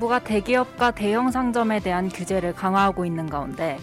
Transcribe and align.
정부가 0.00 0.20
대기업과 0.20 0.92
대형 0.92 1.30
상점에 1.30 1.78
대한 1.80 2.08
규제를 2.08 2.54
강화하고 2.54 3.04
있는 3.04 3.28
가운데 3.28 3.78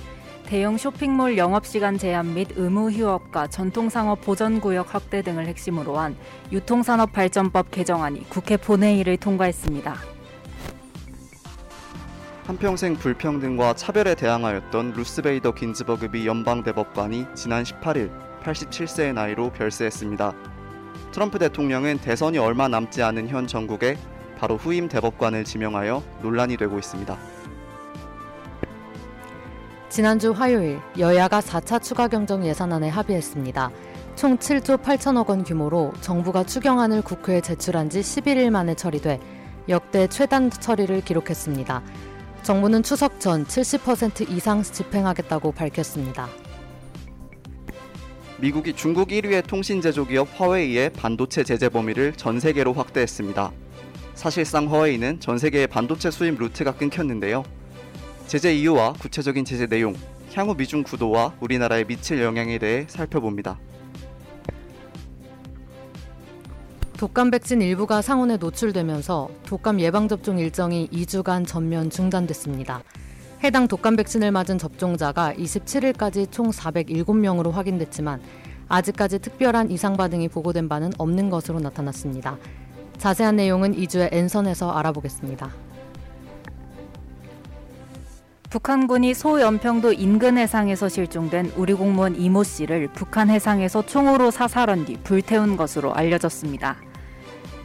대형 0.47 0.75
쇼핑몰 0.77 1.37
영업시간 1.37 1.99
제한 1.99 2.33
및 2.33 2.47
의무 2.55 2.89
휴업과 2.89 3.47
전통상업 3.47 4.21
보전구역 4.21 4.95
확대 4.95 5.21
등을 5.21 5.45
핵심으로 5.45 5.97
한 5.97 6.15
유통산업발전법 6.51 7.69
개정안이 7.69 8.29
국회 8.29 8.57
본회의를 8.57 9.17
통과했습니다. 9.17 9.95
한평생 12.45 12.95
불평등과 12.95 13.75
차별에 13.75 14.15
대항하였던 14.15 14.93
루스베이더 14.93 15.53
긴즈버그비 15.53 16.25
연방대법관이 16.25 17.27
지난 17.35 17.63
18일 17.63 18.09
87세의 18.41 19.13
나이로 19.13 19.51
별세했습니다. 19.51 20.33
트럼프 21.11 21.37
대통령은 21.37 21.99
대선이 21.99 22.39
얼마 22.39 22.67
남지 22.67 23.03
않은 23.03 23.27
현 23.27 23.45
전국에 23.45 23.97
바로 24.37 24.57
후임 24.57 24.87
대법관을 24.87 25.43
지명하여 25.43 26.03
논란이 26.21 26.57
되고 26.57 26.77
있습니다. 26.77 27.17
지난주 29.89 30.31
화요일 30.31 30.79
여야가 30.97 31.39
4차 31.39 31.81
추가 31.81 32.07
경정 32.07 32.45
예산안에 32.45 32.89
합의했습니다. 32.89 33.71
총 34.15 34.37
7조 34.37 34.81
8천억 34.81 35.29
원 35.29 35.43
규모로 35.43 35.93
정부가 36.01 36.43
추경안을 36.43 37.01
국회에 37.01 37.41
제출한 37.41 37.89
지 37.89 38.01
11일 38.01 38.49
만에 38.49 38.75
처리돼 38.75 39.19
역대 39.69 40.07
최단 40.07 40.49
처리를 40.49 41.01
기록했습니다. 41.01 41.83
정부는 42.43 42.83
추석 42.83 43.19
전 43.19 43.45
70% 43.45 44.29
이상 44.29 44.63
집행하겠다고 44.63 45.51
밝혔습니다. 45.51 46.27
미국이 48.39 48.73
중국 48.73 49.09
1위의 49.09 49.45
통신 49.47 49.81
제조 49.81 50.05
기업 50.05 50.27
화웨이의 50.35 50.91
반도체 50.93 51.43
제재 51.43 51.69
범위를 51.69 52.13
전 52.13 52.39
세계로 52.39 52.73
확대했습니다. 52.73 53.51
사실상 54.17 54.73
화웨이는 54.73 55.19
전 55.19 55.37
세계의 55.37 55.67
반도체 55.67 56.09
수입 56.09 56.39
루트가 56.39 56.73
끊겼는데요. 56.73 57.43
제재 58.25 58.51
이유와 58.51 58.93
구체적인 58.93 59.45
제재 59.45 59.67
내용, 59.67 59.95
향후 60.33 60.55
미중 60.55 60.81
구도와 60.81 61.35
우리나라에 61.39 61.83
미칠 61.83 62.19
영향에 62.23 62.57
대해 62.57 62.85
살펴봅니다. 62.89 63.59
독감 66.97 67.29
백신 67.29 67.61
일부가 67.61 68.01
상온에 68.01 68.37
노출되면서 68.37 69.29
독감 69.45 69.79
예방 69.81 70.07
접종 70.07 70.39
일정이 70.39 70.89
2주간 70.91 71.45
전면 71.45 71.91
중단됐습니다. 71.91 72.81
해당 73.43 73.67
독감 73.67 73.97
백신을 73.97 74.31
맞은 74.31 74.57
접종자가 74.57 75.35
27일까지 75.35 76.31
총 76.31 76.49
407명으로 76.49 77.51
확인됐지만 77.51 78.19
아직까지 78.67 79.19
특별한 79.19 79.69
이상 79.69 79.95
반응이 79.95 80.29
보고된 80.29 80.67
바는 80.67 80.93
없는 80.97 81.29
것으로 81.29 81.59
나타났습니다. 81.59 82.39
자세한 82.97 83.35
내용은 83.35 83.75
2주의 83.75 84.09
N선에서 84.11 84.71
알아보겠습니다. 84.71 85.49
북한군이 88.49 89.13
소연평도 89.13 89.93
인근 89.93 90.37
해상에서 90.37 90.87
실종된 90.87 91.51
우리 91.57 91.73
공무원 91.73 92.15
이모 92.15 92.43
씨를 92.43 92.87
북한 92.93 93.29
해상에서 93.29 93.85
총으로 93.85 94.31
사살한 94.31 94.85
뒤 94.85 94.97
불태운 95.03 95.57
것으로 95.57 95.93
알려졌습니다. 95.93 96.77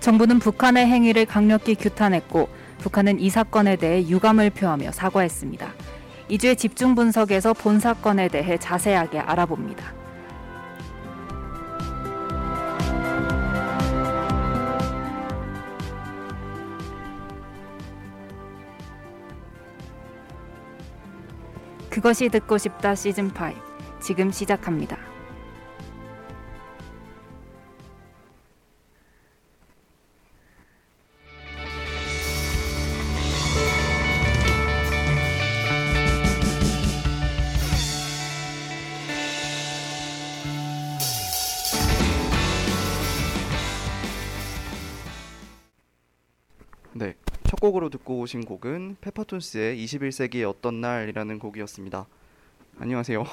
정부는 0.00 0.40
북한의 0.40 0.86
행위를 0.86 1.24
강력히 1.24 1.76
규탄했고 1.76 2.48
북한은 2.78 3.20
이 3.20 3.30
사건에 3.30 3.76
대해 3.76 4.06
유감을 4.08 4.50
표하며 4.50 4.90
사과했습니다. 4.90 5.72
이주의 6.28 6.56
집중 6.56 6.96
분석에서 6.96 7.52
본 7.52 7.78
사건에 7.78 8.26
대해 8.26 8.58
자세하게 8.58 9.20
알아봅니다. 9.20 10.01
그것이 21.92 22.30
듣고 22.30 22.56
싶다 22.56 22.94
시즌 22.94 23.26
5 23.26 24.00
지금 24.00 24.32
시작합니다. 24.32 25.11
곡으로 47.62 47.90
듣고 47.90 48.18
오신 48.18 48.44
곡은 48.44 48.96
페퍼톤스의 49.00 49.76
21세기의 49.84 50.50
어떤 50.50 50.80
날이라는 50.80 51.38
곡이었습니다. 51.38 52.08
안녕하세요. 52.80 53.24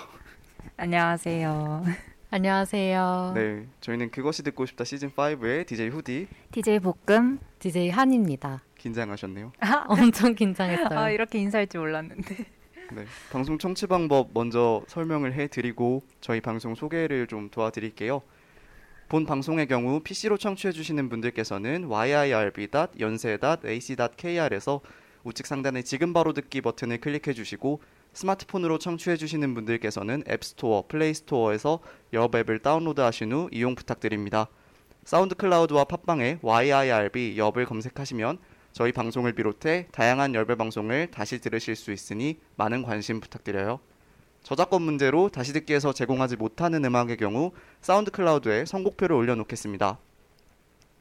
안녕하세요. 0.78 1.84
안녕하세요. 2.30 3.32
네, 3.34 3.66
저희는 3.82 4.12
그것이 4.12 4.44
듣고 4.44 4.68
싶다 4.68 4.84
시즌 4.84 5.10
5의 5.10 5.66
DJ 5.66 5.90
후디 5.90 6.28
DJ 6.52 6.78
볶음. 6.78 7.40
DJ 7.58 7.90
한입니다. 7.90 8.62
긴장하셨네요. 8.78 9.52
엄청 9.90 10.36
긴장했어요. 10.36 11.00
아 11.00 11.10
이렇게 11.10 11.40
인사할 11.40 11.66
줄 11.66 11.80
몰랐는데. 11.80 12.36
네, 12.92 13.06
방송 13.32 13.58
청취 13.58 13.88
방법 13.88 14.30
먼저 14.36 14.84
설명을 14.88 15.34
해드리고 15.34 16.04
저희 16.22 16.40
방송 16.40 16.76
소개를 16.76 17.26
좀 17.26 17.50
도와드릴게요. 17.50 18.22
본 19.10 19.26
방송의 19.26 19.66
경우 19.66 20.00
PC로 20.02 20.38
청취해 20.38 20.72
주시는 20.72 21.10
분들께서는 21.10 21.90
yirb.연세.ac.kr에서 21.90 24.82
우측 25.24 25.48
상단의 25.48 25.84
지금 25.84 26.14
바로 26.14 26.34
듣기 26.34 26.62
버튼을 26.62 27.02
클릭해 27.02 27.34
주시고 27.34 27.82
스마트폰으로 28.14 28.78
청취해 28.78 29.18
주시는 29.18 29.56
분들께서는 29.56 30.26
앱스토어, 30.30 30.84
플레이스토어에서 30.88 31.80
여업 32.14 32.36
앱을 32.36 32.60
다운로드 32.60 33.02
하신 33.02 33.34
후 33.34 33.50
이용 33.52 33.74
부탁드립니다. 33.74 34.46
사운드 35.06 35.34
클라우드와 35.34 35.86
팟빵에 35.86 36.38
yirb 36.44 37.36
여업을 37.36 37.66
검색하시면 37.66 38.38
저희 38.74 38.92
방송을 38.92 39.34
비롯해 39.34 39.88
다양한 39.92 40.36
열배 40.36 40.54
방송을 40.54 41.10
다시 41.10 41.42
들으실 41.42 41.76
수 41.76 41.92
있으니 41.92 42.38
많은 42.58 42.84
관심 42.84 43.22
부탁드려요. 43.22 43.80
저작권 44.44 44.82
문제로 44.82 45.30
다시 45.30 45.54
듣기에서 45.54 45.94
제공하지 45.94 46.36
못하는 46.38 46.84
음악의 46.84 47.18
경우 47.18 47.52
사운드 47.82 48.10
클라우드에 48.12 48.66
선곡표를 48.66 49.16
올려놓겠습니다. 49.16 49.98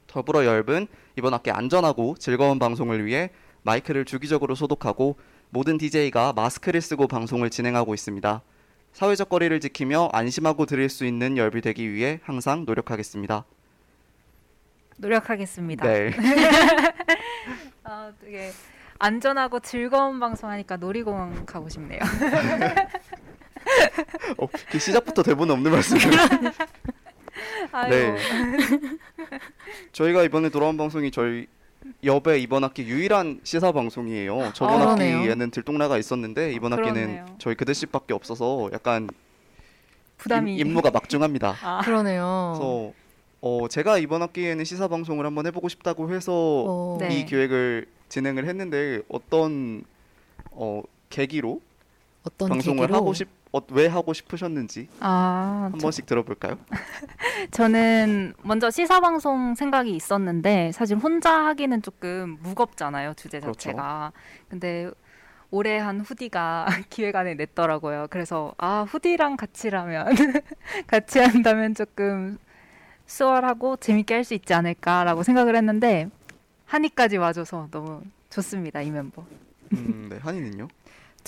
더불어 0.07 0.45
열분 0.45 0.87
이번 1.17 1.35
학기 1.35 1.51
안전하고 1.51 2.17
즐거운 2.19 2.59
방송을 2.59 3.05
위해 3.05 3.31
마이크를 3.63 4.05
주기적으로 4.05 4.55
소독하고 4.55 5.17
모든 5.51 5.79
DJ가 5.79 6.33
마스크를 6.33 6.81
쓰고 6.81 7.07
방송을 7.07 7.51
진행하고 7.51 7.95
있습니다. 7.95 8.43
사회적 8.93 9.29
거리를 9.29 9.59
지키며 9.61 10.11
안심하고 10.13 10.67
들을 10.67 10.89
수 10.89 11.05
있는 11.05 11.37
열비 11.37 11.61
되기 11.61 11.93
위해 11.93 12.21
항상 12.23 12.65
노력하겠습니다. 12.65 13.45
노력하겠습니다. 14.97 15.87
네. 15.87 16.11
아, 17.85 18.13
되게 18.21 18.51
안전하고 18.99 19.61
즐거운 19.61 20.19
방송하니까 20.19 20.77
놀이공원 20.77 21.47
가고 21.47 21.69
싶네요. 21.69 22.01
어, 24.39 24.47
그 24.71 24.79
시작부터 24.79 25.23
대본 25.23 25.51
없는 25.51 25.71
말씀이요. 25.71 26.11
아이고. 27.73 27.95
네. 27.95 28.17
저희가 29.93 30.23
이번에 30.25 30.49
돌아온 30.49 30.77
방송이 30.77 31.11
저희 31.11 31.47
여배 32.05 32.39
이번 32.41 32.65
학기 32.65 32.83
유일한 32.85 33.41
시사 33.45 33.73
방송이에요. 33.73 34.53
저번 34.55 34.83
아. 34.83 34.91
학기에는 34.93 35.51
들통나가 35.51 35.99
있었는데 35.99 36.53
이번 36.53 36.73
학기는 36.73 36.95
그러네요. 36.95 37.27
저희 37.39 37.55
그대씨밖에 37.55 38.15
없어서 38.15 38.71
약간 38.73 39.09
부담이 40.19 40.57
임, 40.57 40.69
임무가 40.69 40.91
막중합니다. 40.91 41.57
아, 41.63 41.81
그러네요. 41.83 42.55
그래서 42.57 42.93
어, 43.41 43.69
제가 43.69 43.99
이번 43.99 44.23
학기에는 44.23 44.65
시사 44.65 44.89
방송을 44.89 45.25
한번 45.25 45.47
해보고 45.47 45.69
싶다고 45.69 46.13
해서 46.13 46.33
어, 46.35 46.99
네. 47.01 47.17
이 47.21 47.25
기획을 47.25 47.87
진행을 48.09 48.47
했는데 48.47 49.01
어떤 49.09 49.85
어, 50.51 50.83
계기로 51.11 51.61
어떤 52.25 52.49
방송을 52.49 52.87
계기로? 52.89 52.97
하고 52.97 53.15
싶, 53.15 53.29
어, 53.59 53.67
왜 53.73 53.87
하고 53.87 54.13
싶으셨는지 54.13 54.89
아, 55.01 55.69
한 55.73 55.79
번씩 55.81 56.07
들어볼까요? 56.07 56.59
저는 57.51 58.35
먼저 58.43 58.71
시사 58.71 59.01
방송 59.01 59.55
생각이 59.55 59.95
있었는데 59.95 60.73
사실 60.73 60.97
혼자 60.97 61.47
하기는 61.47 61.83
조금 61.83 62.39
무겁잖아요 62.43 63.15
주제 63.15 63.41
그렇죠. 63.41 63.59
자체가. 63.59 64.13
근데 64.49 64.91
올해 65.51 65.79
한 65.79 66.01
후디가 66.01 66.67
기획안을 66.91 67.37
냈더라고요. 67.37 68.07
그래서 68.11 68.55
아 68.59 68.83
후디랑 68.89 69.37
같이라면 69.37 70.07
같이 70.87 71.19
한다면 71.19 71.75
조금 71.75 72.39
수월하고 73.07 73.77
재밌게 73.77 74.15
할 74.15 74.25
수 74.25 74.35
있지 74.35 74.53
않을까라고 74.53 75.23
생각을 75.23 75.57
했는데 75.57 76.09
한이까지 76.67 77.17
와줘서 77.17 77.69
너무 77.71 78.03
좋습니다 78.31 78.83
이 78.83 78.91
멤버. 78.91 79.25
음, 79.73 80.09
네, 80.11 80.19
한이는요? 80.19 80.69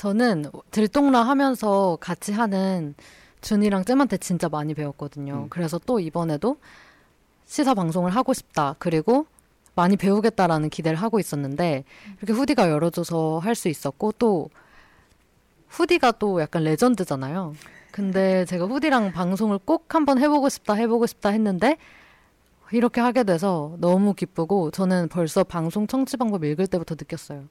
저는 0.01 0.47
들동라 0.71 1.21
하면서 1.21 1.99
같이 2.01 2.33
하는 2.33 2.95
준이랑 3.43 3.83
쌤한테 3.83 4.17
진짜 4.17 4.49
많이 4.49 4.73
배웠거든요. 4.73 5.35
음. 5.35 5.47
그래서 5.51 5.79
또 5.85 6.01
이번에도 6.01 6.57
시사 7.45 7.75
방송을 7.75 8.11
하고 8.17 8.33
싶다. 8.33 8.77
그리고 8.79 9.27
많이 9.75 9.99
배우겠다라는 9.99 10.71
기대를 10.71 10.97
하고 10.97 11.21
있었는데 11.21 11.85
이렇게 12.17 12.33
후디가 12.33 12.71
열어줘서 12.71 13.41
할 13.41 13.55
수 13.55 13.69
있었고 13.69 14.13
또 14.13 14.49
후디가 15.69 16.13
또 16.13 16.41
약간 16.41 16.65
레전드잖아요. 16.65 17.55
근데 17.93 18.47
제가 18.47 18.65
후디랑 18.65 19.13
방송을 19.13 19.59
꼭 19.59 19.95
한번 19.95 20.19
해보고 20.19 20.49
싶다 20.49 20.73
해보고 20.73 21.05
싶다 21.09 21.29
했는데 21.29 21.77
이렇게 22.73 23.03
하게 23.03 23.25
돼서 23.25 23.77
너무 23.81 24.15
기쁘고 24.15 24.71
저는 24.71 25.09
벌써 25.09 25.45
방송 25.45 25.87
청취 25.87 26.17
방법 26.17 26.45
읽을 26.45 26.69
때부터 26.69 26.95
느꼈어요. 26.99 27.45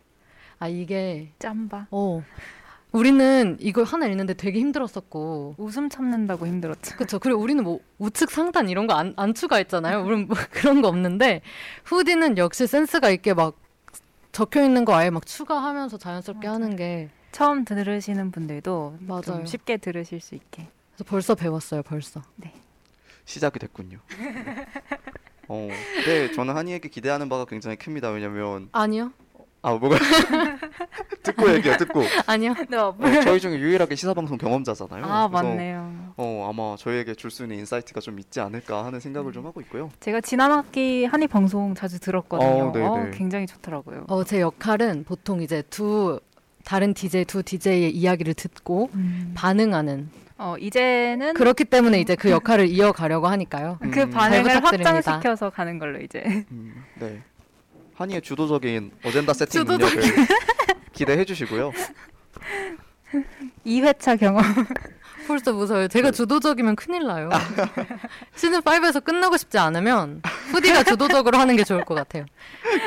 아 0.60 0.68
이게 0.68 1.32
짬바. 1.40 1.88
어 1.92 2.24
우리는 2.92 3.56
이걸 3.60 3.84
하나 3.86 4.08
읽는데 4.08 4.34
되게 4.34 4.60
힘들었었고 4.60 5.56
웃음 5.58 5.90
참는다고 5.90 6.48
힘들었죠. 6.48 6.96
그렇죠. 6.96 7.20
그리고 7.20 7.40
우리는 7.42 7.64
뭐 7.64 7.80
우측 8.00 8.32
상단 8.32 8.68
이런 8.70 8.88
거 8.88 8.94
안 8.96 9.14
안 9.18 9.34
추가했잖아요. 9.34 10.04
우리는 10.04 10.28
뭐 10.28 10.36
그런 10.52 10.82
거 10.82 10.88
없는데 10.88 11.42
후디는 11.86 12.38
역시 12.38 12.66
센스가 12.68 13.10
있게 13.12 13.34
막 13.34 13.56
적혀 14.32 14.64
있는 14.64 14.86
거 14.86 14.94
아예 14.96 15.10
막 15.10 15.26
추가하면서 15.26 15.98
자연스럽게 15.98 16.48
맞아요. 16.48 16.56
하는 16.64 16.76
게 16.76 17.10
처음 17.32 17.64
들으시는 17.64 18.32
분들도 18.32 18.98
맞아요. 19.02 19.22
좀 19.22 19.46
쉽게 19.46 19.78
들으실 19.78 20.20
수 20.20 20.34
있게. 20.36 20.68
그래서 20.96 21.04
벌써 21.08 21.36
배웠어요. 21.36 21.84
벌써. 21.84 22.22
시작이 23.26 23.60
됐군요. 23.60 24.00
어, 25.48 25.68
네, 26.06 26.32
저는 26.32 26.56
한이에게 26.56 26.90
기대하는 26.90 27.30
바가 27.30 27.46
굉장히 27.46 27.76
큽니다. 27.78 28.10
왜냐면 28.10 28.70
아니요. 28.72 29.12
아 29.62 29.74
뭐가 29.74 29.98
듣고 31.24 31.52
얘기요, 31.56 31.76
듣고. 31.78 32.02
아니요. 32.28 32.54
네, 32.70 32.78
어, 32.78 32.96
저희 33.24 33.40
중에 33.40 33.60
유일하게 33.60 33.96
시사 33.96 34.14
방송 34.14 34.38
경험자잖아요. 34.38 35.04
아 35.04 35.28
그래서, 35.28 35.44
맞네요. 35.44 36.14
어, 36.16 36.50
아마 36.50 36.76
저희에게 36.78 37.14
줄 37.16 37.30
수 37.30 37.44
있는 37.44 37.58
insight가 37.60 38.00
좀 38.00 38.18
있지 38.20 38.40
않을까 38.40 38.86
하는 38.86 39.00
생각을 39.00 39.34
좀 39.34 39.46
하고 39.46 39.60
있고요. 39.62 39.92
제가 40.00 40.22
지난 40.22 40.52
학기 40.52 41.06
한이 41.06 41.28
방송 41.28 41.76
자주 41.76 42.00
들었거든요. 42.00 42.50
어, 42.70 42.72
네네. 42.72 42.86
어, 42.88 43.12
굉장히 43.14 43.46
좋더라고요. 43.48 44.06
어, 44.08 44.24
제 44.24 44.40
역할은 44.42 45.04
보통 45.04 45.42
이제 45.42 45.62
두 45.70 46.20
다른 46.64 46.94
DJ 46.94 47.26
두 47.26 47.44
DJ의 47.44 47.92
이야기를 47.92 48.34
듣고 48.36 48.90
음. 48.94 49.34
반응하는 49.36 50.10
어 50.38 50.56
이제는 50.58 51.34
그렇기 51.34 51.66
때문에 51.66 52.00
이제 52.00 52.16
그 52.16 52.30
역할을 52.32 52.68
이어가려고 52.70 53.28
하니까요. 53.28 53.78
음, 53.84 53.92
그 53.92 54.10
반응을. 54.10 54.64
확장시켜서 54.64 55.50
가는 55.50 55.78
걸로 55.80 56.00
이제. 56.00 56.24
음, 56.52 56.84
네. 57.00 57.22
한이의 58.00 58.22
주도적인 58.22 58.92
어젠다 59.04 59.34
세팅 59.34 59.66
주도적인. 59.66 60.00
능력을 60.00 60.28
기대해 60.94 61.26
주시고요. 61.26 61.74
2회차 63.66 64.18
경험. 64.18 64.42
벌써 65.28 65.52
무서워요. 65.52 65.90
제가 65.90 66.10
주도적이면 66.12 66.78
큰일 66.78 67.06
나요. 67.06 67.30
시즌 68.36 68.62
5에서 68.62 69.04
끝나고 69.04 69.36
싶지 69.36 69.58
않으면 69.58 70.22
후디가 70.52 70.84
주도적으로 70.84 71.38
하는 71.38 71.58
게 71.58 71.64
좋을 71.66 71.84
것 71.84 71.94
같아요. 71.94 72.26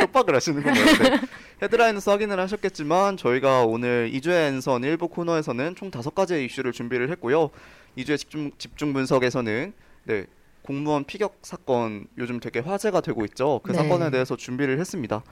협박을 0.00 0.34
하시는군요. 0.34 0.74
네. 0.74 1.20
헤드라인에서 1.62 2.10
확인을 2.10 2.40
하셨겠지만 2.40 3.18
저희가 3.18 3.64
오늘 3.64 4.10
2주의 4.14 4.48
엔선 4.48 4.82
일부 4.84 5.08
코너에서는 5.08 5.76
총 5.76 5.90
다섯 5.90 6.14
가지의 6.14 6.46
이슈를 6.46 6.72
준비를 6.72 7.10
했고요. 7.10 7.50
2주의 7.98 8.16
집중, 8.18 8.50
집중 8.56 8.94
분석에서는 8.94 9.72
네, 10.04 10.24
공무원 10.62 11.04
피격 11.04 11.38
사건 11.42 12.06
요즘 12.18 12.40
되게 12.40 12.60
화제가 12.60 13.00
되고 13.00 13.24
있죠. 13.26 13.60
그 13.62 13.72
네. 13.72 13.78
사건에 13.78 14.10
대해서 14.10 14.36
준비를 14.36 14.78
했습니다. 14.78 15.22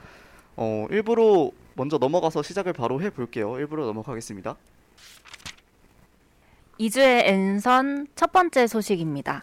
어, 0.57 0.87
일부로 0.91 1.53
먼저 1.75 1.99
넘어가서 1.99 2.43
시작을 2.43 2.73
바로 2.73 3.01
해볼게요. 3.01 3.59
일부로 3.59 3.87
넘어가겠습니다. 3.87 4.57
2주의 6.81 7.27
N선 7.27 8.09
첫 8.17 8.33
번째 8.33 8.67
소식입니다. 8.67 9.43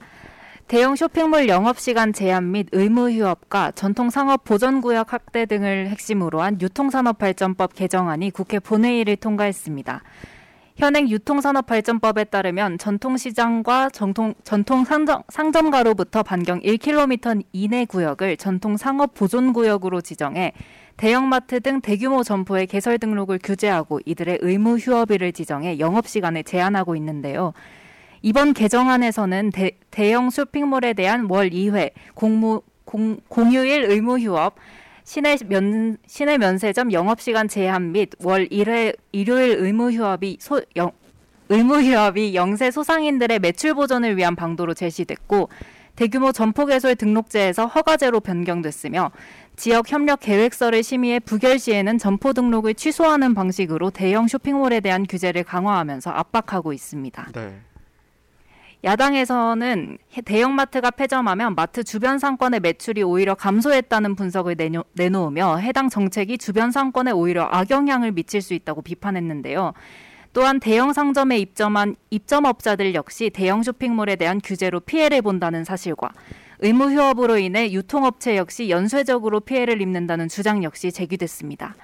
대형 0.68 0.98
쇼핑몰 0.98 1.48
영업시간 1.48 2.12
제한 2.12 2.51
및 2.51 2.68
의무 2.74 3.10
휴업과 3.12 3.72
전통 3.72 4.10
상업 4.10 4.44
보전구역 4.44 5.13
확대 5.13 5.45
등을 5.45 5.88
핵심으로 5.88 6.42
한 6.42 6.60
유통산업발전법 6.60 7.74
개정안이 7.74 8.31
국회 8.31 8.60
본회의를 8.60 9.16
통과했습니다. 9.16 10.04
현행 10.77 11.09
유통산업발전법에 11.09 12.25
따르면 12.25 12.77
전통시장과 12.77 13.89
전통, 13.89 14.35
전통 14.44 14.85
상점, 14.85 15.24
상점 15.27 15.71
가로부터 15.71 16.21
반경 16.21 16.62
1km 16.62 17.44
이내 17.51 17.85
구역을 17.85 18.38
전통 18.38 18.77
상업 18.77 19.15
보존구역으로 19.15 20.01
지정해 20.01 20.53
대형마트 20.95 21.62
등 21.62 21.81
대규모 21.81 22.21
점포의 22.21 22.68
개설 22.68 23.00
등록을 23.00 23.39
규제하고 23.44 24.01
이들의 24.06 24.38
의무 24.41 24.77
휴업일을 24.77 25.31
지정해 25.33 25.79
영업시간을 25.79 26.44
제한하고 26.44 26.95
있는데요. 26.95 27.53
이번 28.21 28.53
개정안에서는 28.53 29.50
대, 29.89 30.12
형 30.12 30.30
쇼핑몰에 30.30 30.94
대한 30.94 31.25
월 31.27 31.50
2회 31.50 31.91
공무, 32.13 32.62
공, 32.85 33.18
공휴일 33.30 33.85
의무 33.85 34.19
휴업, 34.19 34.56
시내 35.07 35.38
면 35.48 35.98
시내 36.06 36.38
면세점 36.38 36.92
영업 36.92 37.21
시간 37.21 37.48
제한 37.48 37.94
및 37.94 38.09
월 38.19 38.45
1회 38.50 38.94
일요일 39.13 39.56
의무 39.57 39.94
휴업이 39.94 40.36
소 40.42 40.62
영, 40.75 40.92
의무 41.48 41.81
휴업이 41.81 42.36
영세 42.36 42.71
소상인들의 42.71 43.39
매출 43.39 43.74
보전을 43.74 44.18
위한 44.18 44.36
방도로 44.36 44.74
제시됐고 44.74 45.48
대규모 45.95 46.33
점포 46.33 46.65
개설 46.65 46.98
등록제에서 46.98 47.68
허가제로 47.68 48.19
변경됐으며 48.19 49.12
지역 49.56 49.89
협력 49.89 50.19
계획서를 50.19 50.83
심의해 50.83 51.21
부결 51.21 51.57
시에는 51.57 51.98
점포 51.98 52.33
등록을 52.33 52.74
취소하는 52.74 53.33
방식으로 53.33 53.92
대형 53.92 54.27
쇼핑몰에 54.27 54.81
대한 54.81 55.07
규제를 55.07 55.45
강화하면서 55.45 56.12
압박하고 56.12 56.74
있습니다. 56.74 57.30
네. 57.33 57.56
야당에서는 58.83 59.97
대형마트가 60.24 60.91
폐점하면 60.91 61.56
마트 61.56 61.83
주변 61.83 62.19
상권의 62.19 62.59
매출이 62.59 63.01
오히려 63.03 63.33
감소했다는 63.33 64.15
분석을 64.15 64.56
내놓, 64.56 64.85
내놓으며 64.94 65.57
해당 65.57 65.89
정책이 65.89 66.38
주변 66.38 66.71
상권에 66.71 67.12
오히려 67.12 67.44
악영향을 67.45 68.12
미칠 68.12 68.41
수 68.41 68.53
있다고 68.53 68.83
비판했는데요. 68.83 69.74
또한 70.33 70.59
대형 70.59 70.94
상점에 70.94 71.39
입점한 71.39 71.95
입점업자들 72.12 72.94
역시 72.94 73.31
대형 73.31 73.63
쇼핑몰에 73.63 74.15
대한 74.15 74.39
규제로 74.44 74.80
피해를 74.80 75.23
본다는 75.23 75.63
사실과 75.63 76.12
의무 76.59 76.91
휴업으로 76.91 77.38
인해 77.39 77.71
유통업체 77.71 78.38
역시 78.38 78.69
연쇄적으로 78.69 79.39
피해를 79.39 79.81
입는다는 79.81 80.27
주장 80.27 80.63
역시 80.63 80.91
제기됐습니다. 80.91 81.75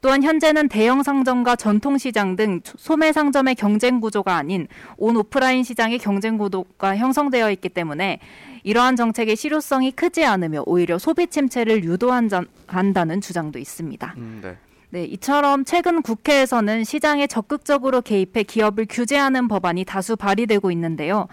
또한 0.00 0.22
현재는 0.22 0.68
대형 0.68 1.02
상점과 1.02 1.56
전통 1.56 1.98
시장 1.98 2.36
등 2.36 2.60
소매 2.64 3.12
상점의 3.12 3.54
경쟁 3.54 4.00
구조가 4.00 4.34
아닌 4.34 4.66
온 4.96 5.16
오프라인 5.16 5.62
시장의 5.62 5.98
경쟁 5.98 6.38
구도가 6.38 6.96
형성되어 6.96 7.50
있기 7.52 7.68
때문에 7.68 8.20
이러한 8.62 8.96
정책의 8.96 9.36
실효성이 9.36 9.92
크지 9.92 10.24
않으며 10.24 10.62
오히려 10.66 10.98
소비 10.98 11.26
침체를 11.26 11.84
유도한다는 11.84 13.20
주장도 13.20 13.58
있습니다. 13.58 14.14
음, 14.16 14.40
네. 14.42 14.56
네, 14.92 15.04
이처럼 15.04 15.64
최근 15.64 16.02
국회에서는 16.02 16.82
시장에 16.82 17.28
적극적으로 17.28 18.00
개입해 18.00 18.42
기업을 18.42 18.86
규제하는 18.90 19.46
법안이 19.46 19.84
다수 19.84 20.16
발의되고 20.16 20.72
있는데요. 20.72 21.28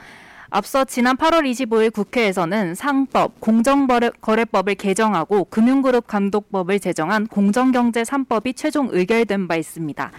앞서 0.50 0.86
지난 0.86 1.18
8월 1.18 1.50
25일 1.50 1.92
국회에서는 1.92 2.74
상법, 2.76 3.42
공정거래법을 3.42 4.76
개정하고 4.76 5.46
금융그룹 5.46 6.08
감독법을 6.08 6.80
제정한 6.80 7.28
공정경제 7.28 8.04
3법이 8.04 8.56
최종 8.56 8.88
의결된 8.92 9.50
바 9.50 9.58
있습니다. 9.58 10.12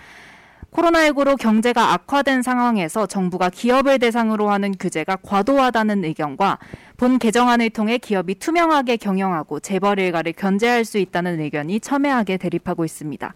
코로나19로 0.71 1.39
경제가 1.39 1.95
악화된 1.95 2.43
상황에서 2.43 3.07
정부가 3.07 3.49
기업을 3.49 3.99
대상으로 3.99 4.51
하는 4.51 4.75
규제가 4.79 5.17
과도하다는 5.17 6.05
의견과 6.05 6.59
본 6.99 7.19
개정안을 7.19 7.71
통해 7.71 7.97
기업이 7.97 8.35
투명하게 8.35 8.99
경영하고 8.99 9.61
재벌 9.61 9.99
일가를 9.99 10.35
견제할 10.35 10.85
수 10.85 10.99
있다는 10.99 11.41
의견이 11.41 11.81
첨예하게 11.81 12.37
대립하고 12.37 12.85
있습니다. 12.85 13.33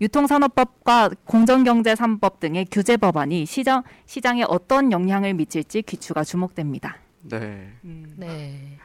유통산업법과 0.00 1.10
공정경제 1.24 1.94
3법 1.94 2.40
등의 2.40 2.66
규제 2.70 2.96
법안이 2.96 3.46
시장, 3.46 3.82
시장에 4.06 4.44
어떤 4.48 4.92
영향을 4.92 5.34
미칠지 5.34 5.82
귀추가 5.82 6.24
주목됩니다. 6.24 6.96
네. 7.22 7.72
네. 7.82 8.78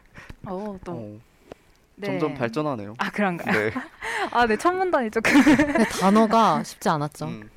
어, 0.45 0.77
또 0.83 0.91
어, 0.91 1.19
네. 1.95 2.07
점점 2.07 2.33
발전하네요. 2.35 2.95
아 2.97 3.11
그런가요? 3.11 3.57
네. 3.57 3.71
아, 4.31 4.45
네 4.45 4.55
첫 4.57 4.73
문단이 4.73 5.11
조금 5.11 5.31
단어가 5.99 6.61
쉽지 6.63 6.87
않았죠. 6.89 7.25
음. 7.25 7.49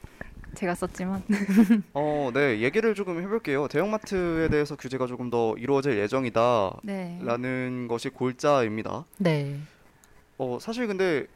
제가 0.54 0.74
썼지만 0.74 1.22
어, 1.94 2.30
네. 2.34 2.60
얘기를 2.60 2.94
조금 2.94 3.20
해볼게요. 3.22 3.68
대형마트에 3.68 4.48
대해서 4.48 4.76
규제가 4.76 5.06
조금 5.06 5.30
더 5.30 5.54
이루어질 5.56 5.96
예정이다라는 5.98 6.82
네. 6.82 7.86
것이 7.88 8.10
골자입니다. 8.10 9.04
네. 9.18 9.58
어, 10.36 10.58
사실 10.60 10.86
근데 10.86 11.26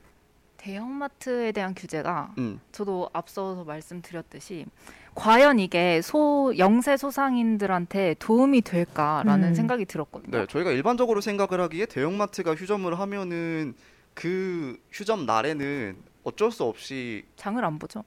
대형마트에 0.66 1.52
대한 1.52 1.74
규제가 1.74 2.34
음, 2.38 2.60
저도 2.72 3.08
앞서서 3.12 3.62
말씀드렸듯이 3.62 4.66
과연 5.14 5.60
이게 5.60 6.02
소 6.02 6.52
영세 6.58 6.96
소상인들한테 6.96 8.16
도움이 8.18 8.62
될까라는 8.62 9.48
음. 9.50 9.54
생각이 9.54 9.84
들었거든요. 9.84 10.38
네, 10.38 10.46
저희가 10.46 10.72
일반적으로 10.72 11.20
생각을 11.20 11.60
하기에 11.62 11.86
대형마트가 11.86 12.56
휴점을 12.56 12.98
하면은 12.98 13.74
그 14.14 14.76
휴점 14.90 15.24
날에는 15.24 15.96
어쩔 16.24 16.50
수 16.50 16.64
없이 16.64 17.24
장을 17.36 17.64
안 17.64 17.78
보죠. 17.78 18.02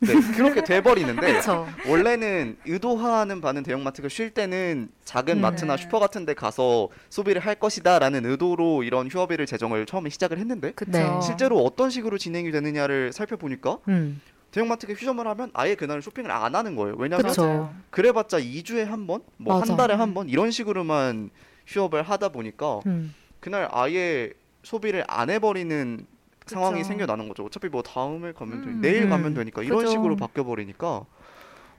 네, 0.00 0.14
그렇게 0.36 0.62
돼버리는데. 0.64 1.40
원래는 1.86 2.56
의도하는 2.66 3.40
바는 3.40 3.62
대형마트가 3.62 4.08
쉴 4.08 4.30
때는 4.30 4.88
작은 5.04 5.36
음. 5.38 5.40
마트나 5.40 5.76
네. 5.76 5.82
슈퍼 5.82 5.98
같은 5.98 6.24
데 6.24 6.34
가서 6.34 6.88
소비를 7.10 7.44
할 7.44 7.54
것이다 7.56 7.98
라는 7.98 8.24
의도로 8.24 8.82
이런 8.82 9.08
휴업일을 9.08 9.46
제정을 9.46 9.86
처음에 9.86 10.08
시작을 10.10 10.38
했는데 10.38 10.72
그쵸. 10.72 10.90
네. 10.92 11.06
실제로 11.22 11.58
어떤 11.64 11.90
식으로 11.90 12.18
진행이 12.18 12.50
되느냐를 12.50 13.12
살펴보니까 13.12 13.78
음. 13.88 14.20
대형마트가 14.52 14.94
휴점을 14.94 15.24
하면 15.26 15.50
아예 15.54 15.74
그날 15.76 16.02
쇼핑을 16.02 16.30
안 16.30 16.54
하는 16.54 16.74
거예요. 16.74 16.96
왜냐하면. 16.98 17.70
그래봤자 17.90 18.40
2주에 18.40 18.84
한 18.84 19.06
번, 19.06 19.22
뭐 19.36 19.60
한. 19.60 19.76
달에 19.76 19.94
한 19.94 20.12
번 20.14 20.28
이런 20.28 20.50
식으로만 20.50 21.30
휴업을 21.66 22.02
하다 22.02 22.30
보니까 22.30 22.80
음. 22.86 23.14
그날 23.38 23.68
아예 23.70 24.32
소비를 24.64 25.04
안 25.06 25.30
해버리는 25.30 26.04
상황이 26.50 26.78
그쵸. 26.78 26.88
생겨나는 26.88 27.28
거죠. 27.28 27.44
어차피 27.44 27.68
뭐 27.68 27.82
다음에 27.82 28.32
가면 28.32 28.62
되, 28.62 28.66
음. 28.68 28.80
내일 28.80 29.04
음. 29.04 29.10
가면 29.10 29.34
되니까 29.34 29.62
이런 29.62 29.78
그죠. 29.78 29.90
식으로 29.90 30.16
바뀌어 30.16 30.44
버리니까 30.44 31.04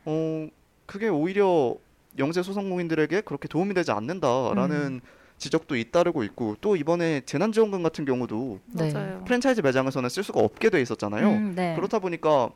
어 0.06 0.48
그게 0.86 1.08
오히려 1.08 1.76
영세 2.18 2.44
소상공인들에게 2.44 3.22
그렇게 3.22 3.48
도움이 3.48 3.74
되지 3.74 3.92
않는다라는 3.92 4.76
음. 4.76 5.02
지적도 5.38 5.76
잇따르고 5.76 6.24
있고 6.24 6.56
또 6.62 6.76
이번에 6.76 7.22
재난지원금 7.22 7.82
같은 7.82 8.06
경우도 8.06 8.60
네. 8.74 8.94
프랜차이즈 9.26 9.62
매장에서는 9.62 10.08
쓸 10.10 10.24
수가 10.24 10.40
없게 10.40 10.70
돼 10.70 10.82
있었잖아요. 10.82 11.30
음, 11.30 11.54
네. 11.56 11.76
그렇다 11.76 11.98
보니까 12.00 12.50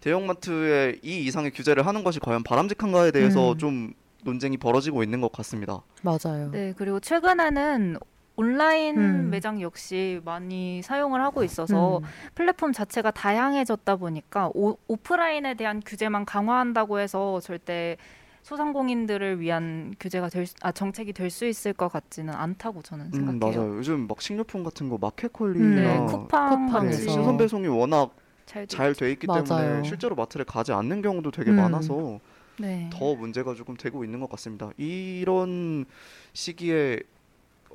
대형마트에 0.00 1.00
이 1.02 1.24
이상의 1.26 1.50
규제를 1.50 1.86
하는 1.86 2.04
것이 2.04 2.20
과연 2.20 2.44
바람직한가에 2.44 3.10
대해서 3.10 3.52
음. 3.52 3.58
좀 3.58 3.94
논쟁이 4.24 4.56
벌어지고 4.56 5.02
있는 5.02 5.20
것 5.20 5.32
같습니다. 5.32 5.82
맞아요. 6.02 6.50
네, 6.50 6.72
그리고 6.76 7.00
최근에는 7.00 7.98
온라인 8.36 8.98
음. 8.98 9.30
매장 9.30 9.60
역시 9.62 10.20
많이 10.24 10.82
사용을 10.82 11.22
하고 11.22 11.42
있어서 11.42 11.98
음. 11.98 12.02
플랫폼 12.34 12.72
자체가 12.72 13.10
다양해졌다 13.10 13.96
보니까 13.96 14.50
오, 14.54 14.76
오프라인에 14.88 15.54
대한 15.54 15.80
규제만 15.84 16.24
강화한다고 16.26 16.98
해서 16.98 17.40
절대 17.40 17.96
소상공인들을 18.42 19.40
위한 19.40 19.94
규제가 19.98 20.28
될, 20.28 20.46
수- 20.46 20.54
아 20.62 20.70
정책이 20.70 21.12
될 21.12 21.30
수 21.30 21.46
있을 21.46 21.72
것 21.72 21.88
같지는 21.88 22.32
않다고 22.34 22.82
저는 22.82 23.06
음, 23.06 23.10
생각해요. 23.40 23.60
맞아요. 23.60 23.76
요즘 23.78 24.06
막 24.06 24.20
식료품 24.20 24.62
같은 24.62 24.88
거 24.88 24.96
음. 24.96 24.98
마켓컬리나 25.00 25.74
네, 25.82 25.96
어, 25.96 26.06
쿠팡 26.06 26.66
쿠팡에서. 26.66 26.98
네, 27.06 27.08
신선 27.10 27.36
배송이 27.38 27.66
워낙 27.66 28.14
잘, 28.44 28.94
돼 28.94 29.10
있기 29.12 29.26
때문에 29.26 29.42
맞아요. 29.48 29.82
실제로 29.82 30.14
마트를 30.14 30.44
가지 30.44 30.72
않는 30.72 31.02
경우도 31.02 31.32
되게 31.32 31.50
음. 31.50 31.56
많아서 31.56 32.20
네. 32.58 32.88
더 32.92 33.14
문제가 33.16 33.54
조금 33.54 33.76
되고 33.76 34.04
있는 34.04 34.20
것 34.20 34.30
같습니다. 34.30 34.70
이런 34.76 35.84
시기에 36.32 37.00
어, 37.00 37.15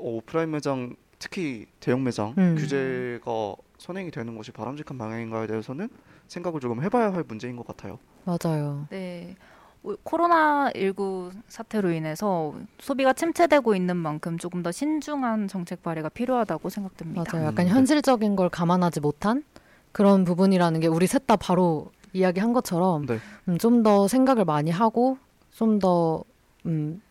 오프라인 0.01 0.51
매장 0.51 0.95
특히 1.19 1.67
대형 1.79 2.03
매장 2.03 2.33
음. 2.37 2.55
규제가 2.57 3.55
선행이 3.77 4.11
되는 4.11 4.35
것이 4.35 4.51
바람직한 4.51 4.97
방향인가에 4.97 5.47
대해서는 5.47 5.89
생각을 6.27 6.59
조금 6.59 6.81
해봐야 6.81 7.13
할 7.13 7.23
문제인 7.27 7.55
것 7.55 7.65
같아요. 7.65 7.99
맞아요. 8.25 8.87
네. 8.89 9.35
코로나 10.03 10.69
19 10.75 11.31
사태로 11.47 11.91
인해서 11.91 12.53
소비가 12.79 13.13
침체되고 13.13 13.75
있는 13.75 13.97
만큼 13.97 14.37
조금 14.37 14.61
더 14.61 14.71
신중한 14.71 15.47
정책 15.47 15.81
발의가 15.81 16.09
필요하다고 16.09 16.69
생각됩니다. 16.69 17.23
맞아요. 17.31 17.45
음, 17.45 17.51
약간 17.51 17.65
네. 17.65 17.71
현실적인 17.71 18.35
걸 18.35 18.49
감안하지 18.49 18.99
못한 18.99 19.43
그런 19.91 20.23
부분이라는 20.23 20.79
게 20.79 20.87
우리 20.87 21.07
셋 21.07 21.25
다 21.25 21.35
바로 21.35 21.91
이야기한 22.13 22.53
것처럼 22.53 23.05
네. 23.05 23.17
음, 23.47 23.57
좀더 23.57 24.07
생각을 24.07 24.45
많이 24.45 24.69
하고 24.69 25.17
좀더 25.51 26.23
음, 26.65 27.01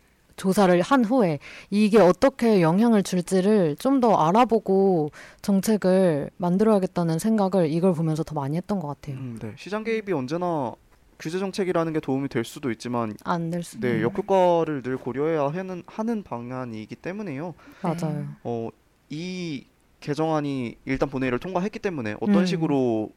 조사를 0.45 0.81
한 0.81 1.05
후에 1.05 1.39
이게 1.69 1.99
어떻게 1.99 2.63
영향을 2.63 3.03
줄지를 3.03 3.77
좀 3.77 4.01
더 4.01 4.15
알아보고 4.15 5.11
정책을 5.43 6.31
만들어야겠다는 6.39 7.19
생각을 7.19 7.69
이걸 7.71 7.93
보면서 7.93 8.23
더 8.23 8.35
많이 8.35 8.57
했던 8.57 8.81
것 8.81 8.89
같아요. 8.89 9.17
음, 9.17 9.39
네. 9.39 9.53
시장 9.59 9.85
개입이 9.85 10.11
언제나 10.15 10.73
규제 11.19 11.39
정책이라는 11.39 11.93
게 11.93 12.01
도움이 12.01 12.29
될 12.29 12.45
수도 12.47 12.71
있지만 12.71 13.15
안 13.25 13.51
될 13.51 13.63
수. 13.63 13.79
네, 13.79 13.97
음, 13.97 14.03
역효과를 14.03 14.81
늘 14.83 14.97
고려해야 14.97 15.49
하는 15.49 15.83
하는 15.87 16.23
방안이기 16.23 16.97
때문에요. 16.97 17.53
맞아요. 17.83 18.27
어, 18.43 18.71
이 19.11 19.67
개정안이 20.01 20.77
일단 20.87 21.11
본회의를 21.11 21.39
통과했기 21.39 21.79
때문에 21.81 22.15
어떤 22.23 22.37
음. 22.39 22.47
식으로 22.47 23.11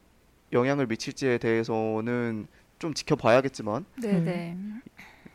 영향을 0.51 0.87
미칠지에 0.87 1.37
대해서는 1.37 2.47
좀 2.79 2.93
지켜봐야겠지만 2.93 3.85
네, 4.01 4.19
네. 4.19 4.57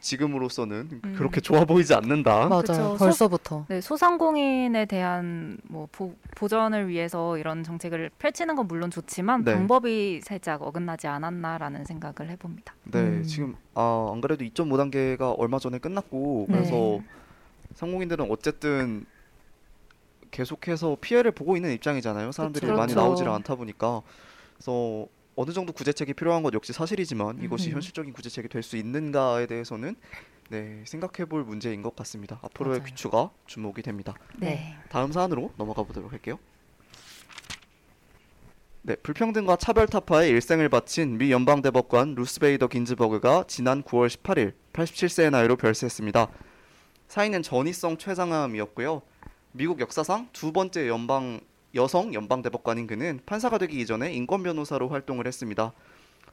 지금으로서는 0.00 0.88
음. 1.04 1.14
그렇게 1.16 1.40
좋아 1.40 1.64
보이지 1.64 1.94
않는다. 1.94 2.48
맞아요. 2.48 2.62
그쵸. 2.62 2.96
벌써부터. 2.98 3.66
네, 3.68 3.80
소상공인에 3.80 4.86
대한 4.86 5.58
뭐 5.64 5.88
보, 5.90 6.14
보전을 6.36 6.88
위해서 6.88 7.36
이런 7.38 7.64
정책을 7.64 8.10
펼치는 8.18 8.54
건 8.54 8.68
물론 8.68 8.90
좋지만 8.90 9.44
네. 9.44 9.54
방법이 9.54 10.20
살짝 10.22 10.62
어긋나지 10.62 11.06
않았나라는 11.06 11.84
생각을 11.84 12.30
해봅니다. 12.30 12.74
네, 12.84 13.00
음. 13.00 13.22
지금 13.24 13.56
아, 13.74 14.10
안 14.12 14.20
그래도 14.20 14.44
2.5 14.44 14.76
단계가 14.76 15.32
얼마 15.32 15.58
전에 15.58 15.78
끝났고 15.78 16.46
네. 16.48 16.56
그래서 16.56 17.00
상공인들은 17.74 18.30
어쨌든 18.30 19.06
계속해서 20.30 20.96
피해를 21.00 21.32
보고 21.32 21.56
있는 21.56 21.72
입장이잖아요. 21.72 22.32
사람들이 22.32 22.66
그쵸. 22.66 22.76
많이 22.76 22.92
그렇죠. 22.92 23.06
나오지를 23.08 23.32
않다 23.32 23.54
보니까 23.54 24.02
그래서 24.56 25.06
어느 25.40 25.52
정도 25.52 25.72
구제책이 25.72 26.14
필요한 26.14 26.42
것 26.42 26.52
역시 26.52 26.72
사실이지만 26.72 27.40
이것이 27.44 27.68
음. 27.70 27.74
현실적인 27.74 28.12
구제책이 28.12 28.48
될 28.48 28.64
수 28.64 28.76
있는가에 28.76 29.46
대해서는 29.46 29.94
네, 30.50 30.82
생각해볼 30.84 31.44
문제인 31.44 31.80
것 31.80 31.94
같습니다. 31.94 32.40
앞으로의 32.42 32.80
맞아요. 32.80 32.88
귀추가 32.90 33.30
주목이 33.46 33.82
됩니다. 33.82 34.14
네. 34.36 34.74
다음 34.88 35.12
사안으로 35.12 35.52
넘어가 35.56 35.84
보도록 35.84 36.10
할게요. 36.12 36.40
네, 38.82 38.96
불평등과 38.96 39.56
차별 39.56 39.86
타파에 39.86 40.28
일생을 40.28 40.68
바친 40.70 41.18
미 41.18 41.30
연방 41.30 41.62
대법관 41.62 42.16
루스베이더 42.16 42.66
긴즈버그가 42.66 43.44
지난 43.46 43.84
9월 43.84 44.08
18일 44.08 44.54
87세의 44.72 45.30
나이로 45.30 45.54
별세했습니다. 45.54 46.26
사인은 47.06 47.42
전이성 47.42 47.96
최장암이었고요. 47.98 49.02
미국 49.52 49.78
역사상 49.78 50.30
두 50.32 50.50
번째 50.52 50.88
연방 50.88 51.40
여성 51.78 52.12
연방대법관인 52.12 52.86
그는 52.88 53.20
판사가 53.24 53.56
되기 53.56 53.80
이전에 53.80 54.12
인권 54.12 54.42
변호사로 54.42 54.88
활동을 54.88 55.26
했습니다. 55.26 55.72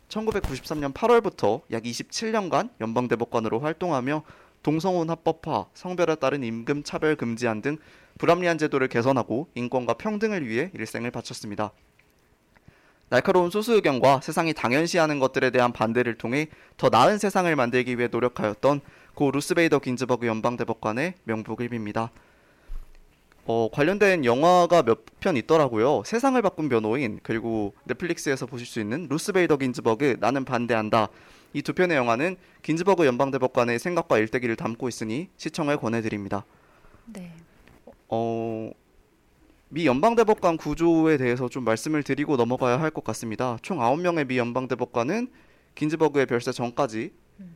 1993년 0.10 0.94
8월부터 0.94 1.62
약 1.72 1.84
27년간 1.84 2.72
연방대법관으로 2.82 3.60
활동하며 3.60 4.24
동성혼 4.64 5.12
합법화, 5.12 5.68
성별에 5.75 6.16
따른 6.16 6.44
임금 6.44 6.84
차별 6.84 7.16
금지안 7.16 7.62
등 7.62 7.78
불합리한 8.18 8.58
제도를 8.58 8.88
개선하고 8.88 9.50
인권과 9.54 9.94
평등을 9.94 10.48
위해 10.48 10.72
일생을 10.74 11.12
바쳤습니다. 11.12 11.72
날카로운 13.10 13.52
소수 13.52 13.74
의견과 13.74 14.22
세상이 14.22 14.56
당연시하는 14.56 15.20
것들에 15.20 15.52
대한 15.52 15.72
반대를 15.72 16.18
통해 16.18 16.48
더 16.78 16.90
나은 16.90 17.20
세상을 17.20 17.56
만들기 17.56 18.00
위해 18.00 18.08
노력하였던 18.12 18.82
고 19.14 19.32
루스베이더 19.32 19.78
긴즈버그 19.78 20.25
연방대법관의 20.25 21.14
명복을 21.24 21.70
빕니다. 21.70 22.10
어, 23.46 23.70
관련된 23.72 24.25
영화가 24.25 24.84
몇 24.84 25.06
편 25.25 25.38
있더라고요. 25.38 26.04
세상을 26.06 26.40
바꾼 26.44 26.70
변호인 26.70 27.20
그리고 27.24 27.74
넷플릭스에서 27.86 28.46
보실 28.46 28.68
수 28.68 28.80
있는 28.80 29.08
루스베이더 29.10 29.58
긴즈버그 29.58 30.18
나는 30.20 30.46
반대한다. 30.46 31.08
이 31.54 31.64
두 31.64 31.74
편의 31.74 31.98
영화는 31.98 32.36
긴즈버그 32.62 33.06
연방대법관의 33.08 33.80
생각과 33.80 34.20
일대기를 34.20 34.56
담고 34.56 34.88
있으니 34.88 35.30
시청을 35.38 35.78
권해드립니다. 35.78 36.46
네. 37.06 37.32
어, 38.10 38.70
미 39.70 39.88
연방대법관 39.88 40.58
구조에 40.58 41.18
대해서 41.18 41.50
좀 41.50 41.64
말씀을 41.64 42.04
드리고 42.04 42.36
넘어가야 42.36 42.80
할 42.80 42.92
것 42.92 43.04
같습니다. 43.04 43.58
총 43.64 43.80
9명의 43.80 44.28
미 44.28 44.38
연방대법관은 44.38 45.30
긴즈버그의 45.74 46.28
별세 46.28 46.52
전까지 46.52 47.14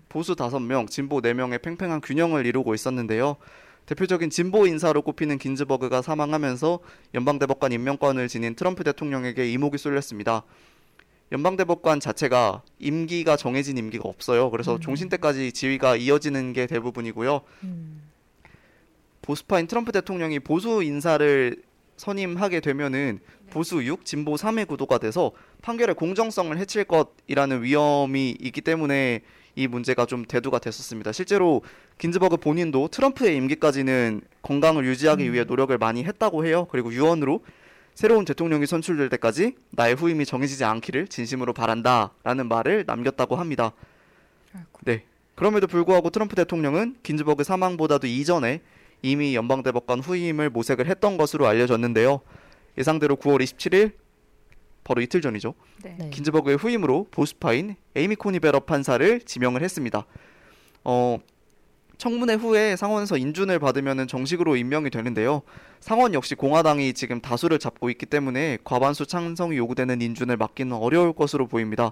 보수 0.10 0.34
5명, 0.36 0.89
진보 0.89 1.22
4명의 1.22 1.62
팽팽한 1.62 2.01
균형을 2.01 2.46
이루고 2.48 2.74
있었는데요. 2.74 3.36
대표적인 3.89 4.29
진보 4.29 4.67
인사로 4.67 5.01
꼽히는 5.01 5.39
긴즈버그가 5.39 6.03
사망하면서 6.03 6.79
연방대법관 7.15 7.72
임명권을 7.72 8.27
지닌 8.27 8.53
트럼프 8.53 8.84
대통령에게 8.84 9.51
이목이 9.51 9.79
쏠렸습니다. 9.79 10.43
연방대법관 11.31 12.00
자체가 12.00 12.62
임기가 12.77 13.36
정해진 13.36 13.79
임기가 13.79 14.08
없어요. 14.08 14.51
그래서 14.51 14.75
음. 14.75 14.79
종신 14.79 15.10
때까지 15.10 15.51
지위가 15.53 15.96
이어지는 15.96 16.53
게 16.53 16.67
대부분이고요. 16.67 17.41
음. 17.63 18.03
보수파인 19.24 19.65
트럼프 19.65 19.91
대통령이 19.91 20.38
보수 20.38 20.84
인사를 20.84 21.60
선임하게 21.98 22.60
되면은 22.60 23.19
보수 23.50 23.84
6, 23.84 24.05
진보 24.05 24.36
3의 24.36 24.67
구도가 24.67 25.00
돼서 25.00 25.31
판결의 25.63 25.96
공정성을 25.96 26.55
해칠 26.60 26.84
것이라는 26.84 27.63
위험이 27.63 28.38
있기 28.39 28.62
때문에 28.62 29.24
이 29.59 29.67
문제가 29.67 30.05
좀 30.05 30.23
대두가 30.23 30.57
됐었습니다. 30.57 31.11
실제로 31.11 31.61
긴즈버그 31.97 32.37
본인도 32.37 32.87
트럼프의 32.87 33.35
임기까지는 33.35 34.21
건강을 34.41 34.85
유지하기 34.85 35.27
음. 35.27 35.33
위해 35.33 35.43
노력을 35.43 35.77
많이 35.77 36.05
했다고 36.05 36.45
해요. 36.45 36.65
그리고 36.71 36.93
유언으로 36.93 37.41
새로운 37.93 38.23
대통령이 38.23 38.65
선출될 38.65 39.09
때까지 39.09 39.55
나의 39.71 39.95
후임이 39.95 40.25
정해지지 40.25 40.63
않기를 40.63 41.09
진심으로 41.09 41.51
바란다라는 41.51 42.47
말을 42.47 42.85
남겼다고 42.87 43.35
합니다. 43.35 43.73
네. 44.85 45.03
그럼에도 45.35 45.67
불구하고 45.67 46.09
트럼프 46.09 46.37
대통령은 46.37 46.95
긴즈버그 47.03 47.43
사망보다도 47.43 48.07
이전에 48.07 48.61
이미 49.01 49.35
연방대법관 49.35 49.99
후임을 49.99 50.49
모색을 50.51 50.87
했던 50.87 51.17
것으로 51.17 51.47
알려졌는데요. 51.47 52.21
예상대로 52.77 53.17
9월 53.17 53.41
27일 53.43 53.91
바로 54.89 55.03
이틀 55.03 55.22
전이죠. 55.22 55.53
네. 55.84 55.96
네. 56.00 56.10
긴즈버그의 56.10 56.58
후임으로 56.58 57.05
보수파인 57.12 57.75
에이미 57.96 58.15
코니 58.15 58.39
배럿 58.39 58.59
판사를 58.62 59.22
지명을 59.22 59.62
했습니다. 59.62 60.03
어, 60.84 61.19
청문회 62.00 62.34
후에 62.34 62.75
상원에서 62.75 63.17
인준을 63.17 63.60
받으면 63.60 64.08
정식으로 64.08 64.55
임명이 64.55 64.89
되는데요. 64.89 65.43
상원 65.79 66.15
역시 66.15 66.34
공화당이 66.34 66.93
지금 66.93 67.22
다수를 67.22 67.60
잡고 67.60 67.91
있기 67.91 68.08
때문에 68.08 68.58
과반수 68.63 69.05
찬성이 69.05 69.58
요구되는 69.58 70.01
인준을 70.01 70.38
막기는 70.38 70.75
어려울 70.75 71.13
것으로 71.13 71.46
보입니다. 71.46 71.91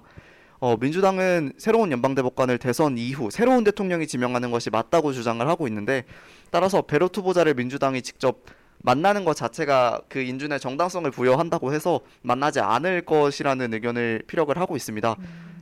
어, 0.58 0.76
민주당은 0.76 1.52
새로운 1.56 1.92
연방대법관을 1.92 2.58
대선 2.58 2.98
이후 2.98 3.30
새로운 3.30 3.62
대통령이 3.62 4.08
지명하는 4.08 4.50
것이 4.50 4.70
맞다고 4.70 5.12
주장을 5.12 5.46
하고 5.46 5.68
있는데 5.68 6.04
따라서 6.50 6.82
베롯 6.82 7.16
후보자를 7.16 7.54
민주당이 7.54 8.02
직접 8.02 8.42
만나는 8.82 9.24
것 9.24 9.34
자체가 9.34 10.02
그 10.08 10.20
인준의 10.20 10.60
정당성을 10.60 11.10
부여한다고 11.10 11.72
해서 11.72 12.00
만나지 12.22 12.60
않을 12.60 13.02
것이라는 13.02 13.74
의견을 13.74 14.22
피력을 14.26 14.56
하고 14.56 14.76
있습니다. 14.76 15.16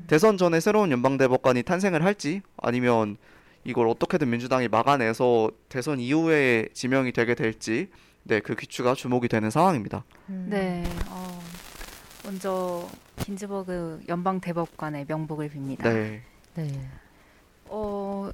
대선 0.07 0.37
전에 0.37 0.61
새로운 0.61 0.91
연방대법관이 0.93 1.63
탄생을 1.63 2.05
할지 2.05 2.43
아니면 2.57 3.17
이걸 3.65 3.89
어떻게든 3.89 4.31
민주당이 4.31 4.69
막아내서 4.69 5.51
대선 5.69 5.99
이후에 5.99 6.69
지명이 6.73 7.13
되게 7.13 7.35
될지 7.35 7.89
네, 8.23 8.41
그 8.41 8.55
귀추가 8.55 8.95
주목이 8.95 9.29
되는 9.29 9.51
상황입니다. 9.51 10.05
음. 10.29 10.47
네. 10.49 10.85
어, 11.09 11.43
먼저 12.25 12.89
긴즈버그 13.19 14.03
연방 14.09 14.41
대법관의 14.41 15.07
명복을 15.09 15.51
빕니다. 15.51 15.83
네. 15.83 16.23
네. 16.55 16.89
어, 17.67 18.31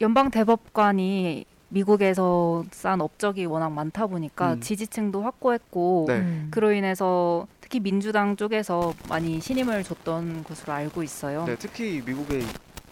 연방 0.00 0.30
대법관이 0.30 1.44
미국에서 1.68 2.64
쌓은 2.70 3.00
업적이 3.00 3.46
워낙 3.46 3.70
많다 3.70 4.06
보니까 4.06 4.54
음. 4.54 4.60
지지층도 4.60 5.22
확고했고 5.22 6.04
네. 6.08 6.18
음. 6.18 6.48
그로 6.50 6.72
인해서 6.72 7.46
특히 7.60 7.80
민주당 7.80 8.36
쪽에서 8.36 8.94
많이 9.08 9.40
신임을 9.40 9.82
줬던 9.82 10.44
것으로 10.44 10.72
알고 10.72 11.02
있어요. 11.02 11.44
네, 11.44 11.56
특히 11.58 12.02
미국의 12.06 12.42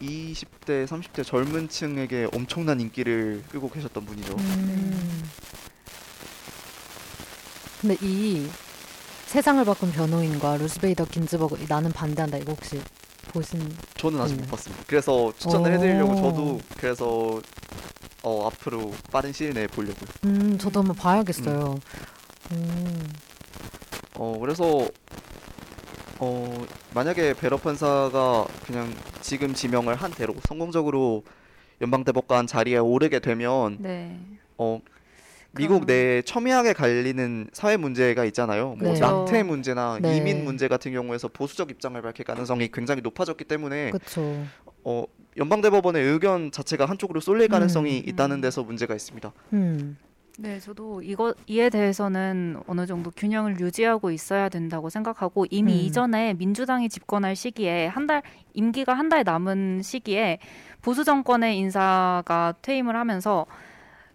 20대, 0.00 0.87
30대 0.87 1.25
젊은 1.25 1.69
층에게 1.69 2.28
엄청난 2.33 2.81
인기를 2.81 3.45
끌고 3.50 3.71
계셨던 3.71 4.04
분이죠. 4.04 4.35
음. 4.37 5.23
근데 7.81 7.97
이 8.00 8.49
세상을 9.26 9.64
바꾼 9.64 9.93
변호인과 9.93 10.57
루스 10.57 10.78
베이더 10.78 11.04
긴즈버그 11.04 11.62
이 11.62 11.66
나는 11.69 11.93
반대한다 11.93 12.38
이거 12.38 12.52
혹시 12.52 12.81
보신 13.28 13.61
저는 13.97 14.21
아직 14.21 14.37
네. 14.37 14.43
못 14.43 14.50
봤습니다. 14.50 14.85
그래서 14.87 15.33
추천을 15.38 15.71
오. 15.71 15.75
해드리려고 15.75 16.14
저도 16.16 16.61
그래서 16.76 17.40
어, 18.25 18.47
앞으로 18.47 18.90
빠른 19.12 19.33
시일 19.33 19.52
내에 19.52 19.66
보려고요. 19.66 20.09
음 20.25 20.57
저도 20.59 20.81
한번 20.81 20.97
봐야겠어요. 20.97 21.78
음. 22.52 23.12
어 24.14 24.38
그래서 24.40 24.88
어 26.19 26.64
만약에 26.95 27.35
배럿 27.35 27.59
판사가 27.59 28.47
그냥 28.66 28.93
지금 29.21 29.52
지명을 29.52 29.95
한 29.97 30.11
대로 30.11 30.35
성공적으로 30.49 31.23
연방대법관 31.83 32.47
자리에 32.47 32.78
오르게 32.78 33.19
되면 33.19 33.76
네. 33.81 34.19
어 34.57 34.81
미국 35.52 35.81
그럼- 35.81 35.87
내에 35.87 36.23
첨예하게 36.23 36.73
갈리는 36.73 37.50
사회 37.52 37.76
문제가 37.76 38.25
있잖아요. 38.25 38.75
뭐 38.78 38.93
네. 38.95 38.99
낙태 38.99 39.43
문제나 39.43 39.99
네. 40.00 40.16
이민 40.16 40.45
문제 40.45 40.66
같은 40.66 40.93
경우에서 40.93 41.28
보수적 41.28 41.71
입장을 41.71 42.00
밝힐 42.00 42.25
가능성이 42.25 42.71
굉장히 42.73 43.02
높아졌기 43.02 43.45
때문에 43.45 43.90
그렇죠. 43.90 44.45
어 44.83 45.04
연방대법원의 45.37 46.03
의견 46.03 46.50
자체가 46.50 46.87
한쪽으로 46.87 47.21
쏠릴 47.21 47.49
가능성이 47.49 47.99
음. 48.00 48.09
있다는 48.09 48.41
데서 48.41 48.62
문제가 48.62 48.95
있습니다. 48.95 49.33
음. 49.53 49.97
네, 50.37 50.59
저도 50.59 51.00
이거 51.03 51.33
이에 51.47 51.71
대해서는 51.71 52.57
어느 52.67 52.87
정도 52.87 53.12
균형을 53.12 53.61
유지하고 53.61 54.11
있어야 54.11 54.49
된다고 54.49 54.91
생각하고 54.91 55.47
이미 55.49 55.73
음. 55.75 55.79
이전에 55.79 56.35
민주당이 56.35 56.88
집권할 56.88 57.37
시기에 57.37 57.87
한 57.87 58.07
달 58.09 58.23
임기가 58.53 58.95
한 58.95 59.09
달 59.09 59.23
남은 59.25 59.82
시기에 59.82 60.39
보수 60.82 61.04
정권의 61.04 61.56
인사가 61.58 62.54
퇴임을 62.63 62.97
하면서 62.97 63.47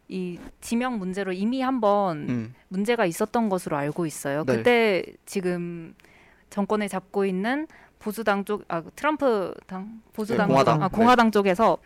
이 0.10 0.39
지명 0.60 0.98
문제로 1.00 1.32
이미 1.32 1.62
한번 1.62 2.28
음. 2.30 2.56
문제가 2.67 3.06
있었던 3.06 3.48
것으로 3.48 3.78
알고 3.78 4.06
있어요. 4.06 4.43
네. 4.46 4.58
그때 4.58 5.04
지금 5.26 5.93
정권을 6.50 6.89
잡고 6.89 7.26
있는 7.26 7.67
보수당 8.00 8.46
쪽, 8.46 8.64
아 8.68 8.82
트럼프 8.96 9.54
당 9.68 10.02
보수당 10.14 10.48
네, 10.48 10.54
공화당. 10.54 10.76
쪽, 10.80 10.84
아, 10.84 10.88
네. 10.88 10.96
공화당 10.98 11.32
쪽에서 11.32 11.78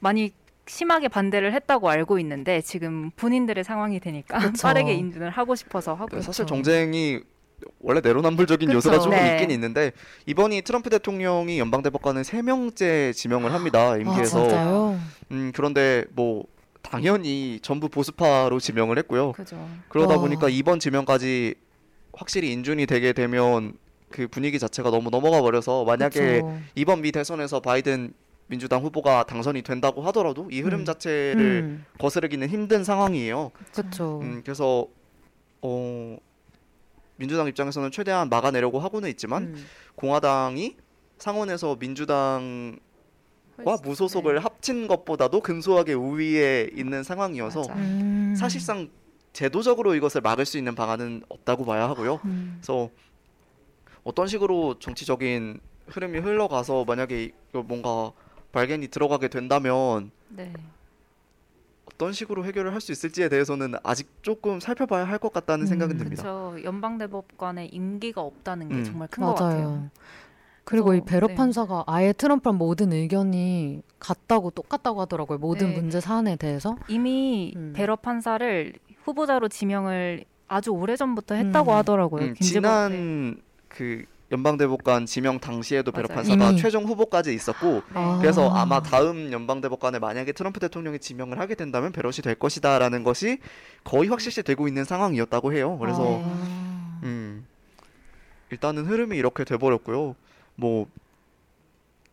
많이 0.00 0.32
심하게 0.66 1.08
반대를 1.08 1.52
했다고 1.54 1.88
알고 1.88 2.18
있는데 2.20 2.60
지금 2.60 3.10
본인들의 3.16 3.62
상황이 3.64 4.00
되니까 4.00 4.38
그쵸. 4.38 4.62
빠르게 4.62 4.94
인준을 4.94 5.30
하고 5.30 5.54
싶어서 5.54 5.94
하고 5.94 6.08
네, 6.10 6.16
있죠. 6.18 6.26
사실 6.26 6.46
정쟁이 6.46 7.20
원래 7.80 8.00
내로남불적인 8.00 8.68
그쵸. 8.68 8.76
요소가 8.76 8.98
조금 8.98 9.16
네. 9.16 9.32
있긴 9.34 9.50
있는데 9.52 9.92
이번이 10.26 10.62
트럼프 10.62 10.90
대통령이 10.90 11.58
연방 11.58 11.82
대법관을 11.82 12.24
세 12.24 12.42
명째 12.42 13.12
지명을 13.14 13.52
합니다 13.52 13.92
아 13.92 13.96
임기에서 13.96 14.40
진짜요? 14.40 15.00
음 15.30 15.52
그런데 15.54 16.04
뭐 16.14 16.44
당연히 16.82 17.60
전부 17.62 17.88
보수파로 17.88 18.58
지명을 18.58 18.98
했고요 18.98 19.32
그죠. 19.32 19.56
그러다 19.88 20.14
와. 20.14 20.20
보니까 20.20 20.48
이번 20.48 20.80
지명까지 20.80 21.54
확실히 22.12 22.52
인준이 22.52 22.86
되게 22.86 23.12
되면 23.12 23.74
그 24.14 24.28
분위기 24.28 24.60
자체가 24.60 24.92
너무 24.92 25.10
넘어가 25.10 25.40
버려서 25.42 25.82
만약에 25.84 26.40
그쵸. 26.40 26.58
이번 26.76 27.02
미 27.02 27.10
대선에서 27.10 27.58
바이든 27.58 28.14
민주당 28.46 28.80
후보가 28.84 29.24
당선이 29.24 29.62
된다고 29.62 30.02
하더라도 30.02 30.48
이 30.52 30.60
흐름 30.60 30.80
음. 30.80 30.84
자체를 30.84 31.40
음. 31.40 31.84
거스르기는 31.98 32.48
힘든 32.48 32.84
상황이에요. 32.84 33.50
그렇죠. 33.74 34.20
음, 34.22 34.42
그래서 34.44 34.86
어 35.62 36.16
민주당 37.16 37.48
입장에서는 37.48 37.90
최대한 37.90 38.28
막아내려고 38.28 38.78
하고는 38.78 39.08
있지만 39.10 39.42
음. 39.54 39.66
공화당이 39.96 40.76
상원에서 41.18 41.74
민주당과 41.80 42.76
훨씬- 43.66 43.82
무소속을 43.84 44.34
네. 44.36 44.40
합친 44.40 44.86
것보다도 44.86 45.40
근소하게 45.40 45.94
우위에 45.94 46.70
있는 46.76 47.02
상황이어서. 47.02 47.62
음. 47.70 48.34
사실상 48.38 48.90
제도적으로 49.32 49.96
이것을 49.96 50.20
막을 50.20 50.44
수 50.46 50.56
있는 50.56 50.76
방안은 50.76 51.24
없다고 51.28 51.64
봐야 51.64 51.88
하고요. 51.88 52.20
음. 52.26 52.58
그래서 52.60 52.90
어떤 54.04 54.26
식으로 54.26 54.78
정치적인 54.78 55.60
흐름이 55.88 56.18
흘러가서 56.18 56.84
만약에 56.84 57.32
뭔가 57.66 58.12
발견이 58.52 58.88
들어가게 58.88 59.28
된다면 59.28 60.10
네. 60.28 60.52
어떤 61.86 62.12
식으로 62.12 62.44
해결을 62.44 62.72
할 62.72 62.80
수 62.80 62.92
있을지에 62.92 63.28
대해서는 63.28 63.74
아직 63.82 64.08
조금 64.22 64.60
살펴봐야 64.60 65.04
할 65.04 65.18
것 65.18 65.32
같다는 65.32 65.64
음, 65.64 65.66
생각은 65.66 65.96
듭니다. 65.98 66.22
그렇죠. 66.22 66.62
연방 66.64 66.98
대법관의 66.98 67.68
임기가 67.68 68.20
없다는 68.20 68.68
게 68.68 68.74
음. 68.76 68.84
정말 68.84 69.08
큰 69.08 69.24
것 69.24 69.34
같아요. 69.34 69.90
그리고 70.64 70.94
이 70.94 71.00
그래서, 71.00 71.04
배럿 71.06 71.26
네. 71.28 71.34
판사가 71.34 71.84
아예 71.86 72.12
트럼프랑 72.14 72.56
모든 72.56 72.92
의견이 72.92 73.82
같다고 73.98 74.50
똑같다고 74.50 75.00
하더라고요. 75.02 75.38
모든 75.38 75.68
네. 75.70 75.74
문제 75.76 76.00
사안에 76.00 76.36
대해서. 76.36 76.76
이미 76.88 77.52
음. 77.56 77.72
배럿 77.76 77.96
판사를 77.96 78.72
후보자로 79.04 79.48
지명을 79.48 80.24
아주 80.48 80.70
오래 80.70 80.96
전부터 80.96 81.34
했다고 81.34 81.70
음. 81.72 81.76
하더라고요. 81.76 82.22
음, 82.24 82.34
김지복- 82.34 82.38
네. 82.40 82.44
지난 82.44 83.42
그 83.74 84.04
연방대법관 84.32 85.06
지명 85.06 85.38
당시에도. 85.38 85.92
판사가 85.92 86.50
이미. 86.50 86.58
최종 86.58 86.84
후보까지 86.84 87.34
있었고 87.34 87.82
네. 87.94 88.18
그래서 88.20 88.48
아. 88.50 88.62
아마 88.62 88.80
다음 88.80 89.32
연방대법관에 89.32 89.98
만약에 89.98 90.32
트럼프 90.32 90.60
대통령이 90.60 90.98
지명을 90.98 91.38
하게 91.38 91.54
된다면 91.54 91.92
배럿이 91.92 92.16
될 92.22 92.34
것이다라는 92.36 93.04
것이 93.04 93.38
거의 93.82 94.08
확실시 94.08 94.42
되고 94.42 94.66
있는 94.66 94.84
상황이었다고 94.84 95.52
해요. 95.52 95.76
그래서 95.78 96.22
아. 96.24 97.00
음, 97.02 97.46
일단은 98.50 98.86
흐름이 98.86 99.16
이렇게 99.16 99.44
돼버렸고요. 99.44 100.14
뭐 100.56 100.86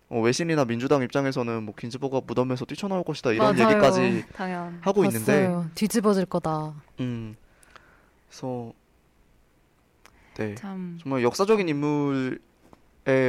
어, 0.09 0.19
외신이나 0.19 0.65
민주당 0.65 1.03
입장에서는 1.03 1.63
뭐 1.63 1.73
긴즈버가 1.75 2.21
무덤에서 2.27 2.65
뛰쳐나올 2.65 3.03
것이다 3.03 3.31
이런 3.31 3.55
맞아요. 3.55 3.69
얘기까지 3.69 4.25
당연. 4.35 4.77
하고 4.81 5.05
있는데, 5.05 5.47
봤어요. 5.47 5.69
뒤집어질 5.75 6.25
거다. 6.25 6.73
음, 6.99 7.37
그래서 8.27 8.73
네 10.49 10.55
참 10.55 10.97
정말 11.01 11.23
역사적인 11.23 11.67
인물의 11.69 12.39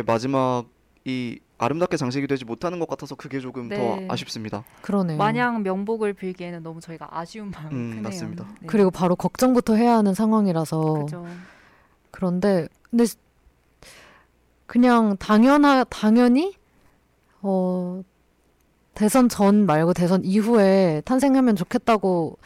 마지막이 0.07 1.41
아름답게 1.59 1.97
장식이 1.97 2.27
되지 2.27 2.45
못하는 2.45 2.79
것 2.81 2.89
같아서 2.89 3.15
그게 3.15 3.39
조금 3.41 3.69
네. 3.69 3.77
더 3.77 4.13
아쉽습니다. 4.13 4.65
그러네요. 4.81 5.17
마냥 5.17 5.63
명복을 5.63 6.13
빌기에는 6.15 6.63
너무 6.63 6.81
저희가 6.81 7.09
아쉬운 7.11 7.51
마음이 7.51 7.75
음, 7.75 7.89
크네요. 7.91 8.03
맞습니다. 8.03 8.45
네. 8.61 8.67
그리고 8.67 8.91
바로 8.91 9.15
걱정부터 9.15 9.75
해야 9.77 9.97
하는 9.97 10.13
상황이라서 10.15 10.95
그죠. 10.95 11.25
그런데 12.11 12.67
근데 12.91 13.05
그냥 14.67 15.17
당연하 15.19 15.85
당연히 15.85 16.55
어 17.43 18.03
대선 18.95 19.29
전 19.29 19.65
말고 19.67 19.93
대선 19.95 20.25
이후에 20.25 21.03
탄생하면 21.05 21.57
좋겠다고 21.57 22.39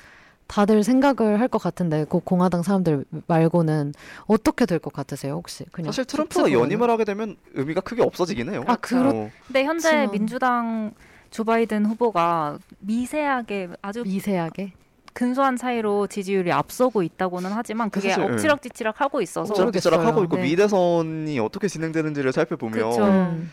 다들 0.47 0.83
생각을 0.85 1.41
할 1.41 1.49
것 1.49 1.59
같은데 1.61 2.05
그 2.09 2.21
공화당 2.21 2.63
사람들 2.63 3.05
말고는 3.27 3.95
어떻게 4.27 4.65
될 4.67 4.79
것 4.79 4.93
같으세요 4.93 5.35
혹시 5.35 5.65
그냥 5.73 5.91
사실 5.91 6.05
트럼프가? 6.05 6.53
연임을 6.53 6.89
하게 6.91 7.05
되면 7.05 7.37
의미가 7.55 7.81
크게 7.81 8.03
없어지긴 8.03 8.51
해요. 8.51 8.65
아, 8.67 8.77
그렇- 8.77 9.09
어, 9.11 9.31
근데 9.47 9.65
현재 9.65 9.91
그렇지만- 9.91 10.11
민주당 10.13 10.93
조 11.31 11.45
바이든 11.45 11.87
후보가 11.87 12.59
미세하게 12.79 13.69
아주 13.83 14.03
미세하게 14.05 14.73
근소한 15.13 15.57
차이로 15.57 16.07
지지율이 16.09 16.53
앞서고 16.53 17.03
있다고는 17.03 17.51
하지만 17.53 17.91
그게 17.91 18.11
사실, 18.11 18.23
예. 18.23 18.29
엎치락뒤치락 18.33 19.01
하고 19.01 19.21
있어서 19.23 19.51
엎치락뒤치락 19.53 20.05
하고 20.05 20.23
있고 20.25 20.37
네. 20.37 20.43
미 20.43 20.57
대선이 20.57 21.39
어떻게 21.41 21.69
진행되는지를 21.69 22.33
살펴보면 22.33 22.91
그쵸. 22.91 23.05
음. 23.05 23.51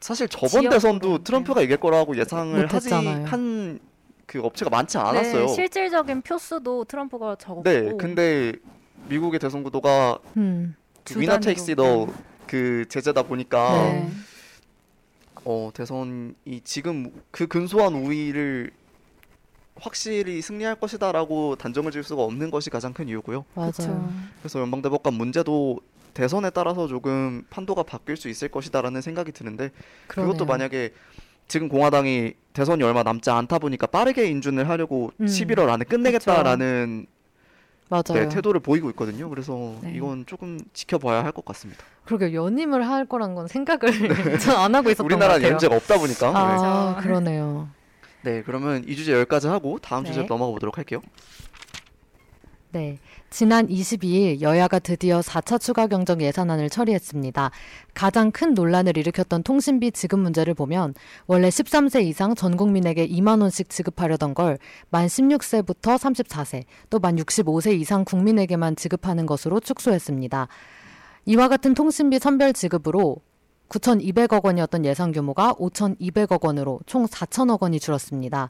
사실 0.00 0.28
저번 0.28 0.68
대선도 0.70 1.18
네. 1.18 1.24
트럼프가 1.24 1.60
이길 1.62 1.76
거라고 1.76 2.16
예상을 2.16 2.54
하지 2.72 2.88
못했잖아요. 2.94 3.26
한 3.26 3.78
그 4.28 4.40
업체가 4.42 4.68
많지 4.68 4.98
않았어요. 4.98 5.46
네, 5.46 5.48
실질적인 5.48 6.20
표수도 6.20 6.84
트럼프가 6.84 7.36
적었고 7.36 7.62
네, 7.62 7.90
근데 7.98 8.52
미국의 9.08 9.40
대선 9.40 9.62
구도가 9.62 10.18
음. 10.36 10.76
그 11.02 11.11
the 11.11 11.20
winner 11.20 11.40
takes 11.40 11.74
all 11.74 12.29
그 12.29 12.84
제도다 12.90 13.22
보니까 13.22 13.72
네. 13.72 14.10
어 15.46 15.70
대선이 15.72 16.60
지금 16.62 17.10
그 17.30 17.46
근소한 17.46 17.94
우위를 17.94 18.70
확실히 19.80 20.42
승리할 20.42 20.74
것이다라고 20.74 21.56
단정을 21.56 21.90
지을 21.90 22.04
수가 22.04 22.22
없는 22.22 22.50
것이 22.50 22.68
가장 22.68 22.92
큰 22.92 23.08
이유고요. 23.08 23.46
맞아요. 23.54 24.12
그래서 24.42 24.60
연방대법관 24.60 25.14
문제도 25.14 25.80
대선에 26.12 26.50
따라서 26.50 26.86
조금 26.86 27.46
판도가 27.48 27.82
바뀔 27.84 28.18
수 28.18 28.28
있을 28.28 28.48
것이다라는 28.48 29.00
생각이 29.00 29.32
드는데 29.32 29.70
그것도 30.06 30.32
그러네요. 30.32 30.44
만약에 30.44 30.92
지금 31.46 31.68
공화당이 31.68 32.34
대선이 32.58 32.82
얼마 32.82 33.04
남지 33.04 33.30
않다 33.30 33.60
보니까 33.60 33.86
빠르게 33.86 34.26
인준을 34.26 34.68
하려고 34.68 35.12
음. 35.20 35.26
11월 35.26 35.68
안에 35.68 35.84
끝내겠다라는 35.84 37.06
맞아요. 37.88 38.02
네, 38.14 38.28
태도를 38.28 38.60
보이고 38.60 38.90
있거든요. 38.90 39.28
그래서 39.30 39.76
네. 39.80 39.92
이건 39.94 40.26
조금 40.26 40.58
지켜봐야 40.72 41.22
할 41.24 41.30
것 41.30 41.44
같습니다. 41.44 41.84
그러게 42.04 42.34
연임을 42.34 42.86
할 42.88 43.06
거란 43.06 43.36
건 43.36 43.46
생각을 43.46 43.80
전 44.42 44.56
안 44.56 44.74
하고 44.74 44.90
있었던 44.90 45.04
것 45.06 45.14
우리나라 45.14 45.34
같아요. 45.34 45.52
연재가 45.52 45.76
없다 45.76 45.98
보니까. 45.98 46.30
네. 46.32 46.36
아, 46.36 46.94
그렇죠. 46.96 47.02
그러네요. 47.06 47.68
네, 48.22 48.42
그러면 48.44 48.82
이 48.88 48.96
주제 48.96 49.12
여기까지 49.12 49.46
하고 49.46 49.78
다음 49.78 50.02
네. 50.02 50.08
주제로 50.10 50.26
넘어가 50.26 50.50
보도록 50.50 50.78
할게요. 50.78 51.00
네. 52.72 52.98
지난 53.30 53.68
22일 53.68 54.40
여야가 54.40 54.78
드디어 54.78 55.20
4차 55.20 55.60
추가 55.60 55.86
경정 55.86 56.22
예산안을 56.22 56.70
처리했습니다. 56.70 57.50
가장 57.92 58.30
큰 58.30 58.54
논란을 58.54 58.96
일으켰던 58.96 59.42
통신비 59.42 59.92
지급 59.92 60.20
문제를 60.20 60.54
보면 60.54 60.94
원래 61.26 61.48
13세 61.48 62.02
이상 62.04 62.34
전 62.34 62.56
국민에게 62.56 63.06
2만 63.06 63.42
원씩 63.42 63.68
지급하려던 63.68 64.34
걸 64.34 64.58
만 64.90 65.06
16세부터 65.06 65.98
34세, 65.98 66.64
또 66.90 66.98
만 66.98 67.16
65세 67.16 67.78
이상 67.78 68.04
국민에게만 68.04 68.76
지급하는 68.76 69.26
것으로 69.26 69.60
축소했습니다. 69.60 70.48
이와 71.26 71.48
같은 71.48 71.74
통신비 71.74 72.18
선별 72.18 72.52
지급으로 72.54 73.16
9,200억 73.68 74.44
원이었던 74.44 74.86
예산 74.86 75.12
규모가 75.12 75.54
5,200억 75.54 76.42
원으로 76.44 76.80
총 76.86 77.06
4천억 77.06 77.60
원이 77.60 77.80
줄었습니다. 77.80 78.48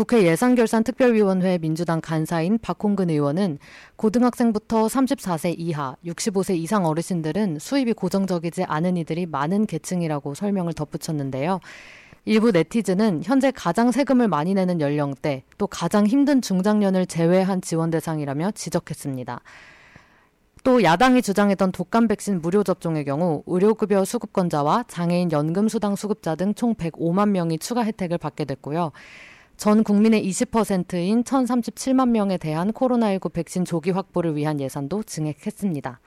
국회 0.00 0.22
예산결산특별위원회 0.22 1.58
민주당 1.58 2.00
간사인 2.00 2.58
박홍근 2.62 3.10
의원은 3.10 3.58
고등학생부터 3.96 4.86
34세 4.86 5.54
이하, 5.58 5.94
65세 6.06 6.56
이상 6.56 6.86
어르신들은 6.86 7.58
수입이 7.58 7.92
고정적이지 7.92 8.64
않은 8.64 8.96
이들이 8.96 9.26
많은 9.26 9.66
계층이라고 9.66 10.32
설명을 10.32 10.72
덧붙였는데요. 10.72 11.60
일부 12.24 12.50
네티즌은 12.50 13.24
현재 13.24 13.50
가장 13.50 13.92
세금을 13.92 14.26
많이 14.28 14.54
내는 14.54 14.80
연령대, 14.80 15.44
또 15.58 15.66
가장 15.66 16.06
힘든 16.06 16.40
중장년을 16.40 17.04
제외한 17.04 17.60
지원 17.60 17.90
대상이라며 17.90 18.52
지적했습니다. 18.52 19.42
또 20.64 20.82
야당이 20.82 21.20
주장했던 21.20 21.72
독감 21.72 22.08
백신 22.08 22.40
무료 22.40 22.62
접종의 22.62 23.04
경우 23.04 23.42
의료급여 23.46 24.06
수급권자와 24.06 24.84
장애인 24.88 25.32
연금 25.32 25.68
수당 25.68 25.94
수급자 25.94 26.36
등 26.36 26.54
총 26.54 26.74
105만 26.74 27.30
명이 27.30 27.58
추가 27.58 27.84
혜택을 27.84 28.16
받게 28.16 28.46
됐고요. 28.46 28.92
전 29.60 29.84
국민의 29.84 30.26
20%인 30.26 31.22
1,037만 31.22 32.08
명에 32.08 32.38
대한 32.38 32.72
코로나19 32.72 33.30
백신 33.30 33.66
조기 33.66 33.90
확보를 33.90 34.34
위한 34.34 34.58
예산도 34.58 35.02
증액했습니다. 35.02 36.00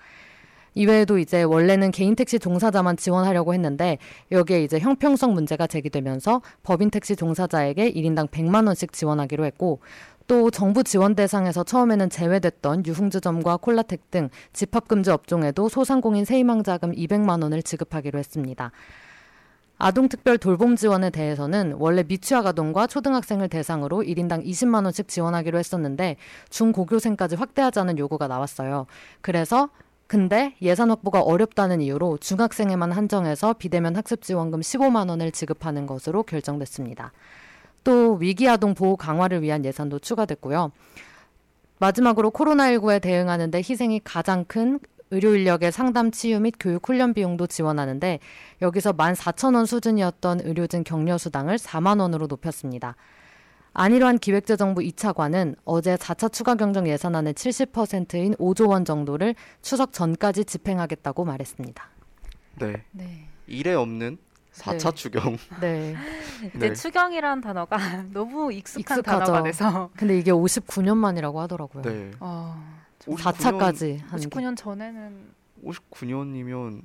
이외에도 0.73 1.19
이제 1.19 1.43
원래는 1.43 1.91
개인 1.91 2.15
택시 2.15 2.39
종사자만 2.39 2.97
지원하려고 2.97 3.53
했는데 3.53 3.99
여기에 4.31 4.63
이제 4.63 4.79
형평성 4.79 5.35
문제가 5.35 5.67
제기되면서 5.67 6.41
법인 6.63 6.89
택시 6.89 7.15
종사자에게 7.15 7.93
1인당 7.93 8.31
100만 8.31 8.65
원씩 8.65 8.91
지원하기로 8.91 9.45
했고 9.45 9.81
또 10.25 10.49
정부 10.49 10.83
지원 10.83 11.13
대상에서 11.13 11.63
처음에는 11.63 12.09
제외됐던 12.09 12.87
유흥주점과 12.87 13.57
콜라텍 13.57 14.09
등 14.09 14.29
집합금지 14.53 15.11
업종에도 15.11 15.69
소상공인 15.69 16.25
세희망자금 16.25 16.93
200만 16.93 17.43
원을 17.43 17.61
지급하기로 17.61 18.17
했습니다. 18.17 18.71
아동특별 19.83 20.37
돌봄 20.37 20.77
지원에 20.77 21.09
대해서는 21.09 21.75
원래 21.77 22.03
미취학 22.07 22.45
아동과 22.45 22.87
초등학생을 22.87 23.49
대상으로 23.49 23.97
1인당 23.97 24.45
20만 24.45 24.85
원씩 24.85 25.09
지원하기로 25.09 25.59
했었는데 25.59 26.15
중고교생까지 26.49 27.35
확대하자는 27.35 27.97
요구가 27.97 28.29
나왔어요. 28.29 28.85
그래서 29.19 29.67
근데 30.07 30.55
예산 30.61 30.89
확보가 30.89 31.21
어렵다는 31.21 31.81
이유로 31.81 32.19
중학생에만 32.19 32.93
한정해서 32.93 33.51
비대면 33.51 33.97
학습 33.97 34.21
지원금 34.21 34.61
15만 34.61 35.09
원을 35.09 35.31
지급하는 35.31 35.85
것으로 35.85 36.23
결정됐습니다. 36.23 37.11
또 37.83 38.13
위기아동 38.13 38.75
보호 38.75 38.95
강화를 38.95 39.41
위한 39.41 39.65
예산도 39.65 39.99
추가됐고요. 39.99 40.71
마지막으로 41.79 42.31
코로나19에 42.31 43.01
대응하는데 43.01 43.57
희생이 43.57 43.99
가장 44.05 44.45
큰 44.45 44.79
의료 45.13 45.35
인력의 45.35 45.71
상담 45.71 46.09
치유 46.09 46.39
및 46.39 46.55
교육 46.59 46.87
훈련 46.89 47.13
비용도 47.13 47.45
지원하는데 47.45 48.19
여기서 48.61 48.93
14,000원 48.93 49.67
수준이었던 49.67 50.41
의료진 50.41 50.83
격려 50.83 51.19
수당을 51.19 51.57
4만 51.57 52.01
원으로 52.01 52.25
높였습니다. 52.25 52.95
안일환 53.73 54.17
기획재정부 54.17 54.81
2차관은 54.81 55.55
어제 55.65 55.95
4차 55.95 56.31
추가 56.31 56.55
경정 56.55 56.87
예산안의 56.87 57.33
70%인 57.35 58.35
5조 58.35 58.69
원 58.69 58.85
정도를 58.85 59.35
추석 59.61 59.93
전까지 59.93 60.45
집행하겠다고 60.45 61.25
말했습니다. 61.25 61.83
네, 62.59 62.83
네. 62.91 63.27
일에 63.47 63.73
없는 63.73 64.17
4차 64.53 64.89
네. 64.89 64.95
추경. 64.95 65.37
네. 65.61 65.95
이제 66.55 66.69
네. 66.69 66.73
추경이라는 66.73 67.41
단어가 67.41 67.77
너무 68.13 68.51
익숙한 68.51 68.99
익숙하죠. 68.99 69.25
단어가 69.25 69.43
돼서 69.43 69.89
근데 69.95 70.17
이게 70.17 70.31
59년 70.31 70.97
만이라고 70.97 71.39
하더라고요. 71.41 71.83
네. 71.83 72.11
어, 72.19 72.82
4차까지 73.05 74.01
한 74.05 74.19
게. 74.19 74.27
59년 74.27 74.57
전에는 74.57 75.27
59년이면 75.65 76.81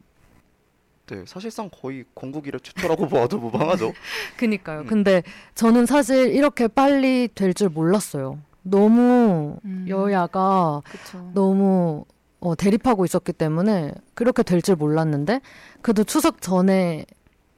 네, 1.06 1.24
사실상 1.26 1.70
거의 1.70 2.04
건국 2.14 2.46
이래 2.46 2.58
최초라고 2.58 3.08
봐도 3.08 3.38
무방하죠. 3.38 3.92
그니까요. 4.36 4.80
음. 4.80 4.86
근데 4.86 5.22
저는 5.54 5.86
사실 5.86 6.34
이렇게 6.34 6.68
빨리 6.68 7.28
될 7.34 7.54
줄 7.54 7.70
몰랐어요. 7.70 8.38
너무 8.62 9.56
음. 9.64 9.86
여야가 9.88 10.82
그렇죠. 10.84 11.30
너무 11.32 12.04
어, 12.40 12.54
대립하고 12.54 13.04
있었기 13.06 13.32
때문에 13.32 13.92
그렇게 14.14 14.42
될 14.42 14.60
줄 14.60 14.76
몰랐는데 14.76 15.40
그래도 15.80 16.04
추석 16.04 16.42
전에 16.42 17.06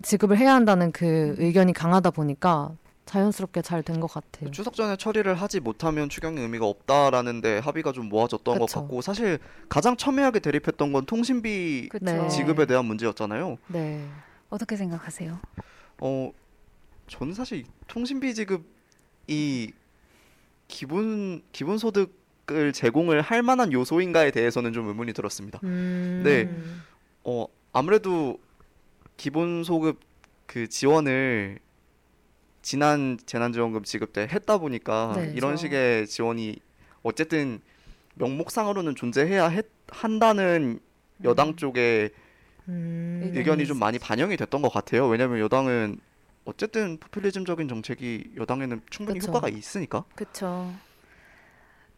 지급을 0.03 0.39
해야 0.39 0.55
한다는 0.55 0.93
그 0.93 1.35
의견이 1.39 1.73
강하다 1.73 2.13
보니까 2.13 2.71
자연스럽게 3.15 3.61
잘 3.63 3.83
된 3.83 3.99
것 3.99 4.07
같아요. 4.07 4.51
추석 4.53 4.75
전에 4.77 4.97
처리를 4.97 5.35
하지 5.35 5.59
못하면 5.59 6.09
추경의 6.09 6.43
의미가 6.45 6.65
없다라는데 6.65 7.59
합의가 7.59 7.91
좀 7.91 8.09
모아졌던 8.09 8.59
것 8.61 8.67
그쵸. 8.67 8.81
같고 8.83 9.01
사실 9.03 9.41
가장 9.69 9.97
첨예하게 9.97 10.39
대립했던 10.39 10.93
건 10.93 11.07
통신비 11.07 11.89
그렇죠. 11.91 12.05
네. 12.23 12.29
지급에 12.29 12.67
대한 12.67 12.85
문제였잖아요. 12.85 13.59
네. 13.67 14.07
어떻게 14.49 14.77
생각하세요? 14.77 15.41
어, 15.99 16.31
저는 17.09 17.35
사실 17.35 17.59
이 17.59 17.65
통신비 17.89 18.33
지급이 18.35 19.73
기본 20.69 21.43
기본 21.51 21.79
소득을 21.79 22.73
제공을 22.73 23.23
할 23.23 23.43
만한 23.43 23.73
요소인가에 23.73 24.31
대해서는 24.31 24.73
좀 24.73 24.87
의문이 24.87 25.15
들었습니다. 25.15 25.59
음. 25.65 26.23
네. 26.25 26.49
어, 27.25 27.47
아무래도 27.73 28.39
기본 29.17 29.65
소급 29.65 29.99
그 30.47 30.69
지원을 30.69 31.59
지난 32.63 33.19
재난지원금 33.25 33.85
지급 33.85 34.13
때 34.13 34.29
했다 34.31 34.59
보니까 34.59 35.15
네. 35.17 35.23
이런 35.35 35.51
그렇죠. 35.51 35.57
식의 35.57 36.07
지원이 36.07 36.57
어쨌든 37.03 37.61
명목상으로는 38.15 38.95
존재해야 38.95 39.49
했, 39.49 39.67
한다는 39.89 40.81
여당 41.25 41.57
쪽의 41.57 42.11
음. 42.69 43.33
의견이 43.35 43.67
좀 43.67 43.79
많이 43.79 43.99
반영이 43.99 44.37
됐던 44.37 44.63
것 44.63 44.73
같아요. 44.73 45.07
왜냐하면 45.09 45.41
여당은 45.41 45.99
어쨌든 46.45 46.99
포퓰리즘적인 46.99 47.69
정책이 47.69 48.33
여당에는 48.37 48.81
충분히 48.91 49.19
그쵸. 49.19 49.31
효과가 49.31 49.49
있으니까. 49.49 50.05
그렇죠. 50.15 50.73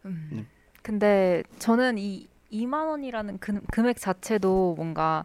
음. 0.05 0.29
음. 0.33 0.46
근데 0.83 1.42
저는 1.59 1.98
이 1.98 2.29
2만 2.53 2.88
원이라는 2.88 3.38
금, 3.38 3.61
금액 3.72 3.98
자체도 3.98 4.75
뭔가 4.77 5.25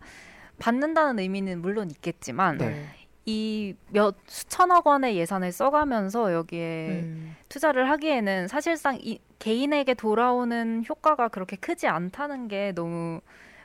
받는다는 0.59 1.19
의미는 1.19 1.61
물론 1.61 1.89
있겠지만 1.91 2.57
네. 2.57 2.87
이 3.27 3.75
몇 3.91 4.15
수천억 4.25 4.87
원의 4.87 5.17
예산을 5.17 5.51
써가면서 5.51 6.33
여기에 6.33 6.87
음. 7.03 7.35
투자를 7.49 7.89
하기에는 7.89 8.47
사실상 8.47 8.97
이 9.01 9.19
개인에게 9.39 9.93
돌아오는 9.95 10.83
효과가 10.87 11.27
그렇게 11.27 11.57
크지 11.57 11.87
않다는 11.87 12.47
게 12.47 12.71
너무 12.73 13.19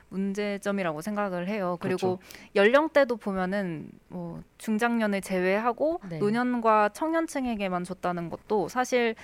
문제점이라고 0.08 1.00
생각을 1.00 1.48
해요. 1.48 1.78
그리고 1.80 2.18
연령대도 2.56 3.16
보면은 3.16 3.88
뭐 4.08 4.42
중장년을 4.58 5.20
제외하고 5.22 6.00
네. 6.08 6.18
노년과 6.18 6.90
청년층에게만 6.90 7.84
줬다는 7.84 8.30
것도 8.30 8.68
사실 8.68 9.14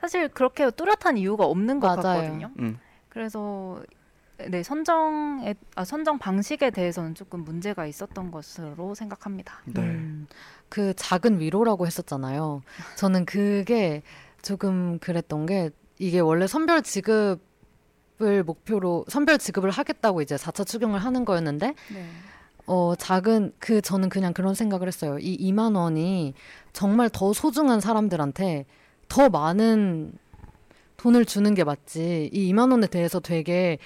사실 0.00 0.28
그렇게 0.28 0.70
뚜렷한 0.70 1.16
이유가 1.16 1.44
없는 1.46 1.80
것 1.80 1.86
맞아요. 1.96 2.20
같거든요. 2.20 2.50
음. 2.58 2.78
그래서 3.08 3.80
네 4.48 4.62
선정에 4.62 5.54
아, 5.74 5.84
선정 5.84 6.18
방식에 6.18 6.70
대해서는 6.70 7.14
조금 7.14 7.44
문제가 7.44 7.86
있었던 7.86 8.30
것으로 8.30 8.94
생각합니다. 8.94 9.60
네. 9.66 9.80
음, 9.80 10.26
그 10.68 10.94
작은 10.94 11.40
위로라고 11.40 11.86
했었잖아요. 11.86 12.62
저는 12.96 13.24
그게 13.26 14.02
조금 14.42 14.98
그랬던 14.98 15.46
게 15.46 15.70
이게 15.98 16.20
원래 16.20 16.46
선별 16.46 16.82
지급을 16.82 17.38
목표로 18.44 19.04
선별 19.08 19.38
지급을 19.38 19.70
하겠다고 19.70 20.22
이제 20.22 20.36
4차 20.36 20.66
추경을 20.66 21.00
하는 21.00 21.24
거였는데 21.24 21.74
네. 21.92 22.06
어 22.66 22.94
작은 22.94 23.52
그 23.58 23.82
저는 23.82 24.08
그냥 24.08 24.32
그런 24.32 24.54
생각을 24.54 24.86
했어요. 24.86 25.18
이 25.18 25.36
2만 25.52 25.76
원이 25.76 26.34
정말 26.72 27.10
더 27.10 27.32
소중한 27.32 27.80
사람들한테 27.80 28.66
더 29.08 29.28
많은 29.28 30.12
돈을 30.96 31.24
주는 31.24 31.54
게 31.54 31.64
맞지. 31.64 32.30
이 32.32 32.52
2만 32.52 32.70
원에 32.70 32.86
대해서 32.86 33.20
되게 33.20 33.78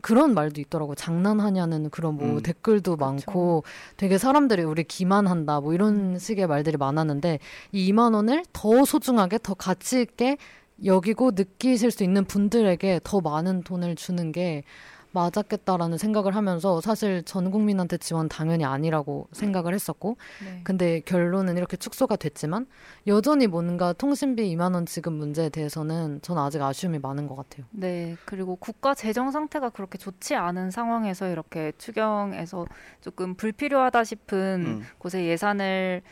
그런 0.00 0.34
말도 0.34 0.60
있더라고요. 0.60 0.94
장난하냐는 0.94 1.90
그런 1.90 2.16
뭐 2.16 2.26
음. 2.26 2.42
댓글도 2.42 2.96
많고 2.96 3.64
되게 3.96 4.18
사람들이 4.18 4.62
우리 4.62 4.84
기만한다 4.84 5.60
뭐 5.60 5.74
이런 5.74 6.18
식의 6.18 6.46
말들이 6.46 6.76
많았는데 6.76 7.38
이 7.72 7.92
2만 7.92 8.14
원을 8.14 8.44
더 8.52 8.84
소중하게 8.84 9.38
더 9.42 9.54
가치 9.54 10.00
있게 10.00 10.36
여기고 10.84 11.32
느끼실 11.34 11.90
수 11.90 12.04
있는 12.04 12.24
분들에게 12.24 13.00
더 13.04 13.20
많은 13.20 13.62
돈을 13.62 13.96
주는 13.96 14.32
게 14.32 14.64
맞았겠다라는 15.12 15.98
생각을 15.98 16.36
하면서 16.36 16.80
사실 16.80 17.22
전 17.24 17.50
국민한테 17.50 17.96
지원 17.98 18.28
당연히 18.28 18.64
아니라고 18.64 19.28
생각을 19.32 19.74
했었고 19.74 20.16
네. 20.44 20.60
근데 20.64 21.00
결론은 21.00 21.56
이렇게 21.56 21.76
축소가 21.76 22.16
됐지만 22.16 22.66
여전히 23.06 23.46
뭔가 23.46 23.92
통신비 23.92 24.54
2만 24.54 24.74
원 24.74 24.86
지급 24.86 25.12
문제에 25.12 25.48
대해서는 25.48 26.20
저는 26.22 26.42
아직 26.42 26.62
아쉬움이 26.62 26.98
많은 26.98 27.26
것 27.26 27.36
같아요. 27.36 27.66
네, 27.70 28.16
그리고 28.24 28.56
국가 28.56 28.94
재정 28.94 29.30
상태가 29.30 29.70
그렇게 29.70 29.98
좋지 29.98 30.34
않은 30.34 30.70
상황에서 30.70 31.28
이렇게 31.28 31.72
추경에서 31.78 32.66
조금 33.00 33.34
불필요하다 33.34 34.04
싶은 34.04 34.64
음. 34.66 34.82
곳에 34.98 35.24
예산을 35.26 36.02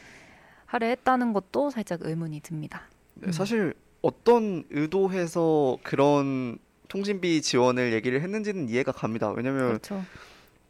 할애했다는 0.67 1.33
것도 1.33 1.71
살짝 1.71 2.01
의문이 2.03 2.41
듭니다. 2.41 2.83
네, 3.15 3.33
사실 3.33 3.75
어떤 4.03 4.65
의도해서 4.71 5.79
그런 5.83 6.59
통신비 6.89 7.43
지원을 7.43 7.93
얘기를 7.93 8.21
했는지는 8.23 8.69
이해가 8.69 8.93
갑니다. 8.93 9.31
왜냐면 9.31 9.69
그렇죠. 9.69 10.05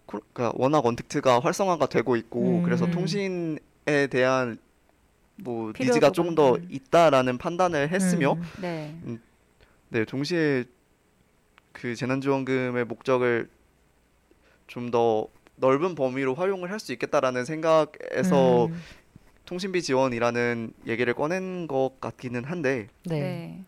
코- 0.07 0.21
그러니까 0.33 0.53
워낙 0.57 0.85
언택트가 0.85 1.41
활성화가 1.41 1.87
되고 1.87 2.17
있고 2.17 2.59
음. 2.59 2.63
그래서 2.63 2.91
통신에 2.91 4.07
대한 4.11 4.59
뭐 5.37 5.73
니즈가 5.79 6.11
조금 6.11 6.35
더 6.35 6.57
음. 6.57 6.67
있다라는 6.71 7.39
판단을 7.39 7.91
했으며 7.91 8.33
음. 8.33 8.43
네, 8.61 8.97
네 9.91 10.05
동시에 10.05 10.65
그 11.73 11.95
재난지원금의 11.95 12.85
목적을 12.87 13.49
좀 14.67 14.91
더 14.91 15.29
넓은 15.57 15.95
범위로 15.97 16.35
활용을 16.35 16.71
할 16.71 16.79
수 16.79 16.93
있겠다라는 16.93 17.45
생각에서 17.45 18.67
음. 18.67 18.81
통신비 19.45 19.83
지원이라는 19.83 20.73
얘기를 20.87 21.15
꺼낸 21.15 21.67
것 21.67 21.95
같기는 22.01 22.45
한데 22.45 22.89
네. 23.05 23.21
네, 23.21 23.65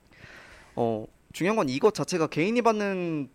어 0.76 1.06
중요한 1.32 1.56
건 1.56 1.68
이것 1.68 1.94
자체가 1.94 2.26
개인이 2.28 2.60
받는 2.62 3.28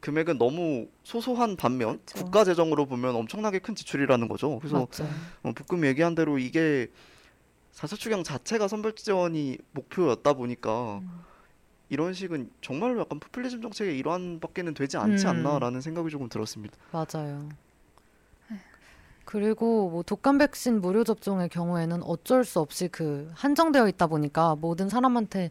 금액은 0.00 0.38
너무 0.38 0.88
소소한 1.04 1.56
반면 1.56 2.00
그쵸. 2.04 2.24
국가 2.24 2.44
재정으로 2.44 2.86
보면 2.86 3.14
엄청나게 3.14 3.60
큰 3.60 3.74
지출이라는 3.74 4.26
거죠. 4.28 4.58
그래서. 4.58 4.88
어, 5.42 5.52
북금 5.52 5.86
얘기한 5.86 6.14
대로 6.14 6.38
이게 6.38 6.88
4차 7.72 7.96
추경 7.96 8.24
자체가 8.24 8.66
선별 8.68 8.94
지원이 8.94 9.58
목표였다 9.70 10.32
보니까 10.32 10.98
음. 10.98 11.20
이런 11.88 12.14
식은 12.14 12.50
정말로 12.60 13.00
약간 13.00 13.20
포퓰리즘 13.20 13.62
정책의 13.62 13.96
일환밖에는 13.98 14.74
되지 14.74 14.96
않지 14.96 15.26
음. 15.26 15.30
않나라는 15.30 15.80
생각이 15.80 16.10
조금 16.10 16.28
들었습니다. 16.28 16.74
맞아요. 16.90 17.48
그리고 19.24 19.88
뭐 19.88 20.02
독감 20.02 20.38
백신 20.38 20.80
무료 20.80 21.04
접종의 21.04 21.48
경우에는 21.48 22.02
어쩔 22.02 22.44
수 22.44 22.58
없이 22.60 22.88
그 22.88 23.30
한정되어 23.34 23.88
있다 23.88 24.08
보니까 24.08 24.56
모든 24.56 24.88
사람한테 24.88 25.50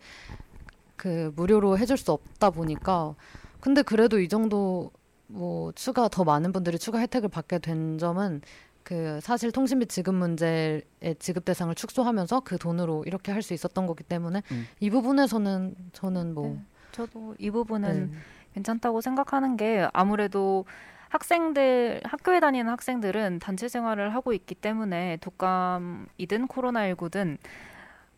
그 1.01 1.33
무료로 1.35 1.79
해줄 1.79 1.97
수 1.97 2.11
없다 2.11 2.51
보니까 2.51 3.15
근데 3.59 3.81
그래도 3.81 4.19
이 4.19 4.29
정도 4.29 4.91
뭐 5.25 5.71
추가 5.71 6.07
더 6.07 6.23
많은 6.23 6.51
분들이 6.51 6.77
추가 6.77 6.99
혜택을 6.99 7.27
받게 7.27 7.57
된 7.57 7.97
점은 7.97 8.41
그 8.83 9.19
사실 9.19 9.51
통신비 9.51 9.87
지급 9.87 10.13
문제의 10.13 10.83
지급 11.17 11.43
대상을 11.45 11.73
축소하면서 11.73 12.41
그 12.41 12.59
돈으로 12.59 13.03
이렇게 13.07 13.31
할 13.31 13.41
수 13.41 13.55
있었던 13.55 13.87
거기 13.87 14.03
때문에 14.03 14.43
음. 14.51 14.67
이 14.79 14.91
부분에서는 14.91 15.75
저는 15.91 16.35
뭐 16.35 16.49
네. 16.49 16.61
저도 16.91 17.33
이 17.39 17.49
부분은 17.49 18.11
네. 18.11 18.17
괜찮다고 18.53 19.01
생각하는 19.01 19.57
게 19.57 19.87
아무래도 19.93 20.65
학생들 21.09 22.01
학교에 22.03 22.39
다니는 22.39 22.71
학생들은 22.71 23.39
단체 23.39 23.67
생활을 23.67 24.13
하고 24.13 24.33
있기 24.33 24.53
때문에 24.53 25.17
독감이든 25.21 26.47
코로나19든 26.47 27.39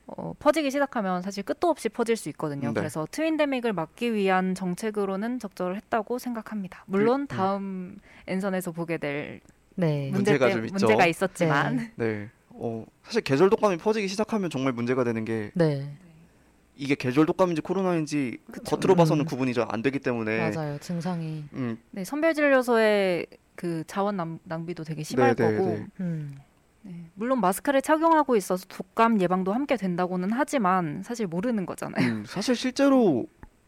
어, 0.05 0.33
퍼지기 0.37 0.69
시작하면 0.69 1.21
사실 1.21 1.43
끝도 1.43 1.69
없이 1.69 1.89
퍼질 1.89 2.15
수 2.17 2.29
있거든요. 2.29 2.69
네. 2.69 2.73
그래서 2.73 3.07
트윈데믹을 3.09 3.73
막기 3.73 4.13
위한 4.13 4.53
정책으로는 4.53 5.39
적절했다고 5.39 6.19
생각합니다. 6.19 6.83
물론 6.87 7.21
음. 7.21 7.27
다음 7.27 7.97
엔선에서 8.27 8.71
보게 8.71 8.97
될 8.97 9.39
네. 9.75 10.09
문제 10.11 10.31
문제가 10.31 10.47
때, 10.47 10.53
좀 10.53 10.65
있죠. 10.65 10.73
문제가 10.73 11.07
있었지만 11.07 11.91
네. 11.95 12.29
어, 12.49 12.85
사실 13.03 13.21
계절 13.21 13.49
독감이 13.49 13.77
퍼지기 13.77 14.07
시작하면 14.07 14.49
정말 14.49 14.73
문제가 14.73 15.03
되는 15.03 15.23
게 15.25 15.51
네. 15.55 15.89
이게 16.75 16.95
계절 16.95 17.25
독감인지 17.25 17.61
코로나인지 17.61 18.39
그쵸. 18.51 18.75
겉으로 18.75 18.95
봐서는 18.95 19.23
음. 19.23 19.25
구분이 19.25 19.53
잘 19.53 19.67
안 19.69 19.81
되기 19.81 19.99
때문에 19.99 20.49
맞아요. 20.51 20.77
증상이 20.79 21.45
음, 21.53 21.77
네, 21.91 22.03
선별진료소의 22.03 23.27
그 23.55 23.83
자원 23.87 24.17
낭, 24.17 24.39
낭비도 24.43 24.83
되게 24.83 25.03
심할 25.03 25.35
네, 25.35 25.47
네, 25.51 25.57
거고 25.57 25.69
네. 25.69 25.85
음. 26.01 26.37
네, 26.85 27.09
물론 27.15 27.39
마스크를 27.39 27.81
착용하고 27.81 28.35
있어서 28.35 28.65
독감 28.67 29.21
예방도 29.21 29.53
함께 29.53 29.77
된다고는 29.77 30.31
하지만 30.33 31.01
사실 31.03 31.27
모르는 31.27 31.65
거잖아요. 31.65 32.05
음, 32.05 32.23
사실 32.27 32.55
실제로 32.55 33.25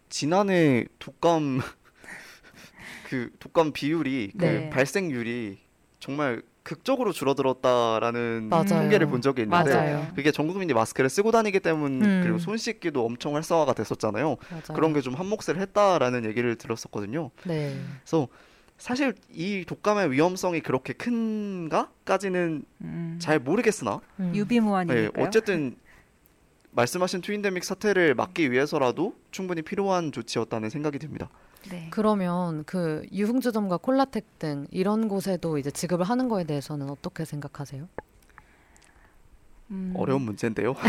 지난해 0.10 0.86
독감 1.00 1.60
그 3.04 3.30
독감 3.40 3.72
비율이 3.72 4.34
그 4.38 4.46
네. 4.46 4.70
발생률이 4.70 5.60
정말 6.00 6.42
극적으로 6.64 7.12
줄어들었다라는 7.12 8.50
맞아요. 8.50 8.66
통계를 8.66 9.08
본 9.08 9.22
적이 9.22 9.44
있는데 9.44 9.72
맞아요. 9.72 10.12
그게 10.16 10.32
전 10.32 10.48
국민이 10.48 10.74
마스크를 10.74 11.10
쓰고 11.12 11.32
다니기 11.32 11.60
때문 11.60 12.02
음. 12.04 12.22
그리고 12.24 12.40
손 12.40 12.58
씻기도 12.58 13.06
엄청 13.06 13.36
활성화가 13.36 13.74
됐었잖아요. 13.74 14.36
맞아요. 14.50 14.62
그런 14.74 14.92
게 14.94 15.02
좀 15.02 15.14
한몫을 15.14 15.60
했다라는 15.62 16.26
얘기를 16.26 16.56
들었었거든요. 16.56 17.30
네. 17.44 17.80
그래서 18.04 18.28
사실 18.78 19.16
이 19.32 19.64
독감의 19.66 20.12
위험성이 20.12 20.60
그렇게 20.62 20.94
큰가까지는 20.94 22.66
음, 22.82 23.18
잘 23.22 23.40
모르겠으나 23.40 24.02
음. 24.20 24.32
네, 24.34 24.40
유비무환이니까요. 24.40 25.26
어쨌든 25.26 25.78
말씀하신 26.72 27.22
트윈데믹 27.22 27.64
사태를 27.64 28.16
막기 28.16 28.52
위해서라도 28.52 29.16
충분히 29.32 29.62
필요한 29.62 30.12
조치였다는 30.12 30.70
생각이 30.70 31.00
듭니다. 31.00 31.30
네. 31.72 31.88
그러면 31.90 32.64
그 32.66 33.06
유흥주점과 33.12 33.78
콜라텍 33.78 34.40
등 34.40 34.68
이런 34.72 35.08
곳에도 35.08 35.58
이제 35.58 35.72
지급을 35.72 36.06
하는 36.06 36.28
거에 36.30 36.44
대해서는 36.44 36.90
어떻게 36.90 37.24
생각하세요? 37.26 37.88
음, 39.72 39.94
어려운 39.96 40.22
문제인데요. 40.24 40.76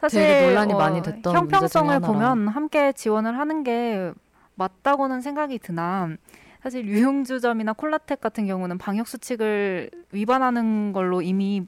사실 0.00 0.20
되게 0.20 0.46
논란이 0.46 0.74
많이 0.74 1.02
됐던 1.02 1.22
문제 1.22 1.32
중에 1.32 1.38
형평성을. 1.38 2.00
보면 2.00 2.48
함께 2.48 2.92
지원을 2.92 3.38
하는 3.38 3.64
게 3.64 4.12
맞다고는 4.54 5.20
생각이 5.20 5.58
드나 5.58 6.16
사실 6.62 6.86
유흥주점이나 6.86 7.74
콜라텍 7.74 8.20
같은 8.20 8.46
경우는 8.46 8.78
방역 8.78 9.06
수칙을 9.06 9.90
위반하는 10.12 10.92
걸로 10.92 11.20
이미 11.20 11.66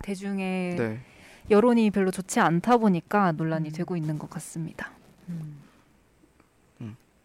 대중의 0.00 0.76
네. 0.76 1.00
여론이 1.50 1.90
별로 1.90 2.10
좋지 2.10 2.40
않다 2.40 2.78
보니까 2.78 3.32
논란이 3.32 3.68
음. 3.68 3.72
되고 3.72 3.96
있는 3.96 4.18
것 4.18 4.28
같습니다. 4.30 4.90
음. 5.28 5.58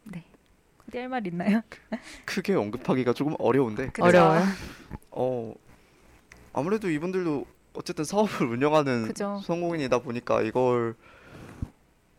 네. 0.03 0.23
어디 0.87 0.97
할말 0.99 1.25
있나요? 1.27 1.61
크게 2.25 2.53
언급하기가 2.53 3.13
조금 3.13 3.35
어려운데? 3.39 3.91
어려워요. 3.99 4.43
어 5.11 5.53
아무래도 6.53 6.89
이분들도 6.89 7.45
어쨌든 7.73 8.03
사업을 8.03 8.47
운영하는 8.47 9.07
그죠. 9.07 9.41
성공인이다 9.43 9.99
보니까 9.99 10.41
이걸 10.41 10.95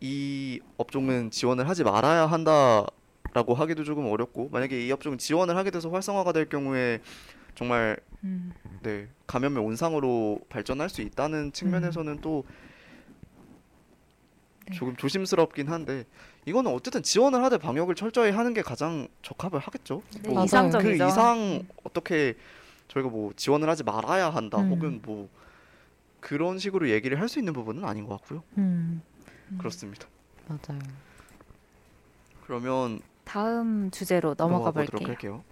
이 0.00 0.60
업종은 0.76 1.30
지원을 1.30 1.68
하지 1.68 1.82
말아야 1.84 2.26
한다라고 2.26 3.54
하기도 3.54 3.84
조금 3.84 4.06
어렵고 4.06 4.48
만약에 4.50 4.86
이 4.86 4.92
업종은 4.92 5.18
지원을 5.18 5.56
하게 5.56 5.70
돼서 5.70 5.90
활성화가 5.90 6.32
될 6.32 6.48
경우에 6.48 7.00
정말 7.54 7.96
음, 8.24 8.52
네 8.82 9.08
감염의 9.26 9.62
온상으로 9.62 10.40
발전할 10.48 10.88
수 10.88 11.02
있다는 11.02 11.52
측면에서는 11.52 12.20
또 12.20 12.44
네. 14.66 14.74
조금 14.74 14.94
조심스럽긴 14.96 15.68
한데 15.68 16.04
이거는 16.46 16.72
어쨌든 16.72 17.02
지원을 17.02 17.42
하되 17.44 17.58
방역을 17.58 17.94
철저히 17.94 18.30
하는 18.30 18.54
게 18.54 18.62
가장 18.62 19.08
적합을 19.22 19.58
하겠죠. 19.58 20.02
네, 20.22 20.28
뭐. 20.30 20.44
이상적이죠. 20.44 21.04
그 21.04 21.08
이상 21.10 21.66
어떻게 21.84 22.36
저희가 22.88 23.08
뭐 23.10 23.32
지원을 23.34 23.68
하지 23.68 23.82
말아야 23.82 24.30
한다 24.30 24.58
음. 24.58 24.70
혹은 24.70 25.00
뭐 25.02 25.28
그런 26.20 26.58
식으로 26.58 26.88
얘기를 26.90 27.20
할 27.20 27.28
수 27.28 27.38
있는 27.38 27.52
부분은 27.52 27.84
아닌 27.84 28.06
것 28.06 28.18
같고요. 28.20 28.42
음, 28.58 29.02
그렇습니다. 29.56 30.06
맞아요. 30.46 30.80
그러면 32.44 33.00
다음 33.24 33.90
주제로 33.90 34.34
넘어가 34.34 34.70
보도록 34.70 34.90
볼게요. 34.90 35.08
할게요. 35.08 35.44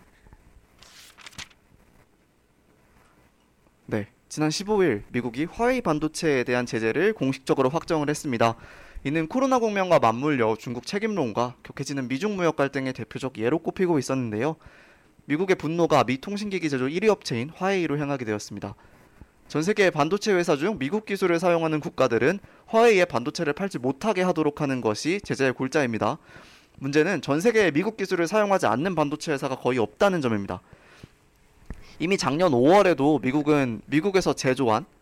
네, 3.87 4.09
지난 4.29 4.49
15일 4.49 5.03
미국이 5.13 5.45
화웨이 5.45 5.81
반도체에 5.81 6.45
대한 6.45 6.67
제재를 6.67 7.13
공식적으로 7.13 7.69
확정을 7.69 8.09
했습니다. 8.11 8.57
이는 9.05 9.29
코로나 9.29 9.59
국면과 9.59 10.01
맞물려 10.01 10.57
중국 10.59 10.87
책임론과 10.87 11.57
격해지는 11.63 12.09
미중 12.09 12.35
무역 12.37 12.57
갈등의 12.57 12.93
대표적 12.93 13.39
예로 13.39 13.61
꼽히고 13.61 13.99
있었는데요. 13.99 14.57
미국의 15.27 15.57
분노가 15.57 16.05
미 16.05 16.19
통신기기 16.19 16.69
제조 16.69 16.87
1위 16.87 17.09
업체인 17.09 17.51
화웨이로 17.51 17.99
향하게 17.99 18.25
되었습니다. 18.25 18.75
전 19.49 19.63
세계 19.63 19.91
반도체 19.91 20.33
회사 20.33 20.57
중 20.57 20.77
미국 20.77 21.07
기술을 21.07 21.39
사용하는 21.39 21.79
국가들은 21.79 22.41
화웨이의 22.67 23.07
반도체를 23.07 23.53
팔지 23.53 23.79
못하게 23.79 24.23
하도록 24.23 24.61
하는 24.61 24.81
것이 24.81 25.21
제재의 25.23 25.53
골자입니다. 25.53 26.19
문제는 26.79 27.23
전 27.23 27.41
세계에 27.41 27.71
미국 27.71 27.97
기술을 27.97 28.27
사용하지 28.27 28.67
않는 28.67 28.97
반도체 28.97 29.33
회사가 29.33 29.57
거의 29.57 29.79
없다는 29.79 30.21
점입니다. 30.21 30.61
이미 32.01 32.19
작년 32.19 32.51
5월에도 32.51 33.23
미국은 33.23 33.83
미국에서 33.87 34.33
제조한 34.33 34.85
그 34.85 34.96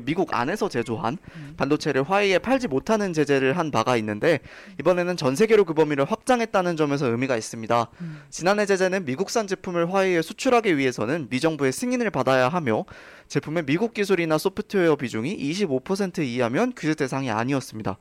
미국 0.00 0.34
안에서 0.34 0.68
제조한 0.68 1.18
반도체를 1.56 2.02
화웨이에 2.02 2.38
팔지 2.38 2.68
못하는 2.68 3.12
제재를 3.12 3.58
한 3.58 3.70
바가 3.70 3.96
있는데 3.98 4.40
이번에는 4.80 5.16
전 5.16 5.36
세계로 5.36 5.64
그 5.64 5.74
범위를 5.74 6.04
확장했다는 6.04 6.76
점에서 6.76 7.06
의미가 7.06 7.36
있습니다. 7.36 7.90
지난해 8.30 8.66
제재는 8.66 9.04
미국산 9.04 9.46
제품을 9.46 9.92
화웨이에 9.92 10.22
수출하기 10.22 10.78
위해서는 10.78 11.28
미 11.28 11.40
정부의 11.40 11.72
승인을 11.72 12.10
받아야 12.10 12.48
하며 12.48 12.84
제품의 13.28 13.64
미국 13.66 13.94
기술이나 13.94 14.38
소프트웨어 14.38 14.96
비중이 14.96 15.36
25% 15.36 16.24
이하면 16.24 16.72
규제 16.74 16.94
대상이 16.94 17.30
아니었습니다. 17.30 17.98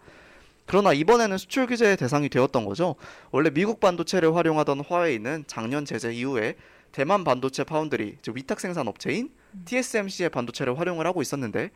그러나 0.66 0.94
이번에는 0.94 1.38
수출 1.38 1.68
규제의 1.68 1.98
대상이 1.98 2.30
되었던 2.30 2.66
거죠. 2.66 2.96
원래 3.32 3.50
미국 3.50 3.80
반도체를 3.80 4.36
활용하던 4.36 4.82
화웨이는 4.88 5.44
작년 5.48 5.84
제재 5.84 6.14
이후에 6.14 6.56
대만 6.92 7.24
반도체 7.24 7.64
파운드리, 7.64 8.18
즉 8.22 8.36
위탁 8.36 8.60
생산 8.60 8.88
업체인 8.88 9.30
TSMC의 9.66 10.30
반도체를 10.30 10.78
활용을 10.80 11.06
하고 11.06 11.22
있었는데 11.22 11.72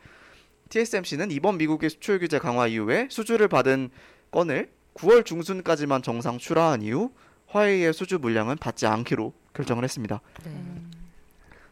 TSMC는 0.68 1.30
이번 1.30 1.58
미국의 1.58 1.90
수출 1.90 2.18
규제 2.18 2.38
강화 2.38 2.66
이후에 2.66 3.08
수주를 3.10 3.48
받은 3.48 3.90
건을 4.30 4.70
9월 4.94 5.24
중순까지만 5.24 6.02
정상 6.02 6.38
출하한 6.38 6.82
이후 6.82 7.10
화웨이의 7.48 7.92
수주 7.92 8.18
물량은 8.18 8.56
받지 8.56 8.86
않기로 8.86 9.32
결정을 9.54 9.84
했습니다. 9.84 10.20
네. 10.44 10.52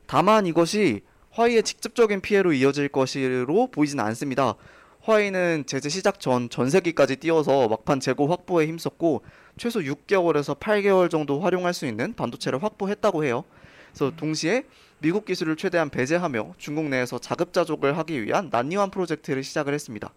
다만 0.06 0.46
이것이 0.46 1.02
화웨이의 1.30 1.64
직접적인 1.64 2.20
피해로 2.20 2.52
이어질 2.52 2.88
것으로 2.88 3.68
보이지는 3.70 4.04
않습니다. 4.04 4.54
화웨이는 5.00 5.64
제재 5.66 5.88
시작 5.88 6.20
전 6.20 6.48
전세기까지 6.48 7.16
뛰어서 7.16 7.68
막판 7.68 8.00
재고 8.00 8.26
확보에 8.28 8.66
힘썼고 8.68 9.22
최소 9.56 9.80
6개월에서 9.80 10.58
8개월 10.58 11.10
정도 11.10 11.40
활용할 11.40 11.74
수 11.74 11.86
있는 11.86 12.14
반도체를 12.14 12.62
확보했다고 12.62 13.24
해요. 13.24 13.44
그래서 13.94 14.14
동시에 14.16 14.64
미국 14.98 15.24
기술을 15.24 15.56
최대한 15.56 15.88
배제하며 15.88 16.54
중국 16.58 16.86
내에서 16.86 17.18
자급자족을 17.18 17.96
하기 17.98 18.24
위한 18.24 18.48
난이완 18.50 18.90
프로젝트를 18.90 19.44
시작을 19.44 19.72
했습니다. 19.72 20.12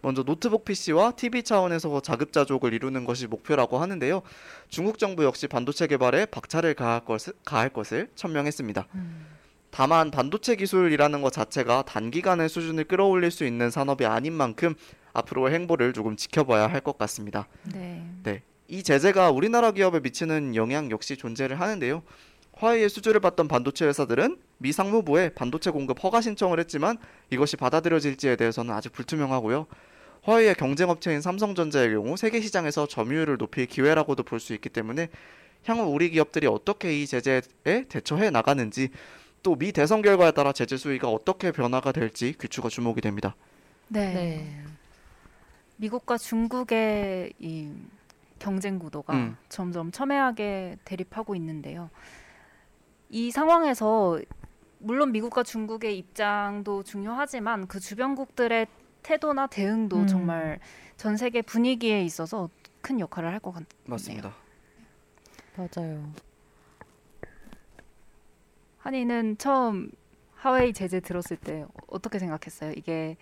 먼저 0.00 0.22
노트북 0.22 0.64
PC와 0.64 1.12
TV 1.12 1.42
차원에서 1.42 2.00
자급자족을 2.00 2.72
이루는 2.72 3.04
것이 3.04 3.26
목표라고 3.26 3.78
하는데요. 3.78 4.22
중국 4.68 4.98
정부 4.98 5.24
역시 5.24 5.48
반도체 5.48 5.86
개발에 5.88 6.26
박차를 6.26 6.74
가할 6.74 7.04
것을, 7.04 7.32
가할 7.44 7.70
것을 7.70 8.08
천명했습니다. 8.14 8.86
다만 9.70 10.10
반도체 10.10 10.54
기술이라는 10.56 11.20
것 11.22 11.32
자체가 11.32 11.82
단기간에 11.82 12.46
수준을 12.48 12.84
끌어올릴 12.84 13.30
수 13.30 13.44
있는 13.44 13.70
산업이 13.70 14.06
아닌 14.06 14.34
만큼 14.34 14.74
앞으로의 15.14 15.54
행보를 15.54 15.92
조금 15.92 16.16
지켜봐야 16.16 16.68
할 16.68 16.80
것 16.80 16.96
같습니다. 16.98 17.48
네. 17.64 18.04
네. 18.22 18.42
이 18.68 18.82
제재가 18.82 19.30
우리나라 19.30 19.72
기업에 19.72 19.98
미치는 20.00 20.54
영향 20.54 20.90
역시 20.90 21.16
존재를 21.16 21.58
하는데요. 21.58 22.02
화웨이의 22.58 22.88
수주를 22.88 23.20
받던 23.20 23.46
반도체 23.46 23.86
회사들은 23.86 24.36
미 24.58 24.72
상무부에 24.72 25.30
반도체 25.30 25.70
공급 25.70 26.02
허가 26.02 26.20
신청을 26.20 26.58
했지만 26.60 26.98
이것이 27.30 27.56
받아들여질지에 27.56 28.34
대해서는 28.36 28.74
아직 28.74 28.92
불투명하고요. 28.92 29.66
화웨이의 30.22 30.56
경쟁 30.56 30.90
업체인 30.90 31.20
삼성전자의 31.20 31.90
경우 31.90 32.16
세계 32.16 32.40
시장에서 32.40 32.86
점유율을 32.86 33.38
높일 33.38 33.66
기회라고도 33.66 34.24
볼 34.24 34.40
수 34.40 34.54
있기 34.54 34.68
때문에 34.68 35.08
향후 35.64 35.84
우리 35.84 36.10
기업들이 36.10 36.46
어떻게 36.48 37.00
이 37.00 37.06
제재에 37.06 37.42
대처해 37.88 38.30
나가는지 38.30 38.90
또 39.42 39.54
미 39.54 39.70
대선 39.70 40.02
결과에 40.02 40.32
따라 40.32 40.52
제재 40.52 40.76
수위가 40.76 41.08
어떻게 41.08 41.52
변화가 41.52 41.92
될지 41.92 42.34
귀추가 42.40 42.68
주목이 42.68 43.00
됩니다. 43.00 43.36
네. 43.86 44.12
네. 44.12 44.64
미국과 45.76 46.18
중국의 46.18 47.32
이 47.38 47.70
경쟁 48.40 48.80
구도가 48.80 49.14
음. 49.14 49.36
점점 49.48 49.92
첨예하게 49.92 50.78
대립하고 50.84 51.36
있는데요. 51.36 51.88
이 53.10 53.30
상황에서 53.30 54.20
물론 54.80 55.12
미국과 55.12 55.42
중국의 55.42 55.98
입장도 55.98 56.82
중요하지만 56.84 57.66
그 57.66 57.80
주변국들의 57.80 58.66
태도나 59.02 59.46
대응도 59.46 60.00
음. 60.02 60.06
정말 60.06 60.60
전 60.96 61.16
세계 61.16 61.42
분위기에 61.42 62.02
있어서 62.04 62.50
큰 62.80 63.00
역할을 63.00 63.30
할 63.32 63.40
것 63.40 63.52
같네요. 63.52 63.68
맞습니다. 63.86 64.34
맞아요. 65.56 66.12
한이는 68.78 69.38
처음 69.38 69.90
하웨이 70.34 70.72
제재 70.72 71.00
들었을 71.00 71.36
때 71.36 71.66
어떻게 71.88 72.18
생각했어요? 72.18 72.72
이게 72.76 73.16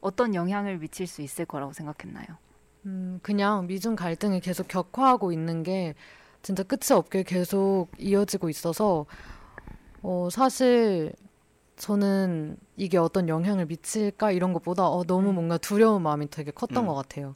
어떤 0.00 0.34
영향을 0.34 0.78
미칠 0.78 1.06
수 1.06 1.22
있을 1.22 1.44
거라고 1.44 1.72
생각했나요? 1.72 2.26
음, 2.86 3.18
그냥 3.22 3.66
미중 3.66 3.96
갈등이 3.96 4.40
계속 4.40 4.68
격화하고 4.68 5.32
있는 5.32 5.62
게 5.62 5.94
진짜 6.42 6.62
끝이 6.62 6.96
없게 6.96 7.22
계속 7.22 7.88
이어지고 7.98 8.48
있어서 8.48 9.06
어, 10.02 10.28
사실 10.30 11.12
저는 11.76 12.56
이게 12.76 12.98
어떤 12.98 13.28
영향을 13.28 13.66
미칠까 13.66 14.32
이런 14.32 14.52
것보다 14.52 14.86
어, 14.88 15.04
너무 15.04 15.32
뭔가 15.32 15.58
두려운 15.58 16.02
마음이 16.02 16.28
되게 16.30 16.50
컸던 16.50 16.84
음. 16.84 16.86
것 16.88 16.94
같아요. 16.94 17.34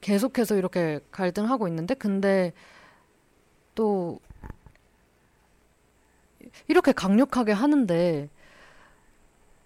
계속해서 0.00 0.56
이렇게 0.56 1.00
갈등하고 1.10 1.68
있는데 1.68 1.94
근데 1.94 2.52
또 3.74 4.20
이렇게 6.68 6.92
강력하게 6.92 7.52
하는데 7.52 8.28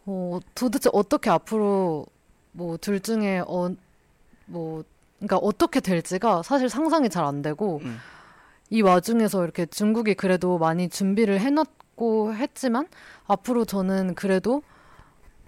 어, 0.07 0.41
도대체 0.55 0.91
어떻게 0.93 1.31
앞으로 1.31 2.07
뭐 2.53 2.77
둘 2.79 3.01
중에 3.01 3.41
어, 3.47 3.71
뭐 4.47 4.85
그러니까 5.19 5.37
어떻게 5.39 5.81
될지가 5.81 6.43
사실 6.43 6.69
상상이 6.69 7.09
잘 7.09 7.25
안 7.25 7.43
되고 7.43 7.81
음. 7.85 7.99
이 8.73 8.81
와중에서 8.81 9.45
이렇게 9.45 9.67
중국이 9.67 10.15
그래도 10.15 10.57
많이 10.57 10.89
준비를 10.89 11.39
해놨고 11.41 12.35
했지만 12.35 12.87
앞으로 13.27 13.67
저는 13.67 14.15
그래도 14.15 14.63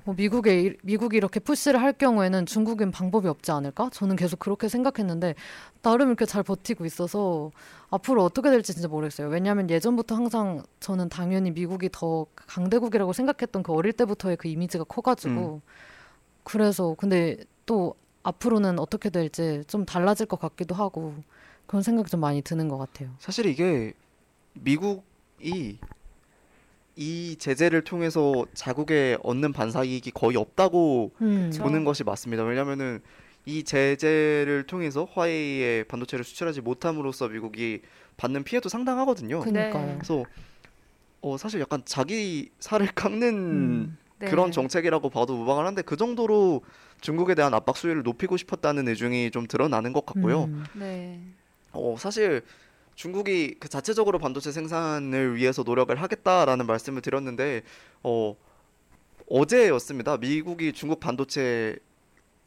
뭐 0.04 0.14
미국에 0.14 0.60
이- 0.60 0.76
미국이 0.82 1.16
이렇게 1.16 1.40
푸시를 1.40 1.80
할 1.80 1.94
경우에는 1.94 2.44
중국엔 2.44 2.90
방법이 2.90 3.26
없지 3.26 3.50
않을까? 3.50 3.88
저는 3.94 4.16
계속 4.16 4.38
그렇게 4.40 4.68
생각했는데 4.68 5.34
나름 5.80 6.08
이렇게 6.08 6.26
잘 6.26 6.42
버티고 6.42 6.84
있어서 6.84 7.50
앞으로 7.88 8.22
어떻게 8.22 8.50
될지 8.50 8.74
진짜 8.74 8.88
모르겠어요. 8.88 9.28
왜냐하면 9.28 9.70
예전부터 9.70 10.14
항상 10.16 10.62
저는 10.80 11.08
당연히 11.08 11.50
미국이 11.50 11.88
더 11.90 12.26
강대국이라고 12.34 13.14
생각했던 13.14 13.62
그 13.62 13.72
어릴 13.72 13.94
때부터의 13.94 14.36
그 14.36 14.48
이미지가 14.48 14.84
커가지고 14.84 15.62
그래서 16.42 16.94
근데 16.98 17.38
또 17.64 17.94
앞으로는 18.22 18.78
어떻게 18.78 19.08
될지 19.08 19.64
좀 19.66 19.86
달라질 19.86 20.26
것 20.26 20.38
같기도 20.38 20.74
하고 20.74 21.14
그런 21.66 21.82
생각이 21.82 22.10
좀 22.10 22.20
많이 22.20 22.42
드는 22.42 22.68
것 22.68 22.78
같아요. 22.78 23.10
사실 23.18 23.46
이게 23.46 23.92
미국이 24.54 25.78
이 26.96 27.36
제재를 27.38 27.82
통해서 27.82 28.46
자국에 28.54 29.18
얻는 29.22 29.52
반사 29.52 29.84
이익이 29.84 30.12
거의 30.12 30.36
없다고 30.36 31.12
음. 31.20 31.50
보는 31.58 31.84
것이 31.84 32.04
맞습니다. 32.04 32.44
왜냐하면은 32.44 33.00
이 33.46 33.62
제재를 33.62 34.64
통해서 34.66 35.06
화웨이의 35.12 35.84
반도체를 35.84 36.24
수출하지 36.24 36.60
못함으로써 36.60 37.28
미국이 37.28 37.82
받는 38.16 38.44
피해도 38.44 38.68
상당하거든요. 38.68 39.40
그니까요. 39.40 39.94
그래서 39.96 40.24
어, 41.20 41.36
사실 41.36 41.60
약간 41.60 41.82
자기 41.84 42.50
살을 42.60 42.88
깎는 42.94 43.34
음. 43.34 43.98
네. 44.18 44.30
그런 44.30 44.52
정책이라고 44.52 45.10
봐도 45.10 45.36
무방할 45.36 45.66
한데 45.66 45.82
그 45.82 45.96
정도로 45.96 46.62
중국에 47.00 47.34
대한 47.34 47.52
압박 47.52 47.76
수위를 47.76 48.02
높이고 48.02 48.36
싶었다는 48.36 48.88
의중이 48.88 49.30
좀 49.30 49.46
드러나는 49.46 49.92
것 49.92 50.06
같고요. 50.06 50.44
음. 50.44 50.64
네. 50.74 51.20
어, 51.74 51.96
사실 51.98 52.42
중국이 52.94 53.56
그 53.58 53.68
자체적으로 53.68 54.18
반도체 54.18 54.52
생산을 54.52 55.36
위해서 55.36 55.62
노력을 55.62 55.94
하겠다라는 55.94 56.66
말씀을 56.66 57.02
드렸는데 57.02 57.62
어, 58.02 58.36
어제였습니다. 59.28 60.16
미국이 60.18 60.72
중국 60.72 61.00
반도체 61.00 61.76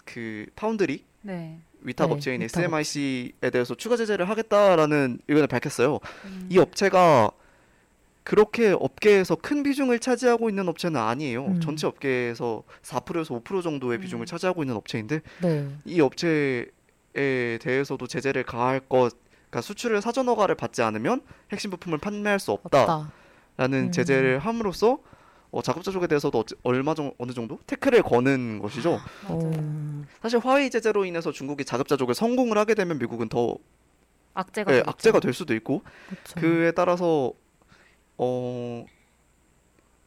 그 0.05 0.45
파운드리 0.55 1.03
네. 1.21 1.59
위탁 1.81 2.07
네, 2.07 2.13
업체인 2.13 2.41
위탁 2.41 2.63
SMIC에 2.63 3.49
대해서 3.51 3.75
추가 3.75 3.97
제재를 3.97 4.29
하겠다라는 4.29 5.19
의견을 5.27 5.47
밝혔어요. 5.47 5.99
음. 6.25 6.47
이 6.49 6.57
업체가 6.57 7.31
그렇게 8.23 8.75
업계에서 8.77 9.35
큰 9.35 9.63
비중을 9.63 9.99
차지하고 9.99 10.49
있는 10.49 10.67
업체는 10.67 10.99
아니에요. 10.99 11.45
음. 11.45 11.61
전체 11.61 11.87
업계에서 11.87 12.63
4%에서 12.83 13.39
5% 13.39 13.63
정도의 13.63 13.99
비중을 13.99 14.23
음. 14.23 14.25
차지하고 14.25 14.63
있는 14.63 14.75
업체인데 14.75 15.21
네. 15.41 15.67
이 15.85 16.01
업체 16.01 16.69
에 17.17 17.57
대해서도 17.59 18.05
제재를 18.07 18.43
가할 18.43 18.79
것, 18.79 19.15
그러니까 19.49 19.61
수출을 19.61 20.01
사전 20.01 20.27
허가를 20.27 20.55
받지 20.55 20.81
않으면 20.83 21.21
핵심 21.51 21.71
부품을 21.71 21.97
판매할 21.97 22.39
수 22.39 22.51
없다라는 22.51 22.93
없다. 23.57 23.65
음. 23.65 23.91
제재를 23.91 24.39
함으로써 24.39 24.99
어, 25.49 25.61
작업자족에 25.61 26.07
대해서도 26.07 26.39
어찌- 26.39 26.55
얼마 26.63 26.93
정 26.93 27.13
어느 27.17 27.31
정도 27.31 27.57
태클을 27.67 28.03
거는 28.03 28.59
것이죠. 28.59 28.99
오. 29.29 29.51
사실 30.21 30.39
화웨이 30.39 30.69
제재로 30.69 31.05
인해서 31.05 31.31
중국이 31.31 31.63
자급자족에 31.65 32.13
성공을 32.13 32.57
하게 32.57 32.75
되면 32.75 32.99
미국은 32.99 33.29
더 33.29 33.55
악재가 34.33 34.71
예, 34.71 34.75
되겠죠. 34.77 34.89
악재가 34.91 35.19
될 35.21 35.33
수도 35.33 35.55
있고 35.55 35.81
그쵸. 36.09 36.39
그에 36.39 36.71
따라서 36.71 37.31
어 38.17 38.85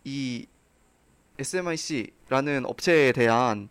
이 0.05 0.47
SMIC라는 1.39 2.65
업체에 2.67 3.13
대한 3.13 3.69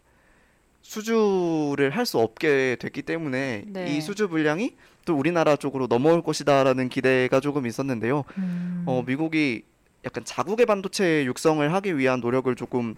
수주를 0.89 1.91
할 1.91 2.09
수 2.09 2.17
없게 2.17 2.75
됐기 2.79 3.03
때문에 3.03 3.65
네. 3.67 3.95
이 3.95 4.01
수주 4.01 4.27
분량이 4.27 4.75
또 5.05 5.15
우리나라 5.15 5.55
쪽으로 5.55 5.85
넘어올 5.85 6.23
것이다라는 6.23 6.89
기대가 6.89 7.39
조금 7.39 7.67
있었는데요. 7.67 8.23
음. 8.39 8.83
어 8.87 9.03
미국이 9.05 9.61
약간 10.03 10.25
자국의 10.25 10.65
반도체 10.65 11.25
육성을 11.25 11.71
하기 11.71 11.99
위한 11.99 12.21
노력을 12.21 12.53
조금 12.55 12.95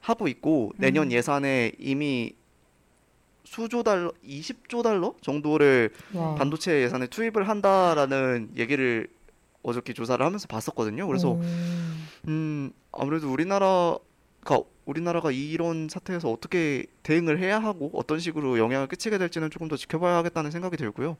하고 0.00 0.26
있고 0.26 0.72
내년 0.78 1.08
음. 1.08 1.12
예산에 1.12 1.70
이미 1.78 2.34
수조 3.44 3.84
달러, 3.84 4.12
20조 4.26 4.82
달러 4.82 5.14
정도를 5.20 5.90
와. 6.14 6.34
반도체 6.34 6.82
예산에 6.82 7.06
투입을 7.06 7.48
한다라는 7.48 8.50
얘기를 8.56 9.06
어저께 9.62 9.92
조사를 9.92 10.24
하면서 10.26 10.48
봤었거든요. 10.48 11.06
그래서 11.06 11.34
음. 11.34 12.08
음 12.26 12.72
아무래도 12.90 13.32
우리나라가 13.32 14.00
우리나라가 14.84 15.30
이런 15.30 15.88
사태에서 15.88 16.30
어떻게 16.30 16.86
대응을 17.02 17.38
해야 17.38 17.58
하고 17.58 17.90
어떤 17.94 18.18
식으로 18.18 18.58
영향을 18.58 18.88
끼치게 18.88 19.18
될지는 19.18 19.50
조금 19.50 19.68
더 19.68 19.76
지켜봐야 19.76 20.16
하겠다는 20.16 20.50
생각이 20.50 20.76
들고요. 20.76 21.16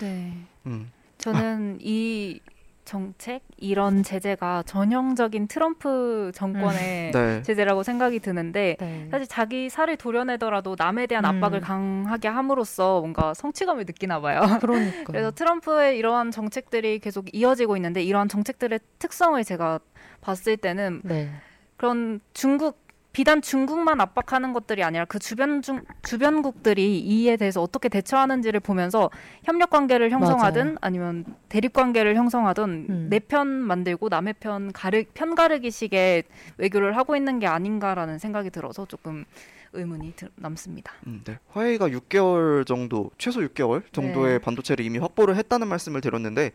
네. 0.00 0.32
음, 0.66 0.90
저는 1.18 1.78
이 1.80 2.40
정책 2.84 3.42
이런 3.56 4.02
제재가 4.02 4.64
전형적인 4.66 5.48
트럼프 5.48 6.32
정권의 6.34 7.12
네, 7.12 7.42
제재라고 7.42 7.82
생각이 7.82 8.20
드는데 8.20 8.76
네. 8.78 9.08
사실 9.10 9.26
자기 9.26 9.70
살을 9.70 9.96
도려내더라도 9.96 10.76
남에 10.78 11.06
대한 11.06 11.24
음. 11.24 11.30
압박을 11.30 11.60
강하게 11.60 12.28
함으로써 12.28 13.00
뭔가 13.00 13.32
성취감을 13.34 13.84
느끼나 13.86 14.20
봐요. 14.20 14.40
그러니까. 14.60 15.04
그래서 15.10 15.30
트럼프의 15.30 15.96
이러한 15.98 16.30
정책들이 16.30 16.98
계속 16.98 17.34
이어지고 17.34 17.76
있는데 17.76 18.02
이러한 18.02 18.28
정책들의 18.28 18.80
특성을 18.98 19.42
제가 19.42 19.80
봤을 20.20 20.56
때는 20.56 21.00
네. 21.04 21.30
그런 21.76 22.20
중국 22.34 22.83
비단 23.14 23.40
중국만 23.40 24.00
압박하는 24.00 24.52
것들이 24.52 24.82
아니라 24.82 25.04
그 25.04 25.20
주변 25.20 25.62
중 25.62 25.82
주변국들이 26.02 26.98
이에 26.98 27.36
대해서 27.36 27.62
어떻게 27.62 27.88
대처하는지를 27.88 28.58
보면서 28.58 29.08
협력 29.44 29.70
관계를 29.70 30.10
형성하든 30.10 30.64
맞아요. 30.64 30.76
아니면 30.80 31.24
대립 31.48 31.72
관계를 31.72 32.16
형성하든 32.16 32.86
음. 32.90 33.06
내편 33.10 33.46
만들고 33.46 34.08
남의 34.08 34.34
편 34.40 34.72
가르 34.72 35.04
편 35.14 35.36
가르기식의 35.36 36.24
외교를 36.58 36.96
하고 36.96 37.14
있는 37.14 37.38
게 37.38 37.46
아닌가라는 37.46 38.18
생각이 38.18 38.50
들어서 38.50 38.84
조금 38.84 39.24
의문이 39.72 40.14
들, 40.16 40.28
남습니다. 40.34 40.92
음, 41.06 41.22
네. 41.24 41.38
화웨이가 41.48 41.88
6개월 41.88 42.66
정도, 42.66 43.10
최소 43.16 43.40
6개월 43.40 43.82
정도의 43.92 44.34
네. 44.34 44.38
반도체를 44.38 44.84
이미 44.84 44.98
확보를 44.98 45.36
했다는 45.36 45.68
말씀을 45.68 46.00
드렸는데, 46.00 46.52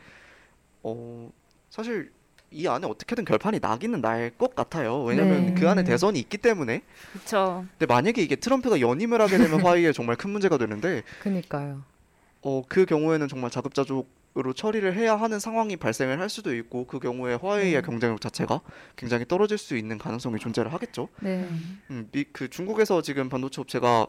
어 0.84 1.30
사실 1.70 2.12
이 2.52 2.68
안에 2.68 2.88
어떻게든 2.88 3.26
결판이 3.26 3.60
나기는 3.62 4.02
날 4.02 4.32
것 4.38 4.56
같아요. 4.56 5.04
왜냐면 5.04 5.48
네. 5.48 5.54
그 5.54 5.70
안에 5.70 5.84
대선이 5.84 6.20
있기 6.20 6.38
때문에. 6.38 6.82
그렇죠. 7.14 7.66
근데 7.78 7.86
만약에 7.92 8.22
이게 8.22 8.36
트럼프가 8.36 8.80
연임을 8.82 9.22
하게 9.22 9.38
되면 9.38 9.62
화웨이에 9.62 9.92
정말 9.92 10.16
큰 10.16 10.30
문제가 10.32 10.58
되는데, 10.58 11.04
그니까요. 11.22 11.84
어, 12.42 12.64
그 12.68 12.86
경우에는 12.86 13.28
정말 13.28 13.52
자급자족으로 13.52 14.54
처리를 14.56 14.96
해야 14.96 15.16
하는 15.16 15.40
상황이 15.40 15.76
발생을 15.76 16.20
할 16.20 16.30
수도 16.30 16.56
있고 16.56 16.86
그 16.86 17.00
경우에 17.00 17.36
화웨이의 17.36 17.78
음. 17.78 17.86
경쟁력 17.86 18.22
자체가 18.22 18.62
굉장히 18.96 19.26
떨어질 19.28 19.58
수 19.58 19.76
있는 19.78 19.98
가능성이 19.98 20.40
존재를 20.40 20.72
하겠죠. 20.74 21.10
네. 21.20 21.48
음, 21.90 22.08
미, 22.12 22.24
그 22.32 22.50
중국에서 22.50 23.02
지금 23.02 23.30
반도체 23.30 23.62
업체가 23.62 24.08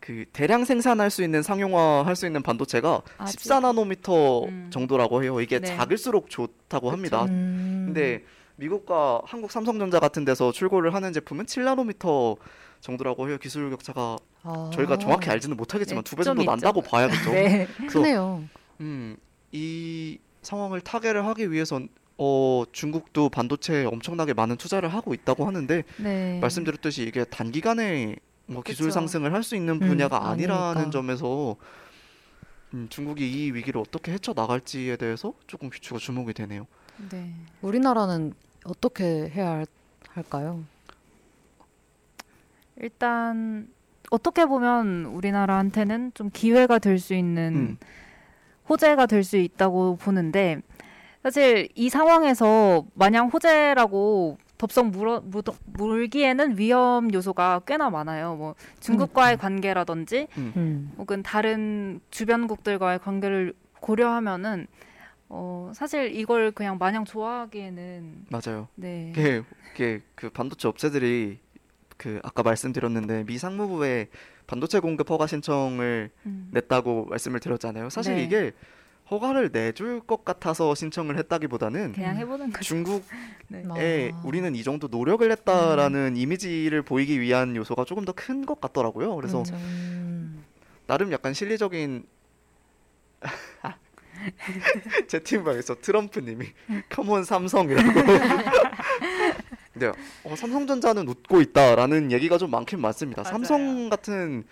그 0.00 0.24
대량 0.32 0.64
생산할 0.64 1.10
수 1.10 1.22
있는 1.22 1.42
상용화 1.42 2.04
할 2.06 2.14
수 2.16 2.26
있는 2.26 2.42
반도체가 2.42 3.02
아직- 3.18 3.40
14나노미터 3.40 4.48
음. 4.48 4.70
정도라고 4.72 5.22
해요. 5.22 5.40
이게 5.40 5.58
네. 5.58 5.66
작을수록 5.76 6.30
좋다고 6.30 6.90
합니다. 6.90 7.24
음. 7.24 7.84
근데 7.86 8.22
미국과 8.56 9.22
한국 9.24 9.50
삼성전자 9.50 9.98
같은 10.00 10.24
데서 10.24 10.52
출고를 10.52 10.94
하는 10.94 11.12
제품은 11.12 11.46
7나노미터 11.46 12.36
정도라고 12.80 13.28
해요. 13.28 13.38
기술 13.40 13.68
격차가 13.70 14.16
아. 14.42 14.70
저희가 14.72 14.98
정확히 14.98 15.28
알지는 15.30 15.56
못하겠지만 15.56 16.04
네, 16.04 16.10
두 16.10 16.16
배 16.16 16.22
정도. 16.22 16.44
난다고 16.44 16.80
봐야겠죠. 16.82 17.30
네. 17.32 17.66
그래서. 17.88 18.40
음, 18.80 19.16
이 19.52 20.18
상황을 20.42 20.80
타개를 20.82 21.26
하기 21.26 21.50
위해선 21.50 21.88
어, 22.18 22.62
중국도 22.72 23.28
반도체에 23.28 23.84
엄청나게 23.84 24.32
많은 24.34 24.56
투자를 24.56 24.88
하고 24.88 25.12
있다고 25.12 25.46
하는데 25.46 25.82
네. 25.98 26.38
말씀드렸듯이 26.40 27.02
이게 27.02 27.24
단기간에 27.24 28.16
뭐 28.46 28.62
기술. 28.62 28.90
상승을 28.92 29.32
할 29.32 29.42
수 29.42 29.56
있는 29.56 29.74
음, 29.74 29.80
분야가 29.88 30.28
아니라는 30.28 30.62
아니니까. 30.64 30.90
점에서 30.90 31.56
음, 32.74 32.86
중국이 32.90 33.28
이 33.46 33.50
위기를 33.52 33.80
어떻게 33.80 34.12
헤쳐 34.12 34.32
나갈지에 34.34 34.96
대해서 34.96 35.34
조금 35.46 35.70
귀추가 35.70 35.98
주목이 35.98 36.32
되네요. 36.32 36.66
네. 37.10 37.32
우리나라는 37.62 38.34
어떻게 38.64 39.28
해야 39.30 39.50
할, 39.50 39.66
할까요? 40.10 40.64
일단 42.76 43.68
어떻게 44.10 44.44
보면 44.46 45.06
우리나라한테는 45.06 46.12
좀 46.14 46.30
기회가 46.32 46.78
될 46.78 46.98
수 46.98 47.14
있는 47.14 47.54
음. 47.54 47.78
호재가 48.68 49.06
될 49.06 49.22
수 49.24 49.36
있다고 49.36 49.96
보는데 49.96 50.60
사실 51.22 51.68
이 51.74 51.88
상황에서 51.88 52.84
마냥 52.94 53.28
호재라고 53.28 54.38
덥석 54.58 54.88
물어, 54.90 55.20
묻어, 55.20 55.54
물기에는 55.64 56.58
위험 56.58 57.12
요소가 57.12 57.60
꽤나 57.66 57.90
많아요. 57.90 58.36
뭐 58.36 58.54
중국과의 58.80 59.36
관계라든지 59.36 60.28
음. 60.38 60.92
혹은 60.98 61.22
다른 61.22 62.00
주변국들과의 62.10 63.00
관계를 63.00 63.54
고려하면은 63.80 64.66
어 65.28 65.72
사실 65.74 66.14
이걸 66.14 66.52
그냥 66.52 66.78
마냥 66.78 67.04
좋아하기에는 67.04 68.26
맞아요. 68.30 68.68
네. 68.76 69.10
이게, 69.10 69.42
이게 69.74 70.02
그 70.14 70.30
반도체 70.30 70.68
업체들이 70.68 71.38
그 71.96 72.20
아까 72.22 72.42
말씀드렸는데 72.42 73.24
미 73.24 73.36
상무부에 73.36 74.08
반도체 74.46 74.78
공급 74.78 75.10
허가 75.10 75.26
신청을 75.26 76.10
음. 76.26 76.48
냈다고 76.52 77.06
말씀을 77.06 77.40
드렸잖아요. 77.40 77.90
사실 77.90 78.14
네. 78.14 78.24
이게 78.24 78.52
허가를 79.10 79.50
내줄 79.52 80.00
것 80.00 80.24
같아서 80.24 80.74
신청을 80.74 81.16
했다기보다는 81.18 81.92
그냥 81.92 82.16
해보는 82.16 82.50
거죠. 82.52 82.64
중국에 82.64 83.04
네. 83.48 84.10
아. 84.12 84.22
우리는 84.24 84.54
이 84.56 84.62
정도 84.64 84.88
노력을 84.88 85.30
했다라는 85.30 86.16
이미지를 86.16 86.82
보이기 86.82 87.20
위한 87.20 87.54
요소가 87.54 87.84
조금 87.84 88.04
더 88.04 88.12
큰 88.12 88.44
것 88.44 88.60
같더라고요. 88.60 89.14
그래서 89.14 89.42
그렇죠. 89.44 89.54
음. 89.56 90.44
나름 90.86 91.12
약간 91.12 91.34
실리적인 91.34 92.04
채팅방에서 95.08 95.76
트럼프님이 95.80 96.46
컴온 96.90 97.24
삼성이라고. 97.24 98.00
네, 99.74 99.92
어, 100.24 100.34
삼성전자는 100.36 101.06
웃고 101.06 101.40
있다라는 101.42 102.10
얘기가 102.12 102.38
좀 102.38 102.50
많긴 102.50 102.80
많습니다. 102.80 103.22
맞아요. 103.22 103.32
삼성 103.32 103.88
같은 103.90 104.44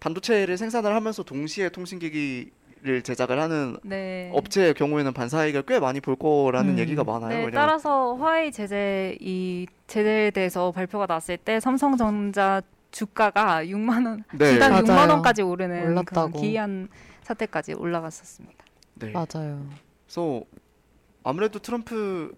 반도체를 0.00 0.56
생산을 0.56 0.94
하면서 0.94 1.22
동시에 1.22 1.68
통신기기 1.70 2.50
를 2.84 3.02
제작을 3.02 3.38
하는 3.38 3.76
네. 3.84 4.28
업체의 4.34 4.74
경우에는 4.74 5.12
반사이익을 5.12 5.62
꽤 5.62 5.78
많이 5.78 6.00
볼 6.00 6.16
거라는 6.16 6.74
음. 6.74 6.78
얘기가 6.80 7.04
많아요. 7.04 7.46
네, 7.46 7.50
따라서 7.52 8.16
화웨이 8.16 8.50
제재 8.50 9.16
이 9.20 9.68
제재에 9.86 10.32
대해서 10.32 10.72
발표가 10.72 11.06
났을 11.06 11.36
때 11.36 11.60
삼성전자 11.60 12.60
주가가 12.90 13.64
6만 13.64 14.04
원, 14.06 14.24
네, 14.36 14.54
주당 14.54 14.72
맞아요. 14.72 14.82
6만 14.84 15.10
원까지 15.10 15.42
오르는 15.42 15.90
올랐다고. 15.90 16.30
그런 16.32 16.42
기이한 16.42 16.88
사태까지 17.22 17.74
올라갔었습니다. 17.74 18.64
네. 18.94 19.12
맞아요. 19.12 19.64
그래서 20.06 20.42
아무래도 21.22 21.60
트럼프 21.60 22.34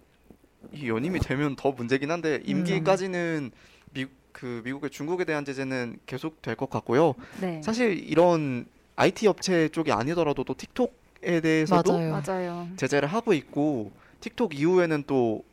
이 0.71 0.87
연임이 0.87 1.19
되면 1.21 1.55
더 1.55 1.71
문제긴 1.71 2.11
한데 2.11 2.39
임기까지는 2.45 3.49
미, 3.95 4.05
그 4.31 4.61
미국의 4.63 4.91
중국에 4.91 5.25
대한 5.25 5.43
제재는 5.43 5.97
계속 6.05 6.43
될 6.43 6.55
것 6.55 6.69
같고요. 6.69 7.15
네, 7.41 7.63
사실 7.63 7.97
이런 8.07 8.67
IT 8.95 9.27
업체 9.27 9.69
쪽이 9.69 9.91
아니더라도 9.91 10.43
또 10.43 10.53
틱톡에 10.53 11.41
대해서도 11.41 11.91
맞아요. 11.93 12.21
맞아요. 12.25 12.67
제재를 12.77 13.07
하고 13.09 13.33
있고 13.33 13.91
틱톡 14.21 14.55
이후에는 14.55 15.03
또 15.07 15.43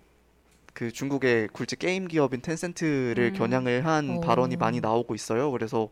그 0.74 0.90
중국의 0.90 1.48
굴지 1.48 1.76
게임 1.76 2.08
기업인 2.08 2.40
텐센트를 2.40 3.32
음. 3.34 3.38
겨냥을 3.38 3.84
한 3.86 4.18
오. 4.18 4.20
발언이 4.20 4.56
많이 4.56 4.80
나오고 4.80 5.14
있어요. 5.14 5.50
그래서 5.50 5.90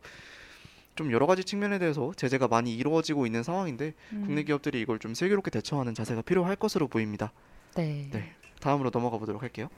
좀 0.94 1.12
여러 1.12 1.26
가지 1.26 1.44
측면에 1.44 1.78
대해서 1.78 2.12
제재가 2.16 2.48
많이 2.48 2.74
이루어지고 2.74 3.26
있는 3.26 3.42
상황인데 3.42 3.94
음. 4.12 4.22
국내 4.26 4.42
기업들이 4.42 4.80
이걸 4.80 4.98
좀 4.98 5.14
슬기롭게 5.14 5.50
대처하는 5.50 5.94
자세가 5.94 6.22
필요할 6.22 6.56
것으로 6.56 6.88
보입니다. 6.88 7.32
네. 7.74 8.08
네. 8.10 8.32
다음으로 8.60 8.90
넘어가 8.90 9.18
보도록 9.18 9.42
할게요. 9.42 9.68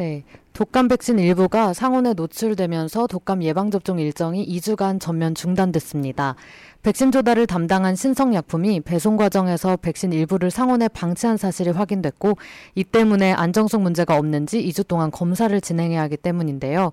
네. 0.00 0.24
독감 0.54 0.88
백신 0.88 1.18
일부가 1.18 1.74
상온에 1.74 2.14
노출되면서 2.14 3.06
독감 3.06 3.42
예방접종 3.42 3.98
일정이 3.98 4.46
2주간 4.48 4.98
전면 4.98 5.34
중단됐습니다. 5.34 6.36
백신 6.82 7.12
조달을 7.12 7.46
담당한 7.46 7.94
신성약품이 7.96 8.80
배송 8.80 9.18
과정에서 9.18 9.76
백신 9.76 10.14
일부를 10.14 10.50
상온에 10.50 10.88
방치한 10.88 11.36
사실이 11.36 11.68
확인됐고 11.72 12.38
이 12.76 12.82
때문에 12.82 13.34
안정성 13.34 13.82
문제가 13.82 14.16
없는지 14.16 14.66
2주 14.66 14.88
동안 14.88 15.10
검사를 15.10 15.60
진행해야 15.60 16.00
하기 16.04 16.16
때문인데요. 16.16 16.92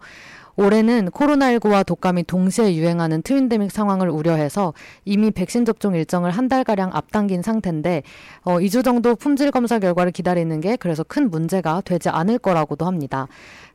올해는 0.57 1.11
코로나19와 1.11 1.85
독감이 1.85 2.23
동시에 2.23 2.75
유행하는 2.75 3.21
트윈데믹 3.21 3.71
상황을 3.71 4.09
우려해서 4.09 4.73
이미 5.05 5.29
백신 5.29 5.65
접종 5.65 5.95
일정을 5.95 6.31
한 6.31 6.47
달가량 6.47 6.89
앞당긴 6.93 7.43
상태인데 7.43 8.01
어, 8.41 8.57
2주 8.57 8.83
정도 8.83 9.15
품질 9.15 9.51
검사 9.51 9.77
결과를 9.77 10.11
기다리는 10.11 10.59
게 10.59 10.75
그래서 10.75 11.03
큰 11.03 11.29
문제가 11.29 11.81
되지 11.81 12.09
않을 12.09 12.39
거라고도 12.39 12.85
합니다. 12.85 13.27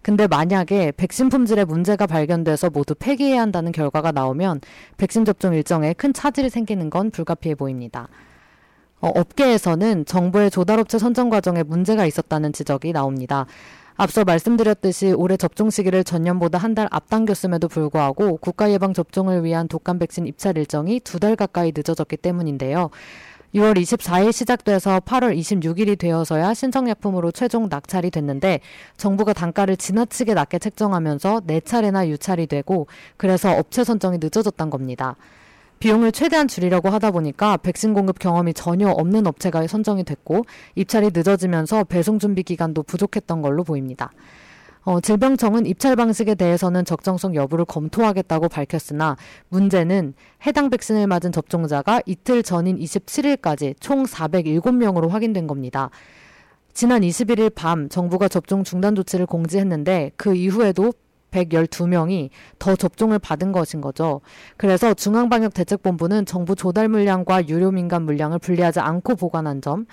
근데 0.03 0.27
만약에 0.27 0.93
백신 0.97 1.29
품질에 1.29 1.65
문제가 1.65 2.09
발견돼서 2.09 2.69
모두 2.71 2.97
폐기해야 2.97 3.41
한다는 3.41 3.71
결과가 3.71 4.11
나오면 4.11 4.61
백신 4.97 5.25
접종 5.25 5.55
일정에 5.55 5.93
큰 5.93 6.13
차질이 6.13 6.51
생기는 6.51 6.91
건 6.91 7.13
불가피해 7.13 7.55
보입니다. 7.55 8.09
어, 9.01 9.09
업계에서는 9.09 10.05
정부의 10.05 10.51
조달업체 10.51 10.99
선정 10.99 11.29
과정에 11.29 11.63
문제가 11.63 12.07
있었다는 12.07 12.53
지적이 12.53 12.93
나옵니다. 12.93 13.47
앞서 13.97 14.25
말씀드렸듯이 14.25 15.13
올해 15.13 15.37
접종 15.37 15.71
시기를 15.71 16.03
전년보다 16.05 16.59
한 16.59 16.73
달 16.73 16.89
앞당겼음에도 16.91 17.69
불구하고 17.69 18.39
국가 18.39 18.71
예방 18.73 18.95
접종을 18.95 19.45
위한 19.45 19.69
독감 19.69 19.99
백신 19.99 20.27
입찰 20.27 20.57
일정이 20.57 21.01
두 21.01 21.19
달 21.19 21.37
가까이 21.37 21.71
늦어졌기 21.77 22.17
때문인데요. 22.17 22.89
6월 23.55 23.77
24일 23.77 24.33
시작돼서 24.33 25.01
8월 25.01 25.37
26일이 25.39 25.99
되어서야 25.99 26.55
신청약품으로 26.55 27.31
최종 27.33 27.69
낙찰이 27.69 28.11
됐는데 28.11 28.61
정부가 28.97 29.35
단가를 29.35 29.77
지나치게 29.77 30.33
낮게 30.33 30.59
책정하면서 30.59 31.43
네 31.45 31.61
차례나 31.61 32.09
유찰이 32.09 32.47
되고 32.47 32.87
그래서 33.19 33.53
업체 33.53 33.85
선정이 33.85 34.17
늦어졌던 34.23 34.71
겁니다. 34.71 35.17
비용을 35.83 36.13
최대한 36.13 36.47
줄이려고 36.47 36.91
하다 36.91 37.11
보니까 37.11 37.57
백신 37.57 37.93
공급 37.93 38.21
경험이 38.21 38.55
전혀 38.55 38.89
없는 38.89 39.27
업체가 39.27 39.67
선정이 39.67 40.05
됐고 40.05 40.45
입찰이 40.77 41.11
늦어지면서 41.13 41.83
배송 41.83 42.21
준비 42.21 42.45
기간도 42.45 42.85
부족했던 42.85 43.43
걸로 43.43 43.65
보입니다. 43.65 44.13
어, 44.85 45.01
질병청은 45.01 45.67
입찰 45.67 45.97
방식에 45.97 46.37
대해서는 46.37 46.85
적정성 46.85 47.35
여부를 47.35 47.65
검토하겠다고 47.65 48.49
밝혔으나 48.49 49.17
문제는 49.49 50.15
해당 50.47 50.71
백신을 50.71 51.09
맞은 51.09 51.33
접종자가 51.33 52.01
이틀 52.07 52.45
전인 52.45 52.79
27일까지 52.79 53.75
총 53.81 54.05
407명으로 54.05 55.09
확인된 55.09 55.49
겁니다. 55.49 55.91
지난 56.73 57.03
21일 57.03 57.53
밤 57.57 57.89
정부가 57.89 58.29
접종 58.29 58.63
중단 58.63 58.95
조치를 58.95 59.27
공지했는데 59.27 60.13
그 60.17 60.37
이후에도 60.37 60.93
112명이 61.33 62.31
더 62.59 62.77
접종을 62.77 63.19
받은 63.19 63.51
것인 63.51 63.81
거죠. 63.81 64.21
그래서 64.57 64.95
중앙방역대책본부는 64.95 66.27
정부 66.27 66.55
조달 66.55 66.89
물량과 66.89 67.49
유료 67.49 67.71
민간 67.73 68.03
물량을 68.05 68.39
분리하지 68.39 68.81
않고 68.81 69.17
보관한 69.17 69.61
점, 69.61 69.87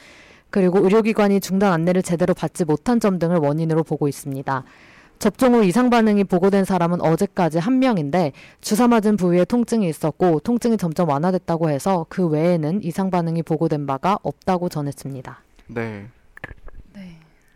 그리고 0.51 0.79
의료기관이 0.79 1.39
중단 1.39 1.71
안내를 1.71 2.03
제대로 2.03 2.33
받지 2.33 2.65
못한 2.65 2.99
점 2.99 3.19
등을 3.19 3.37
원인으로 3.37 3.83
보고 3.83 4.07
있습니다. 4.07 4.63
접종 5.19 5.53
후 5.53 5.65
이상 5.65 5.89
반응이 5.89 6.23
보고된 6.23 6.63
사람은 6.63 7.01
어제까지 7.01 7.59
한 7.59 7.79
명인데 7.79 8.31
주사 8.61 8.87
맞은 8.87 9.17
부위에 9.17 9.43
통증이 9.43 9.87
있었고 9.87 10.39
통증이 10.39 10.77
점점 10.77 11.09
완화됐다고 11.09 11.69
해서 11.69 12.05
그 12.07 12.25
외에는 12.27 12.83
이상 12.83 13.11
반응이 13.11 13.43
보고된 13.43 13.85
바가 13.85 14.19
없다고 14.23 14.69
전했습니다. 14.69 15.43
네. 15.67 16.07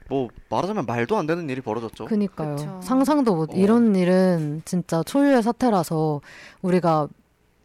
네. 0.04 0.16
뭐 0.16 0.30
말하자면 0.50 0.86
말도 0.86 1.18
안 1.18 1.26
되는 1.26 1.50
일이 1.50 1.62
벌어졌죠. 1.62 2.06
그니까요. 2.06 2.56
그쵸. 2.56 2.80
상상도 2.82 3.36
못 3.36 3.52
어. 3.52 3.54
이런 3.56 3.96
일은 3.96 4.62
진짜 4.66 5.04
초유의 5.04 5.44
사태라서 5.44 6.22
우리가 6.62 7.08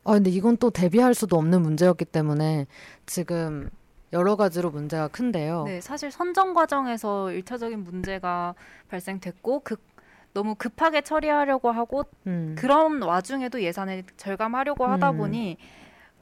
아 0.05 0.13
근데 0.13 0.31
이건 0.31 0.57
또 0.57 0.71
대비할 0.71 1.15
수도 1.15 1.37
없는 1.37 1.63
문제였기 1.63 2.05
때문에 2.07 2.67
지금 3.07 3.71
여러 4.13 4.37
가지로 4.37 4.71
문제가 4.71 5.09
큰데요. 5.09 5.65
네, 5.65 5.81
사실 5.81 6.11
선정 6.11 6.55
과정에서 6.55 7.31
일차적인 7.31 7.85
문제가 7.85 8.55
발생됐고 8.89 9.61
그 9.65 9.77
너무 10.33 10.55
급하게 10.55 11.03
처리하려고 11.03 11.71
하고 11.71 12.05
음. 12.27 12.55
그런 12.59 13.03
와중에도 13.03 13.63
예산을 13.63 14.05
절감하려고 14.17 14.87
하다 14.87 15.11
음. 15.11 15.17
보니 15.19 15.57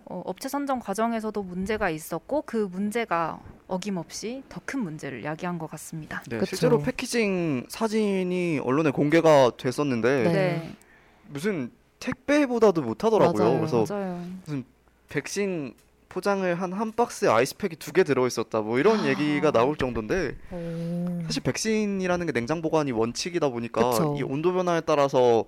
어, 0.07 0.23
업체 0.25 0.49
선정 0.49 0.81
과정에서도 0.81 1.41
문제가 1.43 1.91
있었고 1.91 2.43
그 2.43 2.69
문제가 2.71 3.41
어김없이 3.69 4.43
더 4.49 4.61
큰 4.65 4.81
문제를 4.81 5.25
야기한 5.25 5.59
것 5.59 5.71
같습니다. 5.71 6.23
네, 6.29 6.39
그쵸. 6.39 6.51
실제로 6.51 6.81
패키징 6.83 7.67
사진이 7.69 8.61
언론에 8.63 8.91
공개가 8.91 9.51
됐었는데 9.57 10.23
네. 10.25 10.33
네, 10.33 10.73
무슨 11.29 11.71
택배보다도 12.01 12.83
못하더라고요. 12.83 13.45
맞아요. 13.45 13.59
그래서 13.59 13.85
맞아요. 13.89 14.23
백신 15.09 15.75
포장을 16.09 16.55
한 16.55 16.73
한 16.73 16.93
박스에 16.93 17.29
아이스팩이 17.29 17.77
두 17.77 17.93
개 17.93 18.03
들어 18.05 18.27
있었다. 18.27 18.61
뭐 18.61 18.79
이런 18.79 19.01
아. 19.01 19.09
얘기가 19.09 19.51
나올 19.51 19.77
정도인데 19.77 20.37
오. 20.51 21.23
사실 21.25 21.43
백신이라는 21.43 22.27
게 22.27 22.33
냉장 22.33 22.63
보관이 22.63 22.93
원칙이다 22.93 23.49
보니까 23.51 23.91
그쵸. 23.91 24.15
이 24.19 24.23
온도 24.23 24.53
변화에 24.53 24.81
따라서 24.81 25.45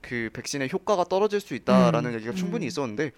그 0.00 0.30
백신의 0.32 0.70
효과가 0.72 1.04
떨어질 1.04 1.40
수 1.40 1.54
있다라는 1.54 2.10
음. 2.10 2.14
얘기가 2.16 2.32
충분히 2.34 2.66
음. 2.66 2.68
있었는데 2.68 3.10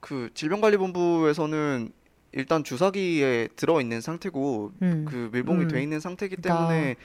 그 0.00 0.30
질병관리본부에서는 0.34 1.92
일단 2.36 2.62
주사기에 2.62 3.48
들어 3.56 3.80
있는 3.80 4.02
상태고 4.02 4.72
음. 4.82 5.06
그 5.08 5.30
밀봉이 5.32 5.62
음. 5.64 5.68
돼 5.68 5.82
있는 5.82 6.00
상태이기 6.00 6.36
그러니까. 6.36 6.68
때문에 6.68 6.96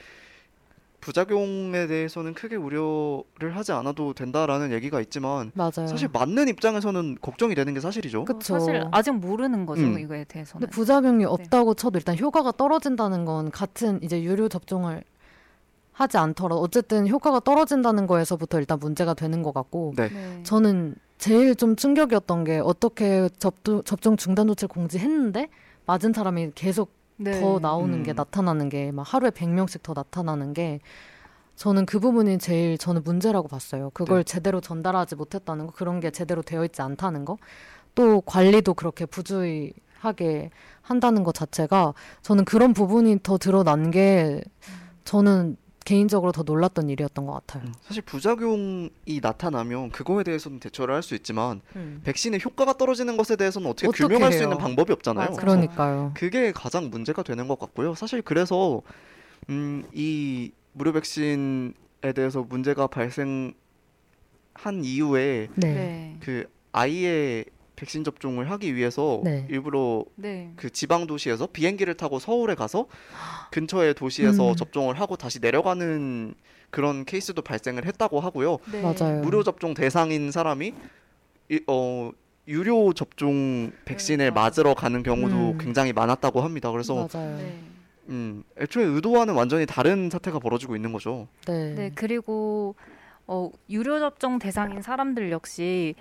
부작용에 1.00 1.86
대해서는 1.88 2.32
크게 2.34 2.54
우려를 2.54 3.56
하지 3.56 3.72
않아도 3.72 4.12
된다라는 4.12 4.70
얘기가 4.72 5.00
있지만 5.00 5.50
맞아요. 5.54 5.88
사실 5.88 6.08
맞는 6.12 6.46
입장에서는 6.48 7.16
걱정이 7.20 7.54
되는 7.56 7.74
게 7.74 7.80
사실이죠. 7.80 8.24
그- 8.24 8.34
그쵸. 8.34 8.58
사실 8.60 8.84
아직 8.92 9.10
모르는 9.12 9.66
거죠 9.66 9.82
음. 9.82 9.98
이거에 9.98 10.24
대해서는. 10.24 10.60
근데 10.60 10.70
부작용이 10.70 11.24
없다고 11.24 11.74
쳐도 11.74 11.98
일단 11.98 12.16
효과가 12.16 12.52
떨어진다는 12.52 13.24
건 13.24 13.50
같은 13.50 14.00
이제 14.02 14.22
유료 14.22 14.48
접종을 14.48 15.02
하지 15.92 16.18
않더라도 16.18 16.60
어쨌든 16.60 17.08
효과가 17.08 17.40
떨어진다는 17.40 18.06
거에서부터 18.06 18.60
일단 18.60 18.78
문제가 18.78 19.14
되는 19.14 19.42
것 19.42 19.52
같고 19.52 19.94
네. 19.96 20.08
네. 20.08 20.42
저는 20.44 20.94
제일 21.22 21.54
좀 21.54 21.76
충격이었던 21.76 22.42
게 22.42 22.58
어떻게 22.58 23.28
접도, 23.38 23.82
접종 23.82 24.16
중단 24.16 24.48
조치를 24.48 24.66
공지했는데 24.66 25.50
맞은 25.86 26.12
사람이 26.12 26.50
계속 26.56 26.90
네. 27.16 27.38
더 27.40 27.60
나오는 27.60 27.94
음. 27.96 28.02
게 28.02 28.12
나타나는 28.12 28.68
게 28.68 28.90
막 28.90 29.02
하루에 29.14 29.30
100명씩 29.30 29.84
더 29.84 29.92
나타나는 29.94 30.52
게 30.52 30.80
저는 31.54 31.86
그 31.86 32.00
부분이 32.00 32.38
제일 32.38 32.76
저는 32.76 33.02
문제라고 33.04 33.46
봤어요. 33.46 33.90
그걸 33.90 34.18
네. 34.18 34.24
제대로 34.24 34.60
전달하지 34.60 35.14
못했다는 35.14 35.68
거, 35.68 35.72
그런 35.72 36.00
게 36.00 36.10
제대로 36.10 36.42
되어 36.42 36.64
있지 36.64 36.82
않다는 36.82 37.24
거, 37.24 37.38
또 37.94 38.20
관리도 38.22 38.74
그렇게 38.74 39.06
부주의하게 39.06 40.50
한다는 40.80 41.22
것 41.22 41.34
자체가 41.36 41.94
저는 42.22 42.44
그런 42.46 42.72
부분이 42.72 43.20
더 43.22 43.38
드러난 43.38 43.92
게 43.92 44.42
저는 45.04 45.56
개인적으로 45.84 46.32
더 46.32 46.42
놀랐던 46.42 46.88
일이었던 46.90 47.26
것 47.26 47.32
같아요. 47.32 47.64
음, 47.66 47.74
사실 47.82 48.02
부작용이 48.02 48.90
나타나면 49.20 49.90
그거에 49.90 50.22
대해서는 50.24 50.60
대처를 50.60 50.94
할 50.94 51.02
수 51.02 51.14
있지만 51.16 51.60
음. 51.76 52.00
백신의 52.04 52.40
효과가 52.44 52.74
떨어지는 52.78 53.16
것에 53.16 53.34
대해서는 53.36 53.68
어떻게 53.68 53.88
어떻게 53.88 54.04
규명할 54.04 54.32
수 54.32 54.38
해요? 54.38 54.44
있는 54.46 54.58
방법이 54.58 54.92
없잖아요. 54.92 55.26
맞아요. 55.30 55.36
그러니까요. 55.36 56.12
그게 56.14 56.52
가장 56.52 56.90
문제가 56.90 57.22
되는 57.22 57.48
것 57.48 57.58
같고요. 57.58 57.94
사실 57.94 58.22
그래서 58.22 58.82
음, 59.50 59.84
이 59.92 60.52
무료 60.72 60.92
백신에 60.92 61.72
대해서 62.14 62.42
문제가 62.42 62.86
발생한 62.86 63.54
이후에 64.84 65.48
네. 65.56 65.74
네. 65.74 66.16
그 66.20 66.44
아이의 66.72 67.44
백신 67.76 68.04
접종을 68.04 68.50
하기 68.50 68.74
위해서 68.74 69.20
네. 69.24 69.46
일부러 69.50 70.04
네. 70.16 70.52
그 70.56 70.70
지방 70.70 71.06
도시에서 71.06 71.46
비행기를 71.46 71.94
타고 71.94 72.18
서울에 72.18 72.54
가서 72.54 72.86
근처의 73.52 73.94
도시에서 73.94 74.50
음. 74.50 74.56
접종을 74.56 75.00
하고 75.00 75.16
다시 75.16 75.40
내려가는 75.40 76.34
그런 76.70 77.04
케이스도 77.04 77.42
발생을 77.42 77.84
했다고 77.86 78.20
하고요. 78.20 78.58
네. 78.70 78.82
맞아요. 78.82 79.20
무료 79.22 79.42
접종 79.42 79.74
대상인 79.74 80.30
사람이 80.30 80.74
이, 81.50 81.60
어 81.66 82.10
유료 82.48 82.92
접종 82.92 83.70
백신을 83.84 84.30
그러니까. 84.30 84.40
맞으러 84.40 84.74
가는 84.74 85.02
경우도 85.02 85.36
음. 85.36 85.58
굉장히 85.58 85.92
많았다고 85.92 86.40
합니다. 86.40 86.70
그래서 86.70 87.08
맞아요. 87.12 87.36
네. 87.36 87.58
음, 88.08 88.42
애초에 88.58 88.84
의도와는 88.84 89.34
완전히 89.34 89.64
다른 89.64 90.10
사태가 90.10 90.40
벌어지고 90.40 90.74
있는 90.74 90.92
거죠. 90.92 91.28
네. 91.46 91.74
네, 91.74 91.90
그리고 91.94 92.74
어, 93.26 93.50
유료 93.70 94.00
접종 94.00 94.38
대상인 94.38 94.82
사람들 94.82 95.30
역시 95.30 95.94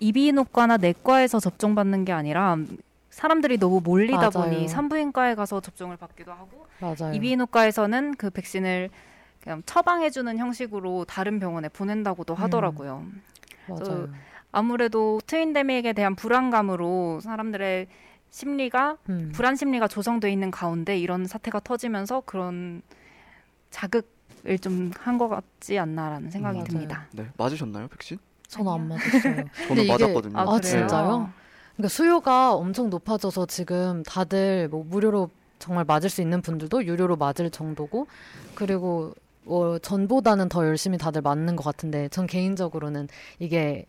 이비인후과나 0.00 0.76
내과에서 0.78 1.40
접종받는 1.40 2.04
게 2.04 2.12
아니라 2.12 2.56
사람들이 3.10 3.58
너무 3.58 3.80
몰리다 3.82 4.30
맞아요. 4.30 4.50
보니 4.50 4.68
산부인과에 4.68 5.34
가서 5.34 5.60
접종을 5.60 5.96
받기도 5.96 6.32
하고 6.32 6.66
맞아요. 6.80 7.14
이비인후과에서는 7.14 8.16
그 8.16 8.30
백신을 8.30 8.90
그냥 9.40 9.62
처방해주는 9.64 10.36
형식으로 10.38 11.04
다른 11.06 11.38
병원에 11.38 11.68
보낸다고도 11.68 12.34
음. 12.34 12.36
하더라고요. 12.42 13.06
맞아요. 13.68 14.08
아무래도 14.52 15.20
트윈데믹에 15.26 15.92
대한 15.92 16.14
불안감으로 16.14 17.20
사람들의 17.20 17.86
심리가 18.30 18.96
음. 19.08 19.30
불안 19.34 19.56
심리가 19.56 19.88
조성돼 19.88 20.30
있는 20.30 20.50
가운데 20.50 20.98
이런 20.98 21.26
사태가 21.26 21.60
터지면서 21.60 22.22
그런 22.26 22.82
자극을 23.70 24.58
좀 24.60 24.90
한 24.98 25.16
것 25.18 25.28
같지 25.28 25.78
않나라는 25.78 26.30
생각이 26.30 26.58
음, 26.60 26.64
듭니다. 26.64 27.06
네, 27.12 27.26
맞으셨나요, 27.36 27.88
백신? 27.88 28.18
저는 28.48 28.72
안. 28.72 28.88
맞았어요. 28.88 29.44
저는 29.68 29.86
맞았거든요. 29.86 30.38
아, 30.38 30.44
그래요? 30.46 30.60
진짜요? 30.60 31.30
그러니까 31.76 31.88
수요가 31.88 32.54
엄청 32.54 32.90
높아져서 32.90 33.46
지금 33.46 34.02
다들 34.04 34.68
뭐 34.68 34.84
무료로 34.84 35.30
정말 35.58 35.84
맞을 35.84 36.10
수 36.10 36.22
있는 36.22 36.42
분들도 36.42 36.84
유료로 36.84 37.16
맞을 37.16 37.50
정도고 37.50 38.06
그리고 38.54 39.14
뭐 39.44 39.78
전보다는 39.78 40.48
더 40.48 40.66
열심히 40.66 40.98
다들 40.98 41.22
맞는 41.22 41.56
것 41.56 41.64
같은데 41.64 42.08
전 42.08 42.26
개인적으로는 42.26 43.08
이게 43.38 43.86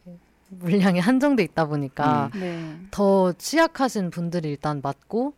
물량이 0.49 0.99
한정돼 0.99 1.43
있다 1.43 1.65
보니까 1.65 2.29
네. 2.33 2.77
더 2.91 3.33
취약하신 3.33 4.11
분들이 4.11 4.49
일단 4.49 4.81
맞고 4.81 5.33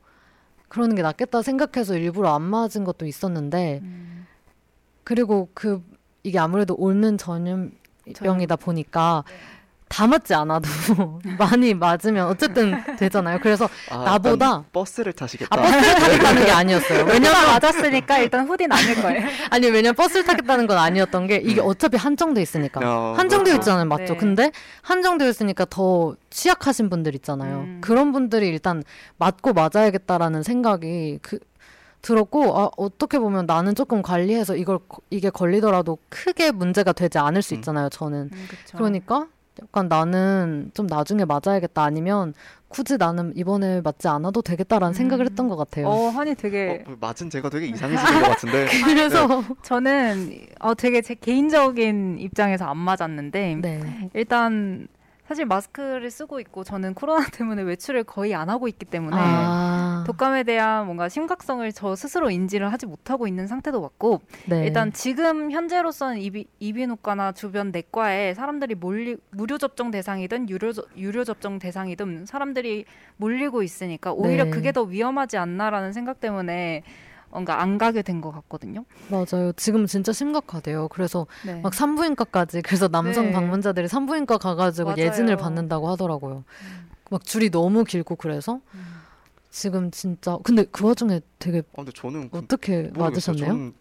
그러는 0.68 0.96
게 0.96 1.02
낫겠다 1.02 1.42
생각해서 1.42 1.98
일부러 1.98 2.34
안 2.34 2.44
맞은 2.44 2.84
것도 2.84 3.06
있었는데 3.08 3.80
음, 3.82 4.28
그리고 5.04 5.50
그 5.54 5.82
이게 6.24 6.38
아무래도 6.38 6.76
옳는 6.76 7.18
전염 7.18 7.72
병이다 8.14 8.56
보니까 8.58 9.24
다 9.92 10.06
맞지 10.06 10.36
않아도 10.36 10.70
많이 11.40 11.74
맞으면 11.74 12.28
어쨌든 12.28 12.76
되잖아요. 12.98 13.40
그래서 13.42 13.68
아, 13.90 14.06
나보다- 14.20 14.64
버스를 14.72 15.14
타시겠다. 15.14 15.50
아 15.50 15.60
버스를 15.64 15.96
타겠다는 15.96 16.46
게 16.46 16.52
아니었어요. 16.52 17.06
왜냐면 17.10 17.48
맞았으니까 17.48 18.20
일단 18.20 18.48
후딘 18.48 18.72
아닐 18.72 19.02
거예요. 19.02 19.28
아니 19.50 19.66
왜냐면 19.66 19.96
버스를 19.96 20.24
타겠다는 20.26 20.68
건 20.68 20.78
아니었던 20.78 21.26
게 21.26 21.38
이게 21.38 21.60
음. 21.60 21.66
어차피 21.66 21.98
한정돼 21.98 22.40
있으니까 22.40 22.82
어, 22.84 23.14
한정되어 23.18 23.54
그렇죠. 23.54 23.62
있잖아요, 23.62 23.86
맞죠? 23.86 24.14
네. 24.14 24.18
근데 24.20 24.52
한정되어 24.84 25.28
있으니까 25.28 25.66
더 25.68 26.16
취약하신 26.30 26.92
분들 26.92 27.16
있잖아요. 27.16 27.62
음. 27.62 27.82
그런 27.82 28.12
분들이 28.12 28.48
일단 28.48 28.84
맞고 29.18 29.54
맞아야겠다라는 29.54 30.44
생각이 30.44 31.18
그 31.24 31.40
들었고 32.02 32.58
아, 32.58 32.70
어떻게 32.78 33.20
보면 33.20 33.46
나는 33.46 33.76
조금 33.76 34.02
관리해서 34.02 34.56
이걸 34.56 34.80
거- 34.88 35.02
이게 35.10 35.30
걸리더라도 35.30 35.98
크게 36.10 36.52
문제가 36.52 36.94
되지 36.94 37.18
않을 37.18 37.42
수 37.42 37.54
음. 37.54 37.58
있잖아요. 37.58 37.90
저는 37.90 38.30
음. 38.32 38.48
그러니까 38.74 39.28
약간 39.62 39.90
나는 39.90 40.72
좀 40.74 40.88
나중에 40.88 41.26
맞아야겠다 41.26 41.84
아니면 41.84 42.34
굳이 42.70 42.98
나는 42.98 43.34
이번에 43.36 43.82
맞지 43.82 44.08
않아도 44.08 44.42
되겠다라는 44.42 44.92
음. 44.92 44.94
생각을 44.94 45.26
했던 45.26 45.50
것 45.50 45.58
같아요. 45.58 45.88
어, 45.90 46.10
허니 46.12 46.36
되게 46.36 46.86
어, 46.88 46.96
맞은 47.02 47.30
제가 47.30 47.50
되게 47.50 47.68
이상해지는 47.74 48.22
것 48.22 48.28
같은데. 48.30 48.68
그래서 48.86 49.44
저는 49.64 50.40
어 50.62 50.74
되게 50.76 51.02
제 51.02 51.16
개인적인 51.16 52.20
입장에서 52.20 52.66
안 52.66 52.78
맞았는데 52.78 53.56
네. 53.62 54.10
일단 54.14 54.88
사실 55.28 55.46
마스크를 55.46 56.10
쓰고 56.10 56.40
있고 56.40 56.64
저는 56.64 56.94
코로나 56.94 57.26
때문에 57.34 57.62
외출을 57.64 58.04
거의 58.04 58.34
안 58.34 58.50
하고 58.50 58.68
있기 58.68 58.86
때문에 58.86 59.16
아, 59.20 59.89
독감에 60.06 60.44
대한 60.44 60.86
뭔가 60.86 61.10
심각성을 61.10 61.72
저 61.74 61.96
스스로 61.96 62.30
인지를 62.30 62.72
하지 62.72 62.86
못하고 62.86 63.28
있는 63.28 63.48
상태도 63.48 63.82
맞고 63.82 64.22
네. 64.48 64.66
일단 64.66 64.92
지금 64.94 65.52
현재로서는 65.52 66.18
이비, 66.20 66.46
이비인후과나 66.60 67.32
주변 67.34 67.72
내과에 67.72 68.34
사람들이 68.34 68.76
몰리 68.76 69.18
무료 69.32 69.58
접종 69.58 69.92
대상이든 69.92 70.50
유료 70.50 70.72
저- 70.74 70.84
유료 70.98 71.24
접종 71.24 71.60
대상이든 71.60 72.26
사람들이 72.26 72.86
몰리고 73.18 73.64
있으니까 73.64 74.12
오히려 74.14 74.46
네. 74.46 74.50
그게 74.50 74.72
더 74.72 74.84
위험하지 74.84 75.38
않나라는 75.38 75.94
생각 75.94 76.20
때문에 76.20 76.84
뭔가 77.32 77.62
안 77.62 77.78
가게 77.78 78.02
된 78.02 78.22
것 78.22 78.32
같거든요. 78.32 78.86
맞아요. 79.10 79.52
지금 79.56 79.86
진짜 79.86 80.12
심각하대요. 80.12 80.88
그래서 80.88 81.28
네. 81.46 81.62
막 81.62 81.76
산부인과까지 81.76 82.64
그래서 82.64 82.88
남성 82.88 83.28
네. 83.28 83.32
방문자들이 83.34 83.88
산부인과 83.88 84.40
가가지고 84.40 84.90
맞아요. 84.90 85.02
예진을 85.06 85.38
받는다고 85.38 85.90
하더라고요. 85.90 86.44
막 87.12 87.24
줄이 87.24 87.52
너무 87.52 87.84
길고 87.84 88.16
그래서 88.16 88.62
음. 88.74 88.99
지금 89.50 89.90
진짜 89.92 90.38
근데 90.44 90.64
그 90.72 90.86
와중에 90.86 91.22
되게 91.40 91.60
아, 91.60 91.78
근데 91.78 91.92
저는 91.92 92.30
그, 92.30 92.38
어떻게 92.40 92.84
모르겠어요. 92.94 93.04
맞으셨네요? 93.10 93.46
저는 93.48 93.74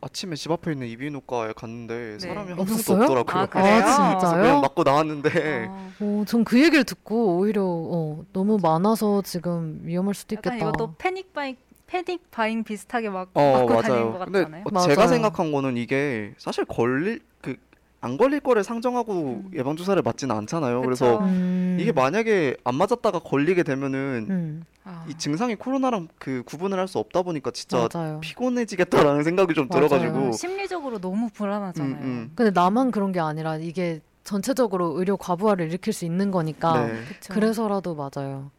아침에 0.00 0.36
집 0.36 0.52
앞에 0.52 0.72
있는 0.72 0.86
이비인후과에 0.86 1.52
갔는데 1.56 2.18
사람이 2.20 2.38
한 2.38 2.46
명도 2.56 2.62
없었어요? 2.62 3.02
없더라고요. 3.02 3.42
아, 3.42 3.46
그래서 3.46 3.68
그래요? 3.68 3.84
아, 3.84 4.18
진짜요? 4.18 4.42
그냥 4.42 4.60
맞고 4.60 4.82
나왔는데 4.84 5.66
어, 5.68 5.90
어, 6.00 6.24
전 6.26 6.44
그 6.44 6.62
얘기를 6.62 6.84
듣고 6.84 7.38
오히려 7.38 7.62
어, 7.64 8.24
너무 8.32 8.58
많아서 8.62 9.22
지금 9.22 9.80
위험할 9.82 10.14
수도 10.14 10.36
약간 10.36 10.54
있겠다. 10.54 10.68
이것도 10.70 10.94
패닉 10.98 11.32
바잉 11.32 11.56
패닉 11.86 12.30
바잉 12.30 12.62
비슷하게 12.64 13.10
막 13.10 13.30
어 13.34 13.52
맞고 13.66 13.82
다니는 13.82 14.12
맞아요. 14.12 14.12
것 14.18 14.24
근데. 14.26 14.40
어, 14.42 14.80
제가 14.86 14.94
맞아요. 15.02 15.08
생각한 15.08 15.52
거는 15.52 15.76
이게 15.76 16.32
사실 16.38 16.64
걸릴 16.64 17.20
그 17.40 17.56
안 18.00 18.16
걸릴 18.16 18.40
거를 18.40 18.62
상정하고 18.62 19.42
음. 19.46 19.50
예방 19.54 19.76
주사를 19.76 20.00
맞지는 20.00 20.34
않잖아요. 20.36 20.80
그쵸. 20.82 20.86
그래서 20.86 21.18
음, 21.24 21.76
이게 21.80 21.90
만약에 21.92 22.56
안 22.64 22.76
맞았다가 22.76 23.18
걸리게 23.20 23.64
되면은 23.64 24.26
음, 24.30 24.62
아, 24.84 25.04
이 25.08 25.14
증상이 25.14 25.56
코로나랑 25.56 26.08
그 26.18 26.42
구분을 26.46 26.78
할 26.78 26.86
수 26.88 26.98
없다 26.98 27.22
보니까 27.22 27.50
진짜 27.50 27.88
맞아요. 27.92 28.20
피곤해지겠다라는 28.20 29.24
생각이 29.24 29.52
좀 29.54 29.66
맞아요. 29.68 29.88
들어가지고 29.88 30.32
심리적으로 30.32 30.98
너무 31.00 31.28
불안하잖아요. 31.30 31.94
음, 31.96 32.00
음. 32.02 32.32
근데 32.34 32.50
나만 32.52 32.90
그런 32.92 33.10
게 33.12 33.20
아니라 33.20 33.56
이게 33.56 34.00
전체적으로 34.24 34.98
의료 34.98 35.16
과부하를 35.16 35.66
일으킬 35.68 35.92
수 35.92 36.04
있는 36.04 36.30
거니까 36.30 36.86
네. 36.86 37.02
그래서라도 37.30 37.94
맞아요. 37.96 38.50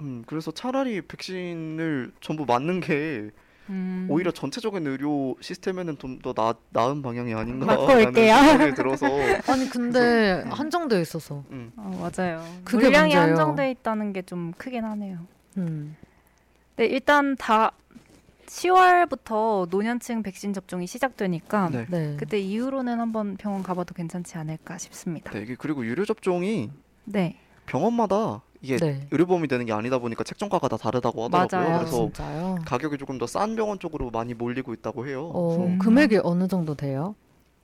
음, 0.00 0.22
그래서 0.26 0.50
차라리 0.50 1.00
백신을 1.00 2.12
전부 2.20 2.44
맞는 2.44 2.80
게 2.80 3.30
음. 3.70 4.06
오히려 4.10 4.30
전체적인 4.30 4.86
의료 4.86 5.36
시스템에는 5.40 5.98
좀 5.98 6.18
더 6.22 6.32
나은 6.70 7.02
방향이 7.02 7.34
아닌가 7.34 7.74
라는. 7.74 8.12
생각이 8.14 8.74
들어서 8.74 9.06
아니 9.52 9.68
근데 9.68 10.42
음. 10.44 10.50
한정되어 10.52 11.00
있어서. 11.00 11.44
음, 11.50 11.72
어, 11.76 11.90
맞아요. 12.16 12.44
그게 12.64 12.84
물량이 12.86 13.14
문제예요. 13.14 13.28
한정돼 13.28 13.70
있다는 13.72 14.12
게 14.12 14.22
좀 14.22 14.52
크긴 14.56 14.84
하네요. 14.84 15.26
음. 15.58 15.96
네, 16.76 16.86
일단 16.86 17.36
다 17.36 17.72
10월부터 18.46 19.68
노년층 19.70 20.22
백신 20.22 20.52
접종이 20.52 20.86
시작되니까 20.86 21.70
네. 21.70 21.86
네. 21.88 22.16
그때 22.18 22.38
이후로는 22.38 23.00
한번 23.00 23.36
병원 23.36 23.62
가봐도 23.62 23.94
괜찮지 23.94 24.36
않을까 24.38 24.78
싶습니다. 24.78 25.30
네, 25.32 25.44
그리고 25.58 25.84
유료 25.86 26.04
접종이 26.04 26.70
네, 27.04 27.38
병원마다 27.66 28.42
이게 28.62 28.76
네. 28.76 29.06
의료보험이 29.10 29.48
되는 29.48 29.66
게 29.66 29.72
아니다 29.72 29.98
보니까 29.98 30.24
책정가가 30.24 30.68
다 30.68 30.76
다르다고 30.76 31.24
하더라고요. 31.24 31.58
맞아요. 31.60 31.74
아, 31.74 31.78
그래서 31.80 31.96
진짜요? 32.04 32.58
가격이 32.66 32.98
조금 32.98 33.18
더 33.18 33.26
싼 33.26 33.56
병원 33.56 33.78
쪽으로 33.78 34.10
많이 34.10 34.34
몰리고 34.34 34.72
있다고 34.72 35.06
해요. 35.06 35.30
어, 35.34 35.56
음. 35.56 35.78
금액이 35.78 36.20
어느 36.22 36.46
정도 36.48 36.74
돼요? 36.74 37.14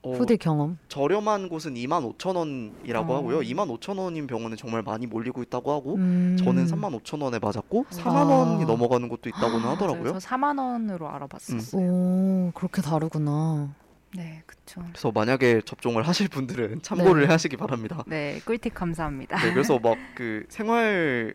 어, 0.05 0.11
후디 0.13 0.37
경험. 0.39 0.79
저렴한 0.89 1.49
곳은 1.49 1.75
2만 1.75 2.17
5천 2.19 2.35
원이라고 2.37 3.13
어. 3.13 3.17
하고요. 3.19 3.39
2만 3.41 3.69
5천 3.79 3.99
원인 3.99 4.27
병원은 4.27 4.57
정말 4.57 4.83
많이 4.83 5.07
몰리고 5.07 5.43
있다고 5.45 5.71
하고 5.71 5.95
음. 5.95 6.37
저는 6.39 6.67
3만 6.67 7.01
5천 7.01 7.23
원에 7.23 7.39
맞았고 7.39 7.85
4만 7.91 8.07
아. 8.17 8.25
원이 8.25 8.65
넘어가는 8.67 9.09
곳도 9.09 9.29
있다고는 9.29 9.61
맞아요. 9.61 9.75
하더라고요. 9.77 10.13
저 10.15 10.19
4만 10.19 10.59
원으로 10.59 11.09
알아봤었어요. 11.09 11.81
오, 11.91 12.51
그렇게 12.55 12.83
다르구나. 12.83 13.71
네, 14.15 14.43
그렇죠. 14.47 14.83
그래서 14.89 15.11
만약에 15.11 15.63
접종을 15.63 16.07
하실 16.07 16.29
분들은 16.29 16.83
참고를 16.83 17.23
네. 17.23 17.29
하시기 17.29 17.57
바랍니다. 17.57 18.05
네, 18.07 18.41
꿀팁 18.45 18.75
감사합니다. 18.75 19.39
네, 19.39 19.53
그래서 19.53 19.79
막 19.79 19.97
그 20.15 20.45
생활 20.49 21.35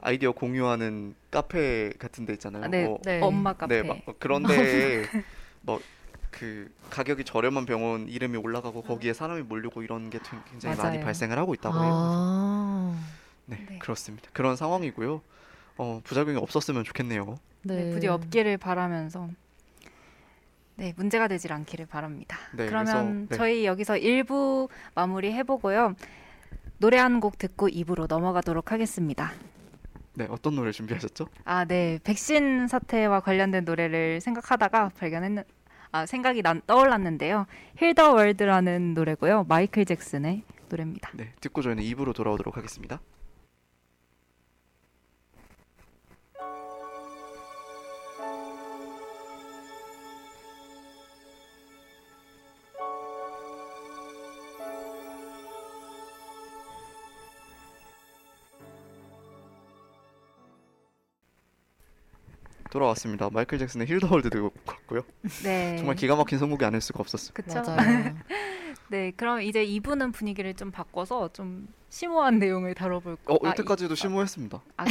아이디어 0.00 0.32
공유하는 0.32 1.14
카페 1.30 1.92
같은 1.98 2.24
데 2.24 2.32
있잖아요. 2.34 2.64
아, 2.64 2.68
네, 2.68 2.86
어, 2.86 2.98
네. 3.04 3.20
엄마 3.20 3.52
카페. 3.52 3.82
네, 3.82 3.88
막 3.88 3.98
그런데 4.18 5.04
뭐 5.60 5.80
그 6.30 6.70
가격이 6.90 7.24
저렴한 7.24 7.66
병원 7.66 8.08
이름이 8.08 8.36
올라가고 8.36 8.82
거기에 8.82 9.12
사람이 9.12 9.42
몰리고 9.42 9.82
이런 9.82 10.10
게좀 10.10 10.40
굉장히 10.50 10.76
많이 10.76 10.90
맞아요. 10.96 11.04
발생을 11.04 11.38
하고 11.38 11.54
있다고 11.54 11.82
해요. 11.82 11.90
아, 11.92 12.98
네, 13.46 13.66
네. 13.68 13.78
그렇습니다. 13.78 14.28
그런 14.32 14.54
상황이고요. 14.56 15.20
어, 15.78 16.00
부작용이 16.04 16.36
없었으면 16.36 16.84
좋겠네요. 16.84 17.38
네, 17.62 17.84
네. 17.84 17.90
부디 17.92 18.06
없기를 18.06 18.58
바라면서 18.58 19.28
네 20.78 20.94
문제가 20.96 21.26
되질 21.26 21.52
않기를 21.52 21.86
바랍니다. 21.86 22.38
네, 22.54 22.66
그러면 22.66 22.86
그래서, 22.86 23.02
네. 23.30 23.36
저희 23.36 23.66
여기서 23.66 23.94
1부 23.94 24.68
마무리 24.94 25.32
해보고요. 25.32 25.94
노래 26.78 26.98
한 26.98 27.18
곡 27.20 27.36
듣고 27.36 27.66
2부로 27.68 28.06
넘어가도록 28.08 28.70
하겠습니다. 28.70 29.32
네, 30.14 30.28
어떤 30.30 30.54
노래 30.54 30.70
준비하셨죠? 30.70 31.26
아, 31.44 31.64
네. 31.64 31.98
백신 32.04 32.68
사태와 32.68 33.18
관련된 33.20 33.64
노래를 33.64 34.20
생각하다가 34.20 34.90
발견했는 34.96 35.42
아, 35.90 36.06
생각이 36.06 36.42
난 36.42 36.62
떠올랐는데요. 36.68 37.46
힐더 37.78 38.12
월드라는 38.12 38.94
노래고요. 38.94 39.46
마이클 39.48 39.84
잭슨의 39.84 40.42
노래입니다. 40.68 41.10
네, 41.14 41.32
듣고 41.40 41.60
저희는 41.62 41.82
2부로 41.82 42.14
돌아오도록 42.14 42.56
하겠습니다. 42.56 43.00
돌아왔습니다. 62.70 63.28
마이클 63.32 63.58
잭슨의 63.58 63.86
힐더 63.86 64.08
월드 64.10 64.30
듣고 64.30 64.52
왔고요. 64.66 65.02
네. 65.42 65.76
정말 65.78 65.96
기가 65.96 66.16
막힌 66.16 66.38
선곡이 66.38 66.64
아닐 66.64 66.80
수가 66.80 67.00
없었어요. 67.00 67.32
맞아요. 67.46 68.14
네, 68.90 69.12
그럼 69.16 69.42
이제 69.42 69.66
2부는 69.66 70.12
분위기를 70.14 70.54
좀 70.54 70.70
바꿔서 70.70 71.28
좀 71.32 71.68
심오한 71.90 72.38
내용을 72.38 72.74
다뤄볼 72.74 73.16
거. 73.24 73.34
어, 73.34 73.38
아, 73.44 73.50
여태까지도 73.50 73.94
심오했습니다. 73.94 74.62
아, 74.76 74.84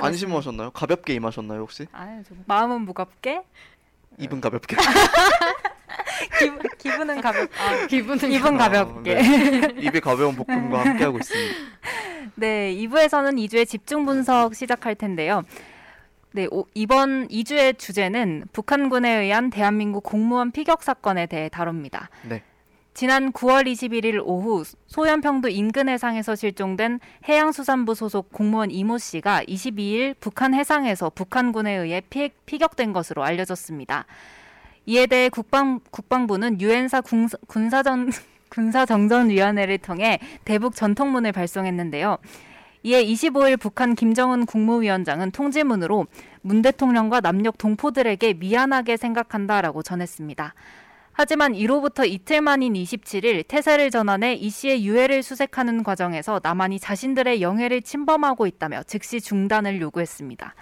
안 0.00 0.12
심오하셨나요? 0.12 0.70
가볍게 0.70 1.14
임하셨나요 1.14 1.60
혹시? 1.60 1.86
아, 1.92 2.22
좀 2.26 2.42
마음은 2.46 2.82
무겁게, 2.82 3.42
입은 4.18 4.40
가볍게. 4.40 4.76
기분, 6.38 6.58
기분은 6.78 7.20
가볍. 7.20 7.50
아, 7.58 7.86
기분은 7.86 8.30
기분 8.30 8.60
아, 8.60 8.68
가볍게. 8.68 9.14
네. 9.14 9.74
입이 9.78 10.00
가벼운 10.00 10.34
볶음과 10.34 10.84
함께 10.84 11.04
하고 11.04 11.18
있습니다. 11.18 11.54
네, 12.36 12.74
2부에서는 12.74 13.36
2주의 13.46 13.66
집중 13.66 14.04
분석 14.04 14.54
시작할 14.54 14.94
텐데요. 14.96 15.44
네, 16.36 16.48
오, 16.50 16.66
이번 16.74 17.28
2주의 17.28 17.78
주제는 17.78 18.46
북한군에 18.52 19.20
의한 19.20 19.50
대한민국 19.50 20.02
공무원 20.02 20.50
피격 20.50 20.82
사건에 20.82 21.26
대해 21.26 21.48
다룹니다. 21.48 22.10
네. 22.28 22.42
지난 22.92 23.30
9월 23.30 23.70
21일 23.70 24.20
오후 24.24 24.64
소연평도 24.88 25.48
인근 25.48 25.88
해상에서 25.88 26.34
실종된 26.34 26.98
해양수산부 27.28 27.94
소속 27.94 28.32
공무원 28.32 28.72
이모 28.72 28.98
씨가 28.98 29.44
22일 29.44 30.16
북한 30.18 30.54
해상에서 30.54 31.10
북한군에 31.10 31.72
의해 31.72 32.02
피, 32.10 32.30
피격된 32.46 32.92
것으로 32.92 33.22
알려졌습니다. 33.22 34.04
이에 34.86 35.06
대해 35.06 35.28
국방, 35.28 35.78
국방부는 35.92 36.60
유엔사 36.60 37.02
군사, 37.02 37.38
군사전, 37.46 38.10
군사정전위원회를 38.50 39.78
통해 39.78 40.18
대북 40.44 40.74
전통문을 40.74 41.30
발송했는데요. 41.30 42.18
이에 42.86 43.02
25일 43.02 43.58
북한 43.58 43.94
김정은 43.94 44.44
국무위원장은 44.44 45.30
통지문으로 45.30 46.06
문 46.42 46.60
대통령과 46.60 47.22
남녘 47.22 47.56
동포들에게 47.56 48.34
미안하게 48.34 48.98
생각한다라고 48.98 49.82
전했습니다. 49.82 50.52
하지만 51.12 51.54
이로부터 51.54 52.04
이틀 52.04 52.42
만인 52.42 52.74
27일 52.74 53.48
태세를 53.48 53.90
전환해 53.90 54.34
이 54.34 54.50
씨의 54.50 54.84
유해를 54.84 55.22
수색하는 55.22 55.82
과정에서 55.82 56.40
남한이 56.42 56.78
자신들의 56.78 57.40
영해를 57.40 57.80
침범하고 57.80 58.46
있다며 58.46 58.82
즉시 58.82 59.22
중단을 59.22 59.80
요구했습니다. 59.80 60.54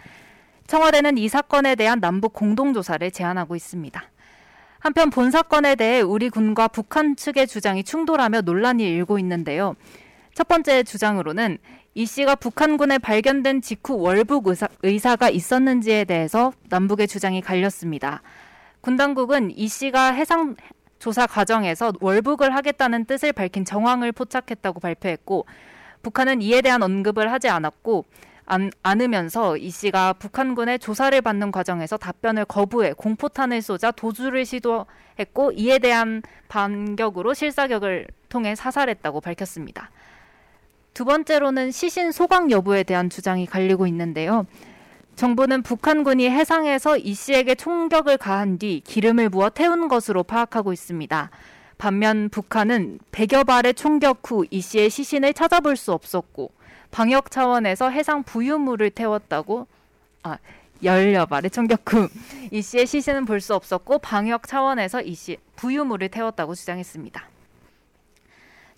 청와대는 0.68 1.18
이 1.18 1.29
사건에 1.29 1.75
대한 1.75 1.99
남북 1.99 2.35
공동조사를 2.35 3.11
제안하고 3.11 3.57
있습니다. 3.57 4.01
한편 4.79 5.11
본 5.11 5.33
사건에 5.33 5.75
대해 5.75 6.01
우리 6.01 6.31
군과 6.31 6.68
북한 6.68 7.16
측의 7.16 7.49
주장이 7.49 7.83
충돌하며 7.83 8.43
논란이 8.43 8.85
일고 8.85 9.18
있는데요. 9.18 9.75
첫 10.35 10.49
번째 10.49 10.83
주장으로는 10.83 11.59
이 11.95 12.07
씨가 12.07 12.36
북한군에 12.36 12.97
발견된 12.99 13.61
직후 13.61 13.99
월북 13.99 14.47
의사, 14.47 14.66
의사 14.82 15.14
가 15.14 15.28
있었는지에 15.28 16.05
대해서 16.05 16.53
남북의 16.70 17.07
주장이 17.07 17.43
갈렸습니다. 17.43 18.22
군 18.80 18.97
당국은 18.97 19.51
이 19.51 19.68
씨가 19.68 20.12
해상 20.12 20.57
조사 20.99 21.26
과정에서 21.26 21.93
월북을 22.01 22.55
하겠다는 22.55 23.05
뜻을 23.05 23.32
밝힌 23.32 23.66
정황을 23.66 24.12
포착했다고 24.12 24.80
발표했고 24.80 25.45
북한은 26.03 26.40
이에 26.40 26.62
대한 26.62 26.82
언급을 26.82 27.30
하지 27.30 27.49
않았고 27.49 28.07
안, 28.47 28.70
않으면서 28.82 29.59
이 29.59 29.68
씨가 29.68 30.14
북한군의 30.14 30.78
조사를 30.78 31.20
받는 31.20 31.53
과정에서 31.53 31.99
답변을 31.99 32.47
거부해 32.47 32.95
공포탄을 32.95 33.61
쏘자 33.61 33.90
도주를 33.90 34.47
시도했고 34.47 35.53
이에 35.57 35.78
대한 35.78 36.22
반격으로 36.49 37.34
실사격을 37.34 38.07
통해 38.30 38.55
사살했다고 38.55 39.20
밝혔습니다. 39.20 39.90
두 40.95 41.05
번째로는 41.05 41.70
시신 41.70 42.12
소각 42.12 42.51
여부에 42.51 42.82
대한 42.82 43.09
주장이 43.09 43.47
갈리고 43.47 43.86
있는데요. 43.86 44.47
정부는 45.16 45.62
북한군이 45.62 46.28
해상에서 46.30 46.97
이 46.97 47.14
씨에게 47.14 47.55
총격을 47.55 48.18
가한 48.18 48.59
뒤 48.59 48.80
기름을 48.84 49.28
부어 49.30 49.51
태운 49.51 49.88
것으로 49.88 50.22
파악하고 50.22 50.72
있습니다. 50.72 51.30
반면 51.78 52.28
북한은 52.28 52.99
100여 53.11 53.47
발의 53.47 53.74
총격 53.74 54.20
후 54.30 54.45
이 54.51 54.61
씨의 54.61 54.88
시신을 54.90 55.34
찾아볼 55.34 55.76
수 55.76 55.93
없었고 55.93 56.51
방역 56.90 57.30
차원에서 57.30 57.90
해상 57.90 58.22
부유물을 58.22 58.90
태웠다고 58.90 59.66
아 60.22 60.38
열여 60.84 61.26
발의 61.26 61.51
총격 61.51 61.80
후 61.93 62.09
이 62.51 62.62
씨의 62.62 62.86
시신은 62.86 63.24
볼 63.24 63.40
수 63.40 63.55
없었고 63.55 63.99
방역 63.99 64.47
차원에서 64.47 65.03
이 65.03 65.14
씨 65.14 65.38
부유물을 65.57 66.09
태웠다고 66.11 66.55
주장했습니다. 66.55 67.32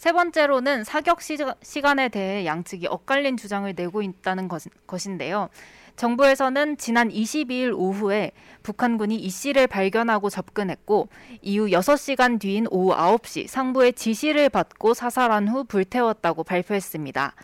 세 0.04 0.12
번째로는 0.12 0.84
사격 0.84 1.20
시간에 1.22 2.10
대해 2.10 2.44
양측이 2.44 2.88
엇갈린 2.88 3.38
주장을 3.38 3.72
내고 3.74 4.02
있다는 4.02 4.50
것인데요. 4.86 5.48
정부에서는 5.96 6.76
지난 6.76 7.08
22일 7.08 7.72
오후에 7.74 8.32
북한군이 8.62 9.16
이 9.16 9.30
씨를 9.30 9.66
발견하고 9.66 10.28
접근했고 10.28 11.08
이후 11.40 11.68
6시간 11.68 12.38
뒤인 12.38 12.66
오후 12.70 12.94
9시 12.94 13.46
상부의 13.46 13.94
지시를 13.94 14.50
받고 14.50 14.92
사살한 14.92 15.48
후 15.48 15.64
불태웠다고 15.64 16.44
발표했습니다. 16.44 17.34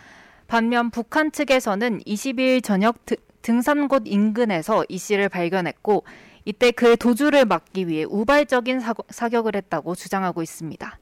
반면 0.47 0.91
북한 0.91 1.33
측에서는 1.33 2.01
22일 2.01 2.63
저녁 2.63 2.99
등산곳 3.41 4.03
인근에서 4.05 4.85
이 4.91 4.99
씨를 4.99 5.31
발견했고 5.31 6.05
이때 6.45 6.73
그의 6.73 6.99
도주를 6.99 7.47
막기 7.47 7.89
위해 7.89 8.05
우발적인 8.05 8.83
사격을 9.09 9.57
했다고 9.57 9.95
주장하고 9.95 10.43
있습니다. 10.43 10.99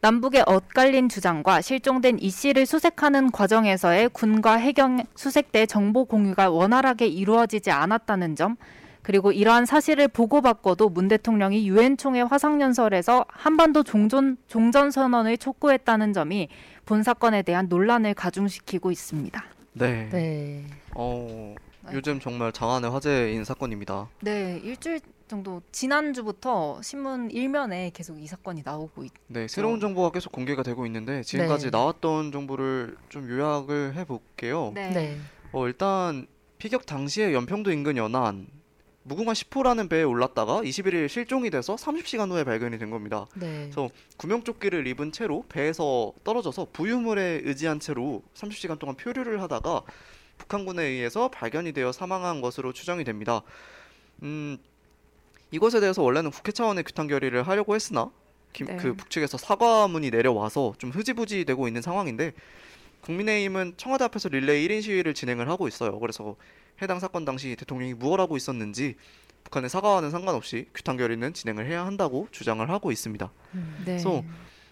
남북의 0.00 0.44
엇갈린 0.46 1.08
주장과 1.08 1.60
실종된 1.60 2.18
이 2.20 2.30
씨를 2.30 2.66
수색하는 2.66 3.30
과정에서의 3.30 4.10
군과 4.10 4.56
해경 4.56 5.04
수색대 5.14 5.66
정보 5.66 6.04
공유가 6.04 6.50
원활하게 6.50 7.06
이루어지지 7.06 7.70
않았다는 7.70 8.36
점, 8.36 8.56
그리고 9.02 9.30
이러한 9.30 9.66
사실을 9.66 10.08
보고받고도 10.08 10.88
문 10.88 11.06
대통령이 11.06 11.68
유엔 11.68 11.96
총회 11.96 12.22
화상연설에서 12.22 13.24
한반도 13.28 13.84
종전 13.84 14.36
종전 14.48 14.90
선언을 14.90 15.38
촉구했다는 15.38 16.12
점이 16.12 16.48
본 16.84 17.04
사건에 17.04 17.42
대한 17.42 17.68
논란을 17.68 18.14
가중시키고 18.14 18.90
있습니다. 18.90 19.44
네. 19.74 20.08
네. 20.10 20.64
어, 20.94 21.54
요즘 21.92 22.18
정말 22.18 22.50
장안의 22.50 22.90
화제인 22.90 23.44
사건입니다. 23.44 24.08
네, 24.22 24.60
일주일 24.64 25.00
정도 25.28 25.60
지난주부터 25.72 26.80
신문 26.82 27.30
일면에 27.30 27.90
계속 27.92 28.20
이 28.20 28.26
사건이 28.26 28.62
나오고 28.64 29.04
있. 29.04 29.12
네, 29.26 29.48
새로운 29.48 29.80
정보가 29.80 30.10
계속 30.10 30.32
공개가 30.32 30.62
되고 30.62 30.86
있는데 30.86 31.22
지금까지 31.22 31.66
네. 31.66 31.70
나왔던 31.70 32.32
정보를 32.32 32.96
좀 33.08 33.28
요약을 33.28 33.94
해볼게요. 33.96 34.72
네. 34.74 34.90
네. 34.90 35.18
어, 35.52 35.66
일단 35.66 36.26
피격 36.58 36.86
당시에 36.86 37.32
연평도 37.32 37.72
인근 37.72 37.96
연안 37.96 38.46
무궁화 39.02 39.34
10호라는 39.34 39.88
배에 39.88 40.02
올랐다가 40.02 40.62
21일 40.62 41.08
실종이 41.08 41.48
돼서 41.50 41.76
30시간 41.76 42.30
후에 42.30 42.42
발견이 42.42 42.76
된 42.78 42.90
겁니다. 42.90 43.26
네. 43.36 43.70
그래서 43.70 43.88
구명조끼를 44.16 44.86
입은 44.88 45.12
채로 45.12 45.44
배에서 45.48 46.12
떨어져서 46.24 46.68
부유물에 46.72 47.42
의지한 47.44 47.78
채로 47.78 48.22
30시간 48.34 48.80
동안 48.80 48.96
표류를 48.96 49.40
하다가 49.42 49.82
북한군에 50.38 50.82
의해서 50.82 51.28
발견이 51.28 51.72
되어 51.72 51.92
사망한 51.92 52.40
것으로 52.40 52.72
추정이 52.72 53.04
됩니다. 53.04 53.42
음, 54.22 54.58
이것에 55.50 55.80
대해서 55.80 56.02
원래는 56.02 56.30
국회 56.30 56.52
차원의 56.52 56.84
규탄 56.84 57.06
결의를 57.06 57.44
하려고 57.44 57.74
했으나 57.74 58.10
김, 58.52 58.66
네. 58.66 58.76
그 58.76 58.94
북측에서 58.94 59.38
사과문이 59.38 60.10
내려와서 60.10 60.74
좀 60.78 60.90
흐지부지 60.90 61.44
되고 61.44 61.68
있는 61.68 61.82
상황인데 61.82 62.32
국민의힘은 63.02 63.74
청와대 63.76 64.04
앞에서 64.04 64.28
릴레이 64.28 64.66
1인 64.66 64.82
시위를 64.82 65.14
진행을 65.14 65.48
하고 65.48 65.68
있어요. 65.68 65.98
그래서 66.00 66.36
해당 66.82 66.98
사건 66.98 67.24
당시 67.24 67.54
대통령이 67.56 67.94
무엇 67.94 68.18
하고 68.18 68.36
있었는지 68.36 68.96
북한의 69.44 69.70
사과와는 69.70 70.10
상관없이 70.10 70.66
규탄 70.74 70.96
결의는 70.96 71.32
진행을 71.32 71.66
해야 71.66 71.86
한다고 71.86 72.26
주장을 72.32 72.68
하고 72.68 72.90
있습니다. 72.90 73.30
음. 73.54 73.76
네. 73.78 73.84
그래서 73.84 74.24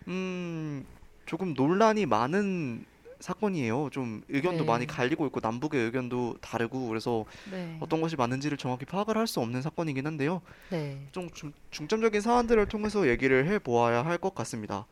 음, 0.09 0.85
조금 1.27 1.55
논란이 1.55 2.07
많은 2.07 2.85
사건이에요. 3.25 3.89
좀 3.91 4.21
의견도 4.29 4.65
네. 4.65 4.71
많이 4.71 4.87
갈리고 4.87 5.25
있고 5.27 5.41
남북의 5.43 5.83
의견도 5.83 6.37
다르고 6.43 6.89
그래서 6.89 7.25
네. 7.51 7.79
어떤 7.81 8.03
것이 8.03 8.17
맞는지를 8.17 8.59
정확히 8.59 8.85
파악을 8.85 9.17
할 9.17 9.25
수 9.27 9.41
없는 9.41 9.63
사건이긴 9.63 10.07
한데요. 10.07 10.43
네. 10.69 11.09
좀 11.11 11.31
중, 11.31 11.51
중점적인 11.71 12.21
사안들을 12.21 12.67
통해서 12.69 13.09
얘기를 13.09 13.47
해 13.47 13.59
보아야 13.59 14.05
할 14.05 14.19
것 14.19 14.35
같습니다. 14.35 14.85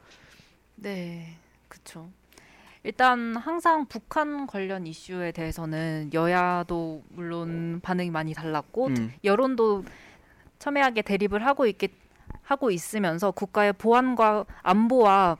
네, 0.76 1.37
그렇죠. 1.68 2.09
일단 2.83 3.37
항상 3.37 3.85
북한 3.87 4.47
관련 4.47 4.87
이슈에 4.87 5.33
대해서는 5.33 6.11
여야도 6.14 7.05
물론 7.11 7.80
반응이 7.83 8.11
많이 8.11 8.33
달랐고 8.33 8.87
음, 8.87 9.12
여론도 9.22 9.85
첨예하게 10.59 11.03
대립을 11.03 11.45
하고 11.45 11.66
있게 11.66 11.89
하고 12.43 12.70
있으면서 12.70 13.30
국가의 13.30 13.74
보안과 13.74 14.47
안보와 14.62 15.37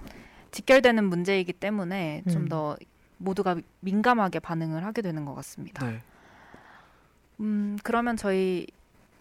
직결되는 0.53 1.05
문제이기 1.05 1.53
때문에 1.55 2.22
좀 2.30 2.42
음. 2.42 2.48
더 2.48 2.76
모두가 3.18 3.57
민감하게 3.80 4.38
반응을 4.38 4.84
하게 4.84 5.03
되는 5.03 5.24
것 5.24 5.34
같습니다. 5.34 5.86
네. 5.86 6.00
음, 7.40 7.78
그러면 7.82 8.16
저희 8.16 8.66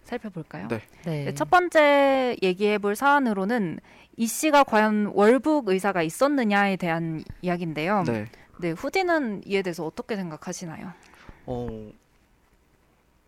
살펴볼까요? 0.04 0.68
네. 0.68 0.82
네. 1.04 1.24
네, 1.24 1.34
첫 1.34 1.50
번째 1.50 2.36
얘기해볼 2.42 2.96
사안으로는 2.96 3.78
이 4.16 4.26
씨가 4.26 4.64
과연 4.64 5.12
월북 5.14 5.68
의사가 5.68 6.02
있었느냐에 6.02 6.76
대한 6.76 7.24
이야기인데요. 7.40 8.04
네. 8.06 8.26
네, 8.60 8.70
후디는 8.70 9.42
이에 9.46 9.62
대해서 9.62 9.84
어떻게 9.84 10.16
생각하시나요? 10.16 10.92
어 11.46 11.90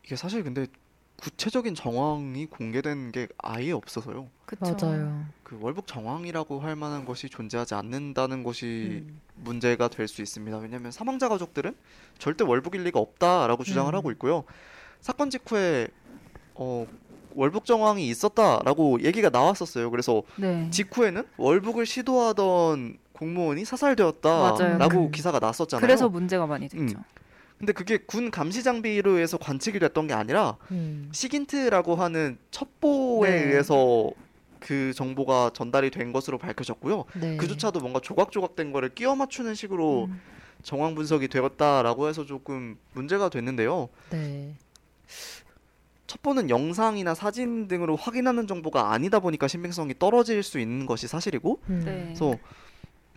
이게 0.05 0.17
사실 0.17 0.45
근데 0.45 0.67
구체적인 1.17 1.75
정황이 1.75 2.47
공개된 2.47 3.13
게 3.13 3.29
아예 3.39 3.73
없어서요. 3.73 4.29
그쵸. 4.47 4.77
맞아요. 4.81 5.25
그 5.43 5.59
월북 5.61 5.87
정황이라고 5.87 6.61
할 6.61 6.77
만한 6.77 7.05
것이 7.05 7.29
존재하지 7.29 7.75
않는다는 7.75 8.43
것이 8.43 9.05
음. 9.07 9.21
문제가 9.37 9.89
될 9.89 10.07
수 10.09 10.21
있습니다. 10.23 10.59
왜냐하면 10.59 10.91
사망자 10.91 11.29
가족들은 11.29 11.75
절대 12.19 12.45
월북일 12.45 12.83
리가 12.85 12.99
없다라고 13.01 13.65
주장을 13.65 13.93
음. 13.93 13.97
하고 13.97 14.11
있고요. 14.13 14.45
사건 15.01 15.31
직후에 15.31 15.89
어, 16.55 16.87
월북 17.35 17.65
정황이 17.65 18.07
있었다라고 18.09 19.03
얘기가 19.03 19.31
나왔었어요. 19.31 19.91
그래서 19.91 20.23
네. 20.37 20.69
직후에는 20.71 21.25
월북을 21.37 21.87
시도하던 21.87 22.99
공무원이 23.13 23.65
사살되었다라고 23.65 24.59
맞아요. 24.59 25.11
기사가 25.11 25.39
났었잖아요. 25.39 25.81
그래서 25.81 26.09
문제가 26.09 26.47
많이 26.47 26.69
됐죠. 26.69 26.99
음. 26.99 27.05
근데 27.59 27.73
그게 27.73 27.99
군 27.99 28.31
감시 28.31 28.63
장비로 28.63 29.19
해서 29.19 29.39
관측이 29.39 29.79
됐던 29.79 30.07
게 30.07 30.15
아니라 30.15 30.57
음. 30.71 31.09
시긴트라고 31.13 31.95
하는 31.95 32.39
첩보에 32.51 33.31
네. 33.31 33.45
의해서 33.45 34.11
그 34.59 34.93
정보가 34.95 35.51
전달이 35.55 35.91
된 35.91 36.13
것으로 36.13 36.39
밝혀졌고요. 36.39 37.05
네. 37.21 37.37
그조차도 37.37 37.81
뭔가 37.81 38.01
조각조각된 38.01 38.73
거를 38.73 38.89
끼워 38.95 39.15
맞추는 39.15 39.55
식으로 39.55 40.07
음. 40.07 40.21
정황 40.63 40.95
분석이 40.95 41.29
되었다라고 41.29 42.09
해서 42.09 42.25
조금 42.25 42.77
문제가 42.93 43.29
됐는데요. 43.29 43.89
네. 44.11 44.55
첩보는 46.07 46.49
영상이나 46.51 47.15
사진 47.15 47.69
등으로 47.69 47.97
확인하는 47.97 48.47
정보가 48.47 48.93
아니다 48.93 49.21
보니까 49.21 49.49
신빙성이 49.49 49.95
떨어질 49.99 50.43
수 50.43 50.59
있는 50.59 50.87
것이 50.87 51.07
사실이고, 51.09 51.61
음. 51.69 51.83
네. 51.85 52.03
그래서 52.05 52.37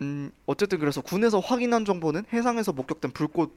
음, 0.00 0.30
어쨌든 0.46 0.78
그래서 0.78 1.00
군에서 1.00 1.40
확인한 1.40 1.84
정보는 1.84 2.24
해상에서 2.32 2.72
목격된 2.72 3.12
불꽃, 3.12 3.54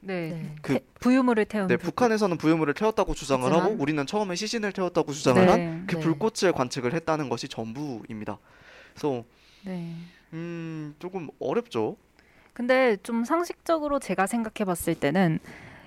네. 0.00 0.30
네. 0.30 0.54
그 0.62 0.74
태- 0.74 0.84
부유물을 1.00 1.44
태운 1.46 1.66
네, 1.66 1.76
불꽃. 1.76 1.90
북한에서는 1.90 2.36
부유물을 2.38 2.74
태웠다고 2.74 3.14
주장을 3.14 3.44
하지만- 3.44 3.64
하고, 3.72 3.82
우리는 3.82 4.06
처음에 4.06 4.34
시신을 4.36 4.72
태웠다고 4.72 5.12
주장을 5.12 5.44
네. 5.44 5.50
한그 5.52 5.96
네. 5.96 6.00
불꽃을 6.00 6.52
관측을 6.52 6.94
했다는 6.94 7.28
것이 7.28 7.48
전부입니다. 7.48 8.38
그래서 8.94 9.24
네. 9.64 9.94
음, 10.32 10.94
조금 10.98 11.28
어렵죠. 11.40 11.96
근데 12.52 12.96
좀 13.02 13.24
상식적으로 13.24 13.98
제가 13.98 14.26
생각해 14.26 14.64
봤을 14.66 14.94
때는 14.94 15.38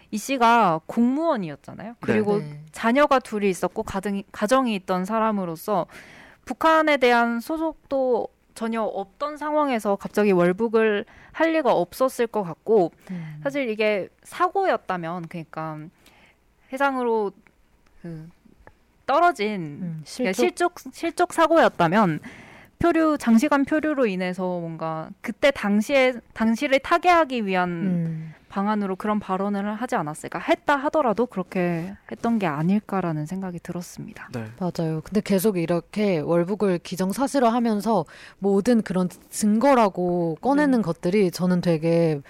이 0.10 0.18
씨가 0.18 0.82
공무원이었잖아요. 0.88 1.96
그리고 2.02 2.40
네. 2.40 2.62
자녀가 2.72 3.20
둘이 3.20 3.50
있었고 3.50 3.84
가정이, 3.84 4.26
가정이 4.32 4.76
있던 4.76 5.06
사람으로서 5.06 5.88
북한에 6.46 6.98
대한 6.98 7.40
소속도 7.40 8.28
전혀 8.62 8.84
없던 8.84 9.38
상황에서 9.38 9.96
갑자기 9.96 10.32
월북을 10.32 11.04
할 11.32 11.54
리가 11.54 11.74
없었을 11.74 12.28
것 12.28 12.44
같고 12.44 12.92
음. 13.10 13.40
사실 13.42 13.68
이게 13.70 14.08
사고였다면 14.22 15.30
그러니까 15.30 15.80
해상으로 16.72 17.32
그 18.04 18.30
떨어진 19.08 19.80
음. 19.82 20.04
그러니까 20.06 20.34
실족 20.34 20.80
실족 20.80 20.94
실족 20.94 21.34
사고였다면 21.34 22.20
표류 22.82 23.18
장시간 23.20 23.64
표류로 23.64 24.08
인해서 24.08 24.44
뭔가 24.44 25.10
그때 25.22 25.52
당시에 25.52 26.14
당시를 26.34 26.80
타개하기 26.80 27.46
위한 27.46 27.70
음. 27.70 28.34
방안으로 28.50 28.98
그런 28.98 29.20
발언을 29.20 29.76
하지 29.76 29.96
않았을까 29.96 30.40
했다 30.40 30.76
하더라도 30.76 31.26
그렇게 31.26 31.96
했던 32.12 32.38
게 32.38 32.48
아닐까라는 32.48 33.26
생각이 33.26 33.60
들었습니다. 33.60 34.28
네. 34.34 34.46
맞아요. 34.60 35.02
근데 35.02 35.22
계속 35.24 35.58
이렇게 35.58 36.20
월북을 36.20 36.80
기정사실화하면서 36.80 38.06
모든 38.40 38.82
그런 38.82 39.08
증거라고 39.30 40.38
꺼내는 40.42 40.80
네. 40.80 40.84
것들이 40.84 41.32
저는 41.32 41.62
되게 41.62 42.22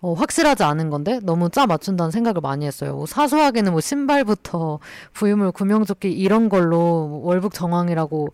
어, 0.00 0.14
확실하지 0.14 0.62
않은 0.62 0.88
건데 0.88 1.20
너무 1.22 1.50
짜 1.50 1.66
맞춘다는 1.66 2.10
생각을 2.10 2.40
많이 2.40 2.64
했어요. 2.64 2.94
뭐 2.94 3.04
사소하게는 3.04 3.72
뭐 3.72 3.82
신발부터 3.82 4.78
부유물 5.12 5.52
구명조끼 5.52 6.10
이런 6.10 6.48
걸로 6.48 7.20
월북 7.22 7.52
정황이라고 7.52 8.28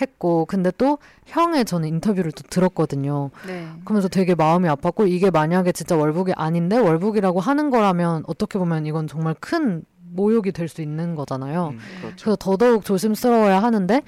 했고 0.00 0.44
근데 0.46 0.70
또 0.76 0.98
형의 1.26 1.64
저는 1.64 1.88
인터뷰를 1.88 2.32
또 2.32 2.42
들었거든요. 2.50 3.30
네. 3.46 3.68
그러면서 3.84 4.08
되게 4.08 4.34
마음이 4.34 4.68
아팠고 4.68 5.08
이게 5.08 5.30
만약에 5.30 5.72
진짜 5.72 5.96
월북이 5.96 6.32
아닌데 6.36 6.76
월북이라고 6.78 7.40
하는 7.40 7.70
거라면 7.70 8.24
어떻게 8.26 8.58
보면 8.58 8.86
이건 8.86 9.06
정말 9.06 9.34
큰 9.40 9.84
모욕이 10.12 10.52
될 10.52 10.68
수 10.68 10.80
있는 10.82 11.14
거잖아요. 11.14 11.68
음, 11.68 11.78
그렇죠. 12.00 12.16
그래서 12.24 12.36
더더욱 12.38 12.84
조심스러워야 12.84 13.62
하는데 13.62 14.02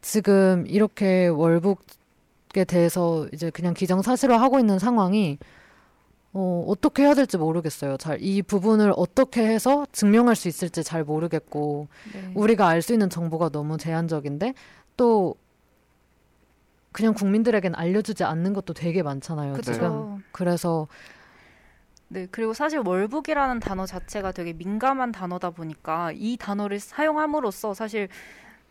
지금 0.00 0.64
이렇게 0.68 1.26
월북에 1.28 2.64
대해서 2.66 3.26
이제 3.32 3.50
그냥 3.50 3.74
기정사실화하고 3.74 4.58
있는 4.58 4.78
상황이 4.78 5.38
어, 6.32 6.64
어떻게 6.68 7.02
해야 7.02 7.14
될지 7.14 7.36
모르겠어요. 7.36 7.96
잘 7.96 8.18
이 8.20 8.40
부분을 8.42 8.92
어떻게 8.96 9.44
해서 9.44 9.84
증명할 9.90 10.36
수 10.36 10.46
있을지 10.46 10.84
잘 10.84 11.02
모르겠고 11.02 11.88
네. 12.12 12.30
우리가 12.34 12.68
알 12.68 12.82
수 12.82 12.92
있는 12.92 13.10
정보가 13.10 13.48
너무 13.48 13.76
제한적인데 13.78 14.54
또 15.00 15.34
그냥 16.92 17.14
국민들에겐 17.14 17.74
알려주지 17.74 18.22
않는 18.22 18.52
것도 18.52 18.74
되게 18.74 19.02
많잖아요. 19.02 19.54
그쵸. 19.54 19.72
지금 19.72 20.22
그래서 20.30 20.88
네, 22.08 22.26
그리고 22.30 22.52
사실 22.52 22.80
월북이라는 22.84 23.60
단어 23.60 23.86
자체가 23.86 24.32
되게 24.32 24.52
민감한 24.52 25.10
단어다 25.10 25.52
보니까 25.52 26.12
이 26.14 26.36
단어를 26.36 26.80
사용함으로써 26.80 27.72
사실 27.72 28.08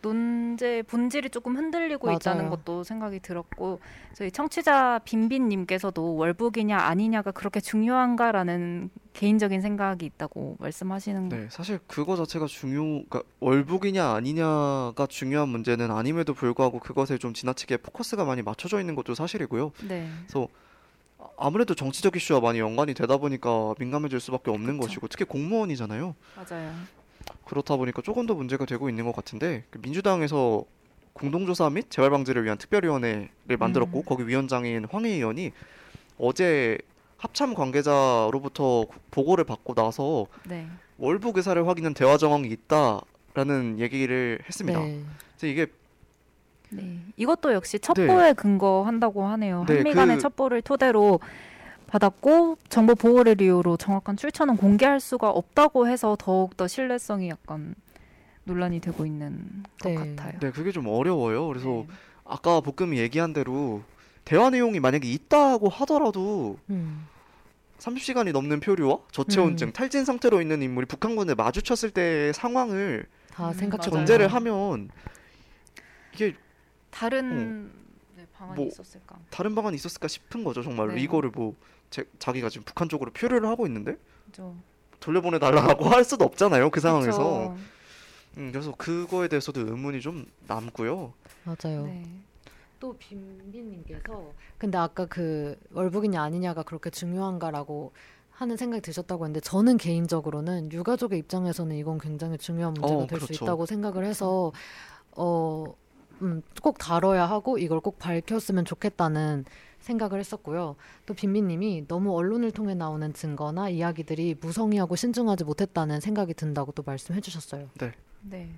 논제 0.01 0.83
본질이 0.83 1.29
조금 1.29 1.57
흔들리고 1.57 2.07
맞아요. 2.07 2.17
있다는 2.17 2.49
것도 2.49 2.83
생각이 2.83 3.19
들었고 3.19 3.79
저희 4.13 4.31
청취자 4.31 4.99
빈빈님께서도 5.03 6.15
월북이냐 6.15 6.77
아니냐가 6.77 7.31
그렇게 7.31 7.59
중요한가라는 7.59 8.89
개인적인 9.13 9.61
생각이 9.61 10.05
있다고 10.05 10.55
말씀하시는 10.59 11.29
네, 11.29 11.47
사실 11.49 11.79
그거 11.87 12.15
자체가 12.15 12.45
중요, 12.45 12.83
그러니까 12.83 13.23
월북이냐 13.41 14.11
아니냐가 14.11 15.05
중요한 15.09 15.49
문제는 15.49 15.91
아님에도 15.91 16.33
불구하고 16.33 16.79
그것에 16.79 17.17
좀 17.17 17.33
지나치게 17.33 17.77
포커스가 17.77 18.23
많이 18.23 18.41
맞춰져 18.41 18.79
있는 18.79 18.95
것도 18.95 19.15
사실이고요. 19.15 19.71
네, 19.87 20.07
그래서 20.21 20.47
아무래도 21.37 21.75
정치적 21.75 22.15
이슈와 22.15 22.39
많이 22.39 22.59
연관이 22.59 22.93
되다 22.93 23.17
보니까 23.17 23.73
민감해질 23.77 24.19
수밖에 24.19 24.51
없는 24.51 24.77
그쵸. 24.77 24.87
것이고 24.87 25.07
특히 25.09 25.25
공무원이잖아요. 25.25 26.15
맞아요. 26.35 26.73
그렇다 27.45 27.75
보니까 27.77 28.01
조금 28.01 28.25
더 28.25 28.33
문제가 28.35 28.65
되고 28.65 28.89
있는 28.89 29.05
것 29.05 29.15
같은데 29.15 29.63
그 29.69 29.79
민주당에서 29.81 30.63
공동조사 31.13 31.69
및 31.69 31.87
재발 31.89 32.11
방지를 32.11 32.43
위한 32.45 32.57
특별위원회를 32.57 33.57
만들었고 33.57 33.99
음. 33.99 34.03
거기 34.05 34.27
위원장인 34.27 34.85
황희 34.89 35.09
의원이 35.09 35.51
어제 36.17 36.77
합참 37.17 37.53
관계자로부터 37.53 38.85
보고를 39.11 39.43
받고 39.43 39.73
나서 39.73 40.27
네, 40.47 40.67
월북 40.97 41.37
의사를 41.37 41.67
확인한 41.67 41.93
대화 41.93 42.17
정황이 42.17 42.47
있다라는 42.47 43.79
얘기를 43.79 44.39
했습니다. 44.45 44.79
네. 44.79 45.01
그래서 45.37 45.47
이게 45.47 45.67
네, 46.69 46.99
이것도 47.17 47.53
역시 47.53 47.79
첩보에 47.79 48.33
근거한다고 48.33 49.25
하네요. 49.25 49.65
네, 49.67 49.77
한미 49.77 49.93
간의 49.93 50.17
그- 50.17 50.21
첩보를 50.21 50.61
토대로 50.61 51.19
받았고 51.89 52.57
정보 52.69 52.95
보호를 52.95 53.41
이유로 53.41 53.77
정확한 53.77 54.15
출처는 54.15 54.57
공개할 54.57 54.99
수가 54.99 55.29
없다고 55.29 55.87
해서 55.87 56.15
더욱 56.19 56.55
더 56.55 56.67
신뢰성이 56.67 57.29
약간 57.29 57.75
논란이 58.43 58.79
되고 58.79 59.05
있는 59.05 59.63
것 59.81 59.89
네. 59.89 59.95
같아요. 59.95 60.39
네 60.39 60.51
그게 60.51 60.71
좀 60.71 60.87
어려워요. 60.87 61.47
그래서 61.47 61.67
네. 61.67 61.87
아까 62.25 62.61
복금이 62.61 62.97
얘기한 62.99 63.33
대로 63.33 63.81
대화 64.23 64.49
내용이 64.49 64.79
만약에 64.79 65.09
있다고 65.09 65.69
하더라도 65.69 66.59
음. 66.69 67.07
30시간이 67.79 68.33
넘는 68.33 68.59
표류와 68.59 68.99
저체온증, 69.11 69.69
음. 69.69 69.73
탈진 69.73 70.05
상태로 70.05 70.41
있는 70.41 70.61
인물이 70.61 70.85
북한군에 70.85 71.33
마주쳤을 71.33 71.91
때의 71.91 72.33
상황을 72.33 73.05
다 73.31 73.47
음, 73.49 73.53
생각해 73.53 73.89
맞아요. 73.89 73.91
전제를 73.91 74.27
하면 74.27 74.89
이게 76.13 76.35
다른 76.91 77.71
네, 78.17 78.25
방안이 78.33 78.55
뭐, 78.59 78.67
있었을까? 78.67 79.17
다른 79.29 79.55
방안이 79.55 79.75
있었을까 79.75 80.09
싶은 80.09 80.43
거죠 80.43 80.61
정말로 80.61 80.93
네. 80.93 81.01
이거를 81.01 81.29
뭐 81.33 81.55
제, 81.89 82.05
자기가 82.19 82.49
지금 82.49 82.63
북한 82.65 82.89
쪽으로 82.89 83.11
표류를 83.11 83.47
하고 83.49 83.65
있는데 83.67 83.97
그죠. 84.25 84.55
돌려보내 84.99 85.39
달라고 85.39 85.85
할 85.85 86.03
수도 86.03 86.25
없잖아요 86.25 86.69
그 86.69 86.79
상황에서. 86.79 87.55
음, 88.37 88.51
그래서 88.51 88.73
그거에 88.75 89.27
대해서도 89.27 89.61
의문이 89.61 90.01
좀 90.01 90.25
남고요 90.47 91.13
맞아요. 91.43 91.85
네. 91.85 92.03
또 92.79 92.95
빈빈님께서 92.97 94.31
근데 94.57 94.77
아까 94.77 95.05
그 95.05 95.57
월북이냐 95.71 96.21
아니냐가 96.21 96.63
그렇게 96.63 96.89
중요한가라고 96.89 97.91
하는 98.31 98.55
생각이 98.55 98.81
드셨다고 98.81 99.25
했는데 99.25 99.41
저는 99.41 99.77
개인적으로는 99.77 100.71
유가족의 100.71 101.19
입장에서는 101.19 101.75
이건 101.75 101.97
굉장히 101.97 102.37
중요한 102.37 102.73
문제가 102.73 103.01
어, 103.01 103.07
될수 103.07 103.25
그렇죠. 103.27 103.43
있다고 103.45 103.65
생각을 103.65 104.05
해서 104.05 104.53
어, 105.11 105.65
음, 106.21 106.41
꼭 106.61 106.77
다뤄야 106.77 107.25
하고 107.25 107.57
이걸 107.57 107.81
꼭 107.81 107.99
밝혔으면 107.99 108.63
좋겠다는 108.63 109.43
생각을 109.79 110.19
했었고요. 110.19 110.75
또 111.05 111.13
빈빈님이 111.13 111.87
너무 111.87 112.15
언론을 112.15 112.51
통해 112.51 112.75
나오는 112.75 113.13
증거나 113.13 113.69
이야기들이 113.69 114.35
무성의하고 114.41 114.95
신중하지 114.95 115.43
못했다는 115.43 115.99
생각이 115.99 116.33
든다고 116.33 116.71
또 116.73 116.83
말씀해 116.85 117.21
주셨어요. 117.21 117.69
네. 118.21 118.49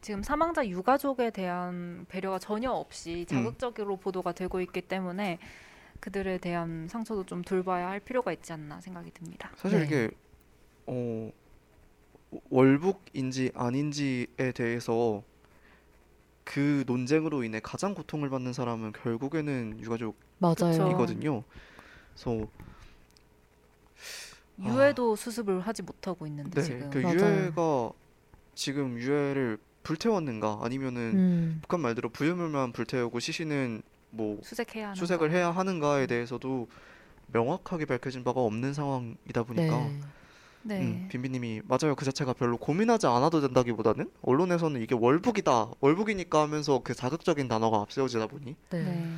지금 0.00 0.22
사망자 0.22 0.66
유가족에 0.66 1.30
대한 1.30 2.06
배려가 2.08 2.38
전혀 2.38 2.70
없이 2.70 3.24
음. 3.30 3.36
자극적으로 3.36 3.96
보도가 3.96 4.32
되고 4.32 4.60
있기 4.60 4.82
때문에 4.82 5.38
그들에 6.00 6.38
대한 6.38 6.88
상처도 6.88 7.24
좀 7.24 7.42
돌봐야 7.42 7.88
할 7.88 8.00
필요가 8.00 8.32
있지 8.32 8.52
않나 8.52 8.80
생각이 8.80 9.12
듭니다. 9.12 9.52
사실 9.56 9.78
네. 9.78 9.86
이게 9.86 10.10
어 10.86 11.30
월북인지 12.50 13.52
아닌지에 13.54 14.52
대해서 14.54 15.22
그 16.44 16.84
논쟁으로 16.86 17.44
인해 17.44 17.60
가장 17.62 17.94
고통을 17.94 18.30
받는 18.30 18.52
사람은 18.52 18.92
결국에는 18.92 19.78
유가족이거든요. 19.80 21.44
그래서 22.14 22.48
유해도 24.60 25.12
아. 25.12 25.16
수습을 25.16 25.60
하지 25.60 25.82
못하고 25.82 26.26
있는데 26.26 26.60
네, 26.60 26.66
지금 26.66 26.90
그 26.90 27.02
유해가 27.02 27.90
지금 28.54 28.98
유해를 28.98 29.58
불태웠는가 29.82 30.60
아니면은 30.62 31.00
음. 31.14 31.58
북한 31.62 31.80
말대로 31.80 32.08
부유물만 32.08 32.72
불태우고 32.72 33.18
시신은 33.20 33.82
뭐 34.10 34.38
수색해야 34.42 34.94
수색을 34.94 35.32
해야 35.32 35.50
하는가에 35.50 36.06
대해서도 36.06 36.68
명확하게 37.28 37.86
밝혀진 37.86 38.24
바가 38.24 38.40
없는 38.40 38.74
상황이다 38.74 39.42
보니까 39.44 39.76
네. 39.76 40.00
네. 40.64 40.80
음, 40.80 41.08
빈비님이 41.10 41.62
맞아요 41.64 41.94
그 41.96 42.04
자체가 42.04 42.34
별로 42.34 42.56
고민하지 42.56 43.06
않아도 43.06 43.40
된다기보다는 43.40 44.10
언론에서는 44.22 44.80
이게 44.80 44.94
월북이다 44.94 45.70
월북이니까 45.80 46.40
하면서 46.40 46.80
그 46.82 46.94
자극적인 46.94 47.48
단어가 47.48 47.80
앞세워지다 47.80 48.28
보니 48.28 48.56
네. 48.70 48.82
네. 48.82 49.08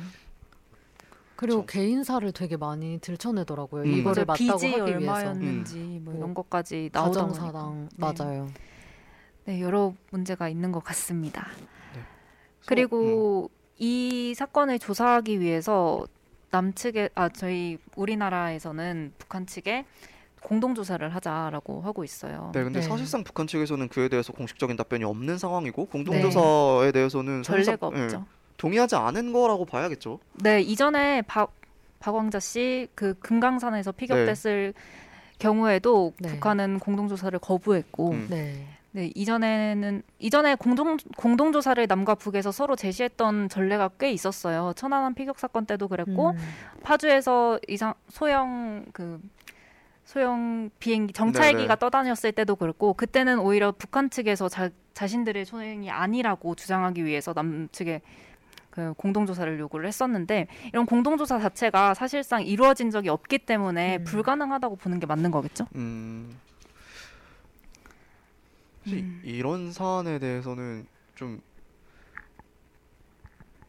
그리고 1.35 1.65
그렇죠. 1.65 1.79
개인사를 1.79 2.31
되게 2.31 2.55
많이 2.55 2.97
들춰내더라고요. 2.99 3.83
음. 3.83 3.87
이거를 3.87 4.25
맞다고 4.25 4.53
하기 4.53 4.67
위해서. 4.67 4.85
얼마였는지 4.85 5.77
음. 5.77 6.01
뭐 6.05 6.13
이런 6.13 6.33
것까지 6.33 6.89
나오다 6.93 7.33
사당 7.33 7.89
네. 7.91 7.97
맞아요. 7.97 8.49
네, 9.43 9.61
여러 9.61 9.93
문제가 10.11 10.49
있는 10.49 10.71
것 10.71 10.83
같습니다. 10.83 11.47
네. 11.93 12.01
그리고 12.65 13.49
음. 13.51 13.55
이 13.77 14.33
사건을 14.35 14.79
조사하기 14.79 15.39
위해서 15.41 16.07
남측에 16.51 17.09
아 17.15 17.27
저희 17.29 17.77
우리나라에서는 17.97 19.13
북한 19.17 19.45
측에 19.45 19.85
공동 20.45 20.75
조사를 20.75 21.07
하자라고 21.15 21.81
하고 21.81 22.03
있어요. 22.03 22.51
네, 22.53 22.63
근데 22.63 22.79
네. 22.79 22.85
사실상 22.87 23.23
북한 23.23 23.47
측에서는 23.47 23.89
그에 23.89 24.09
대해서 24.09 24.31
공식적인 24.31 24.75
답변이 24.77 25.03
없는 25.03 25.39
상황이고 25.39 25.85
공동 25.87 26.21
조사에 26.21 26.85
네. 26.85 26.91
대해서는 26.91 27.41
전례가 27.41 27.87
없죠. 27.87 28.17
네, 28.19 28.23
동의하지 28.57 28.95
않은 28.95 29.33
거라고 29.33 29.65
봐야겠죠. 29.65 30.19
네, 30.35 30.61
이전에 30.61 31.23
박 31.23 31.51
박왕자 31.99 32.39
씨 32.39 32.87
그 32.93 33.15
금강산에서 33.15 33.91
피격됐을 33.93 34.73
네. 34.75 34.81
경우에도 35.39 36.13
네. 36.19 36.29
북한은 36.29 36.77
공동 36.79 37.07
조사를 37.07 37.37
거부했고 37.39 38.11
음. 38.11 38.27
네. 38.29 38.67
네, 38.91 39.11
이전에는 39.13 40.03
이전에 40.19 40.55
공동 40.55 40.95
공동 41.17 41.51
조사를 41.51 41.85
남과 41.85 42.15
북에서 42.15 42.51
서로 42.51 42.75
제시했던 42.77 43.49
전례가 43.49 43.89
꽤 43.99 44.11
있었어요. 44.11 44.71
천안함 44.77 45.15
피격 45.15 45.37
사건 45.39 45.65
때도 45.65 45.87
그랬고 45.89 46.29
음. 46.29 46.37
파주에서 46.83 47.59
이상 47.67 47.93
소형 48.07 48.85
그 48.93 49.19
소형 50.05 50.69
비행기 50.79 51.13
정찰기가 51.13 51.75
네네. 51.75 51.79
떠다녔을 51.79 52.31
때도 52.31 52.55
그렇고 52.55 52.93
그때는 52.93 53.39
오히려 53.39 53.71
북한 53.71 54.09
측에서 54.09 54.47
자, 54.47 54.69
자신들의 54.93 55.45
소행이 55.45 55.89
아니라고 55.89 56.55
주장하기 56.55 57.03
위해서 57.03 57.33
남측에 57.35 58.01
그 58.69 58.93
공동조사를 58.97 59.59
요구를 59.59 59.87
했었는데 59.87 60.47
이런 60.67 60.85
공동조사 60.85 61.39
자체가 61.39 61.95
사실상 61.95 62.45
이루어진 62.45 62.91
적이 62.91 63.09
없기 63.09 63.39
때문에 63.39 63.97
음. 63.97 64.03
불가능하다고 64.03 64.75
보는 64.75 64.99
게 64.99 65.05
맞는 65.07 65.31
거겠죠? 65.31 65.65
음. 65.75 66.37
음. 68.87 69.21
이런 69.23 69.71
사안에 69.71 70.19
대해서는 70.19 70.85
좀 71.15 71.41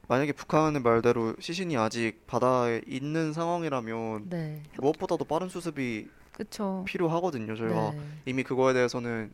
만약에 0.09 0.33
북한의 0.33 0.83
말대로 0.83 1.35
시신이 1.41 1.77
아직 1.79 2.27
바다에 2.27 2.83
있는 2.87 3.33
상황이라면 3.33 4.29
네. 4.29 4.63
무엇보다도 4.79 5.25
빠른 5.25 5.49
수습이 5.49 6.09
그쵸. 6.41 6.85
필요하거든요. 6.87 7.57
저희가 7.57 7.93
네. 7.93 8.01
이미 8.27 8.43
그거에 8.43 8.75
대해서는 8.75 9.33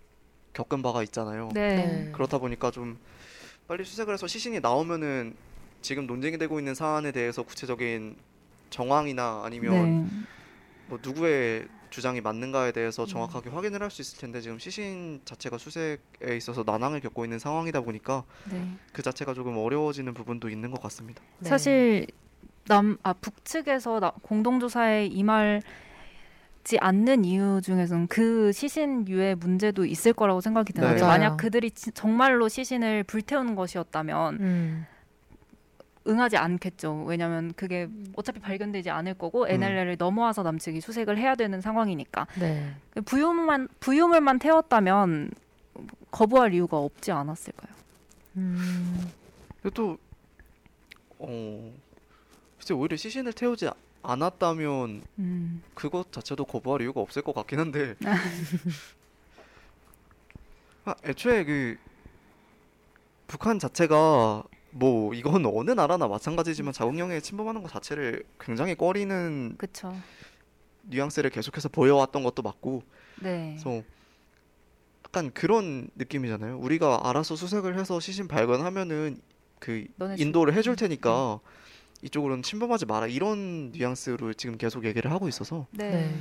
겪은 0.52 0.82
바가 0.82 1.02
있잖아요. 1.02 1.48
네. 1.52 1.76
네. 1.76 2.12
그렇다 2.12 2.38
보니까 2.38 2.70
좀 2.70 2.96
빨리 3.66 3.84
수색을 3.84 4.14
해서 4.14 4.26
시신이 4.28 4.60
나오면은 4.60 5.34
지금 5.80 6.06
논쟁이 6.06 6.38
되고 6.38 6.58
있는 6.60 6.74
사안에 6.76 7.10
대해서 7.10 7.42
구체적인 7.42 8.16
정황이나 8.70 9.42
아니면 9.44 10.04
네. 10.04 10.10
뭐 10.86 10.98
누구의 11.02 11.66
주장이 11.90 12.20
맞는가에 12.20 12.70
대해서 12.72 13.02
음. 13.02 13.06
정확하게 13.08 13.50
음. 13.50 13.56
확인을 13.56 13.82
할 13.82 13.90
수 13.90 14.00
있을 14.00 14.18
텐데 14.20 14.40
지금 14.40 14.58
시신 14.60 15.20
자체가 15.24 15.58
수색에 15.58 16.36
있어서 16.36 16.62
난항을 16.64 17.00
겪고 17.00 17.24
있는 17.24 17.38
상황이다 17.40 17.80
보니까 17.80 18.22
네. 18.50 18.64
그 18.92 19.02
자체가 19.02 19.34
조금 19.34 19.56
어려워지는 19.58 20.14
부분도 20.14 20.48
있는 20.48 20.70
것 20.70 20.80
같습니다. 20.82 21.20
네. 21.40 21.48
사실 21.48 22.06
남 22.68 22.96
아 23.02 23.12
북측에서 23.12 23.98
나, 23.98 24.12
공동조사에 24.22 25.06
임할 25.06 25.62
지 26.64 26.78
않는 26.78 27.24
이유 27.24 27.60
중에서는 27.62 28.06
그 28.06 28.52
시신 28.52 29.08
유해 29.08 29.34
문제도 29.34 29.84
있을 29.84 30.12
거라고 30.12 30.40
생각이 30.40 30.72
드는데 30.72 31.00
네. 31.00 31.02
만약 31.02 31.36
그들이 31.36 31.70
정말로 31.72 32.48
시신을 32.48 33.02
불태우는 33.04 33.56
것이었다면 33.56 34.34
음. 34.40 34.86
응하지 36.06 36.36
않겠죠. 36.36 37.04
왜냐하면 37.04 37.52
그게 37.56 37.84
음. 37.84 38.12
어차피 38.14 38.40
발견되지 38.40 38.90
않을 38.90 39.14
거고 39.14 39.48
NLL을 39.48 39.92
음. 39.92 39.96
넘어와서 39.98 40.42
남측이 40.42 40.80
수색을 40.80 41.18
해야 41.18 41.34
되는 41.34 41.60
상황이니까. 41.60 42.26
네. 42.38 42.74
부유물만 43.04 43.68
부유물만 43.80 44.38
태웠다면 44.38 45.30
거부할 46.12 46.54
이유가 46.54 46.78
없지 46.78 47.10
않았을까요? 47.10 47.72
음. 48.36 49.10
또 49.74 49.98
어, 51.18 51.72
글쎄 52.58 52.74
오히려 52.74 52.96
시신을 52.96 53.32
태우지 53.32 53.68
않았다면 54.02 55.02
음. 55.18 55.62
그것 55.74 56.12
자체도 56.12 56.44
거부할 56.44 56.82
이유가 56.82 57.00
없을 57.00 57.22
것 57.22 57.34
같긴 57.34 57.58
한데. 57.60 57.94
아, 60.84 60.94
애초에 61.04 61.44
그 61.44 61.76
북한 63.28 63.58
자체가 63.58 64.42
뭐 64.70 65.14
이건 65.14 65.46
어느 65.46 65.70
나라나 65.70 66.08
마찬가지지만 66.08 66.72
자국영에 66.72 67.20
침범하는 67.20 67.62
것 67.62 67.70
자체를 67.70 68.24
굉장히 68.40 68.74
꺼리는 68.74 69.54
그쵸. 69.58 69.94
뉘앙스를 70.82 71.30
계속해서 71.30 71.68
보여왔던 71.68 72.24
것도 72.24 72.42
맞고 72.42 72.82
네. 73.20 73.56
그래서 73.56 73.82
약간 75.04 75.30
그런 75.32 75.88
느낌이잖아요. 75.94 76.58
우리가 76.58 77.00
알아서 77.04 77.36
수색을 77.36 77.78
해서 77.78 78.00
시신 78.00 78.28
발견하면은 78.28 79.20
그 79.58 79.86
인도를 80.18 80.54
해줄 80.54 80.74
테니까 80.74 81.38
네. 81.42 81.61
이쪽으로는 82.02 82.42
침범하지 82.42 82.86
마라 82.86 83.06
이런 83.06 83.70
뉘앙스로 83.72 84.34
지금 84.34 84.58
계속 84.58 84.84
얘기를 84.84 85.10
하고 85.10 85.28
있어서 85.28 85.66
네. 85.70 85.90
네. 85.90 86.14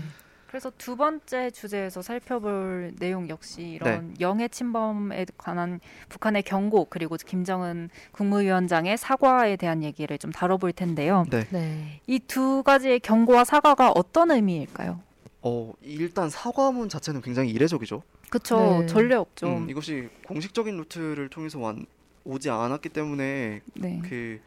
그래서 0.47 0.69
두 0.77 0.97
번째 0.97 1.49
주제에서 1.49 2.01
살펴볼 2.01 2.91
내용 2.99 3.29
역시 3.29 3.61
이런 3.61 4.09
네. 4.09 4.13
영해 4.19 4.49
침범에 4.49 5.25
관한 5.37 5.79
북한의 6.09 6.43
경고 6.43 6.85
그리고 6.89 7.15
김정은 7.15 7.89
국무위원장의 8.11 8.97
사과에 8.97 9.55
대한 9.55 9.81
얘기를 9.81 10.17
좀 10.17 10.31
다뤄볼 10.31 10.73
텐데요. 10.73 11.25
네. 11.29 11.47
네. 11.51 12.01
이두 12.05 12.63
가지의 12.63 12.99
경고와 12.99 13.45
사과가 13.45 13.91
어떤 13.91 14.31
의미일까요? 14.31 14.99
어 15.41 15.73
일단 15.81 16.29
사과문 16.29 16.89
자체는 16.89 17.21
굉장히 17.21 17.49
이례적이죠. 17.51 18.03
그렇죠. 18.29 18.79
네. 18.81 18.85
전례 18.87 19.15
없죠. 19.15 19.47
음, 19.47 19.69
이것이 19.69 20.09
공식적인 20.27 20.75
루트를 20.77 21.29
통해서 21.29 21.59
완, 21.59 21.85
오지 22.25 22.49
않았기 22.49 22.89
때문에 22.89 23.61
네. 23.73 24.01
그 24.03 24.39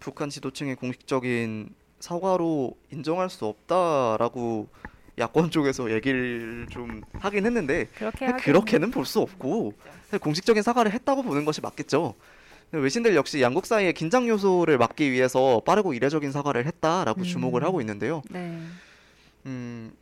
북한 0.00 0.30
지도층의 0.30 0.76
공식적인 0.76 1.68
사과로 2.00 2.76
인정할 2.90 3.28
수 3.30 3.44
없다라고 3.46 4.68
야권 5.18 5.50
쪽에서 5.50 5.92
얘기를 5.92 6.66
좀 6.70 7.02
하긴 7.20 7.44
했는데 7.46 7.88
그렇게 8.42 8.78
는 8.78 8.90
볼 8.90 9.04
수 9.04 9.20
없고 9.20 9.74
공식적인 10.20 10.62
사과를 10.62 10.92
했다고 10.92 11.22
보는 11.22 11.44
것이 11.44 11.60
맞겠죠. 11.60 12.14
외신들 12.72 13.14
역시 13.16 13.42
양국 13.42 13.66
사이의 13.66 13.92
긴장 13.92 14.28
요소를 14.28 14.78
막기 14.78 15.10
위해서 15.10 15.60
빠르고 15.66 15.92
이례적인 15.92 16.32
사과를 16.32 16.66
했다라고 16.66 17.20
음. 17.20 17.24
주목을 17.24 17.64
하고 17.64 17.80
있는데요. 17.80 18.22
네. 18.30 18.58
음, 19.46 19.92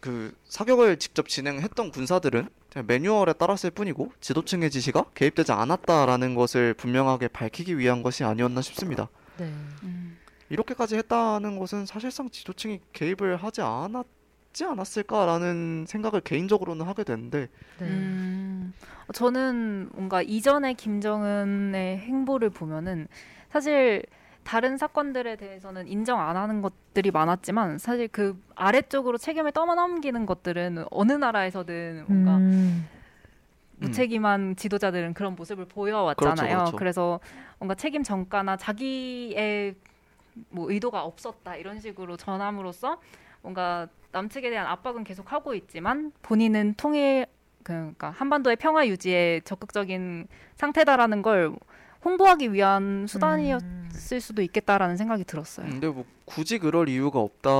그 0.00 0.34
사격을 0.44 0.98
직접 0.98 1.28
진행했던 1.28 1.90
군사들은 1.92 2.48
매뉴얼에 2.86 3.34
따랐을 3.34 3.70
뿐이고 3.70 4.12
지도층의 4.20 4.70
지시가 4.70 5.04
개입되지 5.14 5.52
않았다라는 5.52 6.34
것을 6.34 6.74
분명하게 6.74 7.28
밝히기 7.28 7.78
위한 7.78 8.02
것이 8.02 8.24
아니었나 8.24 8.62
싶습니다. 8.62 9.08
네. 9.44 9.52
음. 9.84 10.18
이렇게까지 10.48 10.96
했다는 10.96 11.58
것은 11.58 11.86
사실상 11.86 12.28
지도층이 12.30 12.80
개입을 12.92 13.36
하지 13.36 13.62
않았. 13.62 14.06
지 14.52 14.66
않았을까라는 14.66 15.86
생각을 15.88 16.20
개인적으로는 16.20 16.84
하게 16.86 17.04
되는데 17.04 17.48
네. 17.78 17.86
음, 17.86 18.74
저는 19.14 19.88
뭔가 19.94 20.20
이전의 20.20 20.74
김정은의 20.74 21.98
행보를 22.00 22.50
보면은 22.50 23.08
사실 23.50 24.02
다른 24.44 24.76
사건들에 24.76 25.36
대해서는 25.36 25.86
인정 25.88 26.20
안 26.20 26.36
하는 26.36 26.62
것들이 26.62 27.10
많았지만 27.10 27.78
사실 27.78 28.08
그 28.08 28.38
아래쪽으로 28.54 29.16
책임을 29.18 29.52
떠넘기는 29.52 30.26
것들은 30.26 30.84
어느 30.90 31.12
나라에서든 31.12 32.04
뭔가 32.08 32.36
음. 32.36 32.86
무책임한 33.82 34.56
지도자들은 34.56 35.14
그런 35.14 35.34
모습을 35.34 35.66
보여왔잖아요. 35.66 36.36
그렇죠, 36.36 36.56
그렇죠. 36.56 36.76
그래서 36.76 37.20
뭔가 37.58 37.74
책임 37.74 38.02
전가나 38.02 38.56
자기의 38.56 39.74
뭐 40.48 40.70
의도가 40.70 41.04
없었다 41.04 41.56
이런 41.56 41.80
식으로 41.80 42.16
전함으로써 42.16 43.00
뭔가 43.42 43.88
남측에 44.12 44.50
대한 44.50 44.66
압박은 44.66 45.04
계속 45.04 45.32
하고 45.32 45.54
있지만 45.54 46.12
본인은 46.22 46.74
통일 46.76 47.26
그러니까 47.62 48.10
한반도의 48.10 48.56
평화 48.56 48.86
유지에 48.86 49.40
적극적인 49.44 50.26
상태다라는 50.56 51.22
걸 51.22 51.54
홍보하기 52.04 52.52
위한 52.52 53.06
수단이었을 53.06 53.64
음. 53.64 54.20
수도 54.20 54.42
있겠다라는 54.42 54.96
생각이 54.96 55.24
들었어요. 55.24 55.66
근데 55.66 55.88
뭐 55.88 56.04
굳이 56.24 56.58
그럴 56.58 56.88
이유가 56.88 57.20
없다 57.20 57.50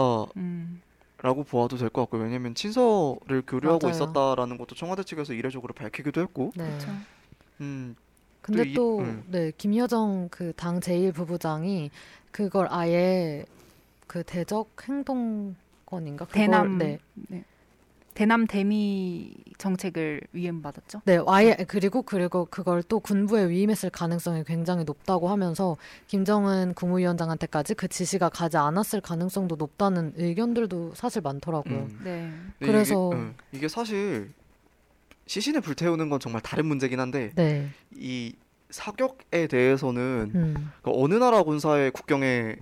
라고 1.22 1.42
음. 1.42 1.44
보아도 1.44 1.76
될 1.76 1.88
것 1.90 2.02
같고요. 2.02 2.22
왜냐면 2.22 2.54
친서를 2.54 3.42
교류하고 3.46 3.88
맞아요. 3.88 3.90
있었다라는 3.90 4.58
것도 4.58 4.74
청와대 4.74 5.04
측에서 5.04 5.32
이례적으로 5.34 5.72
밝히기도 5.74 6.20
했고, 6.20 6.52
네. 6.56 6.64
그렇죠. 6.66 6.92
음, 7.60 7.94
근데 8.40 8.64
이- 8.64 8.74
또, 8.74 9.00
음. 9.00 9.24
네, 9.28 9.52
김여정 9.56 10.28
그 10.30 10.52
당 10.54 10.80
제1부부장이 10.80 11.90
그걸 12.32 12.66
아예 12.70 13.44
그 14.06 14.24
대적 14.24 14.70
행동권인가? 14.88 16.26
그걸, 16.26 16.34
대남 16.34 16.78
네. 16.78 16.98
네. 17.14 17.44
대남 18.14 18.46
대미 18.46 19.32
정책을 19.56 20.20
위임받았죠. 20.32 21.00
네, 21.06 21.18
아예 21.26 21.56
그리고 21.66 22.02
그리고 22.02 22.44
그걸 22.44 22.82
또 22.82 23.00
군부에 23.00 23.48
위임했을 23.48 23.88
가능성이 23.90 24.44
굉장히 24.44 24.84
높다고 24.84 25.28
하면서 25.30 25.76
김정은 26.08 26.74
국무위원장한테까지 26.74 27.74
그 27.74 27.88
지시가 27.88 28.28
가지 28.28 28.58
않았을 28.58 29.00
가능성도 29.00 29.56
높다는 29.56 30.12
의견들도 30.16 30.92
사실 30.94 31.22
많더라고요. 31.22 31.74
음. 31.74 32.00
네. 32.04 32.30
그래서- 32.58 33.10
이게, 33.12 33.16
응, 33.22 33.34
이게 33.52 33.68
사실 33.68 34.30
시신을 35.26 35.62
불태우는 35.62 36.10
건 36.10 36.20
정말 36.20 36.42
다른 36.42 36.66
문제긴 36.66 37.00
한데 37.00 37.32
네, 37.34 37.70
이 37.94 38.34
사격에 38.68 39.46
대해서는 39.46 40.32
음, 40.34 40.72
그 40.82 40.90
어느 40.94 41.14
나라 41.14 41.42
군사의 41.42 41.92
국경에 41.92 42.56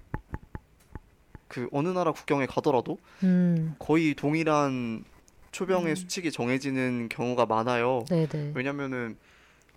그 1.49 1.69
어느 1.73 1.89
나라 1.89 2.13
국경에 2.13 2.47
가더라도 2.47 2.99
음, 3.25 3.75
거의 3.81 4.15
동일한 4.15 5.05
초병의 5.53 5.93
음. 5.93 5.97
수칙이 5.97 6.31
정해지는 6.33 7.09
경우가 7.09 7.47
많아요. 7.47 8.05
네, 8.09 8.27
네, 8.27 8.53
왜냐면은 8.55 9.17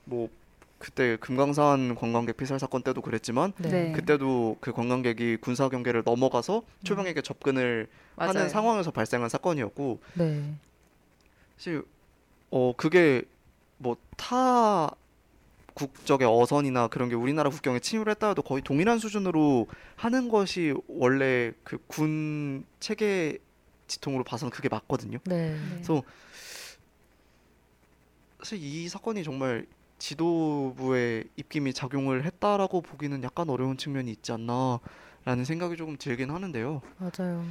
뭐 0.05 0.29
그때 0.77 1.15
금강산 1.17 1.95
관광객 1.95 2.35
피살 2.37 2.59
사건 2.59 2.83
때도 2.83 3.01
그랬지만 3.01 3.53
네, 3.57 3.69
네. 3.69 3.91
그때도 3.93 4.57
그 4.59 4.71
관광객이 4.73 5.37
군사 5.37 5.69
경계를 5.69 6.03
넘어가서 6.05 6.63
초병에게 6.83 7.21
접근을 7.21 7.87
하는 8.17 8.33
맞아요. 8.33 8.49
상황에서 8.49 8.91
발생한 8.91 9.29
사건이었고 9.29 9.99
네, 10.15 10.53
사실 11.57 11.83
어 12.51 12.73
그게 12.75 13.23
뭐 13.77 13.95
타 14.17 14.91
국적의 15.73 16.27
어선이나 16.27 16.87
그런 16.87 17.09
게 17.09 17.15
우리나라 17.15 17.49
국경에 17.49 17.79
침입을 17.79 18.09
했다 18.09 18.29
해도 18.29 18.43
거의 18.43 18.61
동일한 18.61 18.99
수준으로 18.99 19.67
하는 19.95 20.29
것이 20.29 20.73
원래 20.87 21.51
그 21.63 21.79
군 21.87 22.63
체계 22.79 23.39
지통으로 23.87 24.23
봐서는 24.23 24.51
그게 24.51 24.69
맞거든요. 24.69 25.19
네, 25.25 25.51
네. 25.51 25.59
그래서 25.69 26.03
사실 28.39 28.61
이 28.61 28.89
사건이 28.89 29.23
정말 29.23 29.65
지도부의 29.99 31.25
입김이 31.37 31.73
작용을 31.73 32.25
했다라고 32.25 32.81
보기는 32.81 33.23
약간 33.23 33.49
어려운 33.49 33.77
측면이 33.77 34.11
있지 34.11 34.33
않나라는 34.33 35.45
생각이 35.45 35.77
조금 35.77 35.97
들긴 35.97 36.29
하는데요. 36.29 36.81
맞아요. 36.97 37.45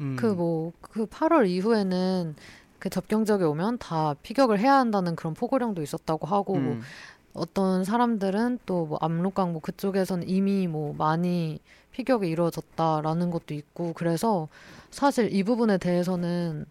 음, 0.00 0.16
그뭐그 0.16 1.06
8월 1.06 1.48
이후에는 1.48 2.36
그 2.78 2.88
접경 2.88 3.24
지역에 3.24 3.44
오면 3.44 3.78
다 3.78 4.14
피격을 4.22 4.58
해야 4.58 4.74
한다는 4.74 5.16
그런 5.16 5.34
포고령도 5.34 5.82
있었다고 5.82 6.26
하고 6.26 6.56
뭐 6.56 6.74
음, 6.74 6.82
어떤 7.34 7.84
사람들은 7.84 8.60
또뭐 8.66 8.98
압록강 9.00 9.52
뭐 9.52 9.60
그쪽에서는 9.60 10.28
이미 10.28 10.66
뭐 10.66 10.94
많이 10.96 11.60
피격이 11.92 12.28
이루어졌다라는 12.28 13.30
것도 13.30 13.54
있고 13.54 13.92
그래서 13.94 14.48
사실 14.90 15.34
이 15.34 15.42
부분에 15.42 15.78
대해서는 15.78 16.66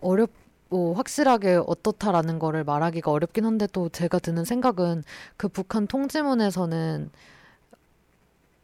어렵 0.00 0.30
뭐 0.68 0.94
확실하게 0.94 1.60
어떻다라는 1.66 2.38
거를 2.38 2.64
말하기가 2.64 3.10
어렵긴 3.10 3.44
한데 3.44 3.66
또 3.72 3.88
제가 3.88 4.18
드는 4.18 4.44
생각은 4.44 5.04
그 5.36 5.48
북한 5.48 5.86
통지문에서는 5.86 7.10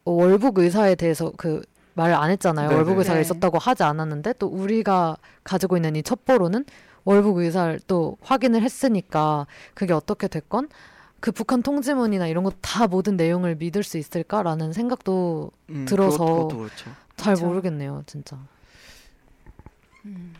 어, 0.05 0.11
월북 0.11 0.57
의사에 0.59 0.95
대해서 0.95 1.31
그말안 1.37 2.31
했잖아요. 2.31 2.69
네네. 2.69 2.75
월북 2.75 2.97
의사가 2.97 3.15
네. 3.15 3.21
있었다고 3.21 3.59
하지 3.59 3.83
않았는데 3.83 4.33
또 4.39 4.47
우리가 4.47 5.17
가지고 5.43 5.77
있는 5.77 5.95
이 5.95 6.03
첩보로는 6.03 6.65
월북 7.05 7.37
의사를 7.37 7.79
또 7.87 8.17
확인을 8.21 8.61
했으니까 8.61 9.47
그게 9.73 9.93
어떻게 9.93 10.27
됐건 10.27 10.69
그 11.19 11.31
북한 11.31 11.61
통지문이나 11.61 12.27
이런 12.27 12.43
거 12.43 12.51
다 12.61 12.87
모든 12.87 13.15
내용을 13.15 13.55
믿을 13.55 13.83
수 13.83 13.97
있을까라는 13.97 14.73
생각도 14.73 15.51
음, 15.69 15.85
들어서 15.85 16.17
그것, 16.17 16.35
그것도 16.35 16.57
그렇죠. 16.57 16.91
잘 17.21 17.35
그쵸. 17.35 17.47
모르겠네요, 17.47 18.03
진짜. 18.05 18.37
음. 20.05 20.33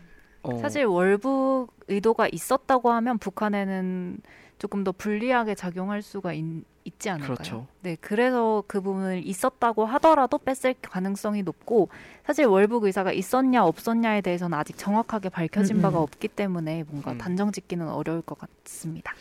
어, 0.43 0.57
사실 0.57 0.85
월북 0.85 1.69
의도가 1.87 2.27
있었다고 2.31 2.91
하면 2.91 3.17
북한에는 3.19 4.19
조금 4.57 4.83
더 4.83 4.91
불리하게 4.91 5.55
작용할 5.55 6.01
수가 6.01 6.33
있, 6.33 6.43
있지 6.83 7.09
않을까요? 7.09 7.35
그렇죠. 7.35 7.67
네, 7.81 7.95
그래서 7.99 8.63
그 8.67 8.81
부분을 8.81 9.25
있었다고 9.25 9.85
하더라도 9.85 10.37
뺐을 10.37 10.75
가능성이 10.81 11.43
높고 11.43 11.89
사실 12.25 12.45
월북 12.45 12.83
의사가 12.85 13.11
있었냐 13.11 13.63
없었냐에 13.65 14.21
대해서는 14.21 14.57
아직 14.57 14.77
정확하게 14.77 15.29
밝혀진 15.29 15.75
음, 15.75 15.79
음. 15.79 15.81
바가 15.81 15.99
없기 15.99 16.27
때문에 16.29 16.83
뭔가 16.87 17.11
음. 17.13 17.17
단정짓기는 17.17 17.87
어려울 17.87 18.21
것 18.21 18.37
같습니다. 18.39 19.13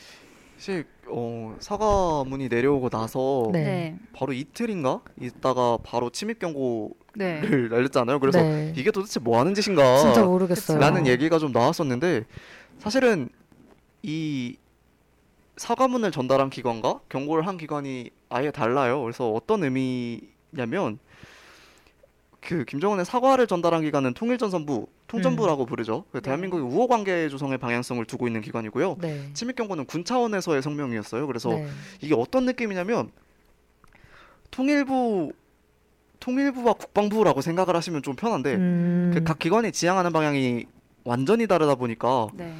사실 0.61 0.85
어, 1.09 1.57
사과문이 1.59 2.49
내려오고 2.51 2.91
나서 2.91 3.49
네. 3.51 3.65
네, 3.65 3.99
바로 4.13 4.35
이틀인가 4.35 5.01
있다가 5.19 5.79
바로 5.83 6.11
침입 6.11 6.39
경고를 6.39 6.93
네, 7.17 7.41
날렸잖아요. 7.41 8.21
그래서 8.21 8.43
네. 8.43 8.75
이게 8.77 8.91
도대체 8.91 9.21
뭐 9.21 9.41
하는 9.41 9.55
짓인가? 9.55 9.97
진짜 9.97 10.23
모르겠어요. 10.23 10.79
라는 10.79 11.07
얘기가 11.07 11.39
좀 11.39 11.53
나왔었는데 11.53 12.27
사실은 12.79 13.31
이 14.03 14.59
사과문을 15.57 16.11
전달한 16.11 16.51
기관과 16.51 17.01
경고를 17.09 17.47
한 17.47 17.57
기관이 17.57 18.11
아예 18.29 18.51
달라요. 18.51 19.01
그래서 19.01 19.33
어떤 19.33 19.65
의미냐면 19.65 20.99
그 22.41 22.65
김정은의 22.65 23.05
사과를 23.05 23.47
전달한 23.47 23.83
기관은 23.83 24.15
통일전선부, 24.15 24.87
통전부라고 25.09 25.67
부르죠. 25.67 26.05
그 26.11 26.21
대한민국의 26.21 26.65
우호 26.65 26.89
관계 26.89 27.29
조성의 27.29 27.59
방향성을 27.59 28.05
두고 28.07 28.27
있는 28.27 28.41
기관이고요. 28.41 28.97
네. 29.01 29.31
침입 29.35 29.57
경고는 29.57 29.85
군 29.85 30.05
차원에서의 30.05 30.63
성명이었어요. 30.63 31.27
그래서 31.27 31.51
네. 31.51 31.69
이게 32.01 32.15
어떤 32.15 32.47
느낌이냐면 32.47 33.11
통일부 34.51 35.33
통일부와 36.19 36.75
국방부라고 36.75 37.41
생각을 37.41 37.77
하시면 37.77 38.03
좀 38.03 38.15
편한데 38.15 38.55
음, 38.55 39.11
그각 39.15 39.39
기관이 39.39 39.73
지향하는 39.73 40.13
방향이 40.13 40.67
완전히 41.05 41.47
다르다 41.47 41.77
보니까 41.77 42.29
네, 42.35 42.55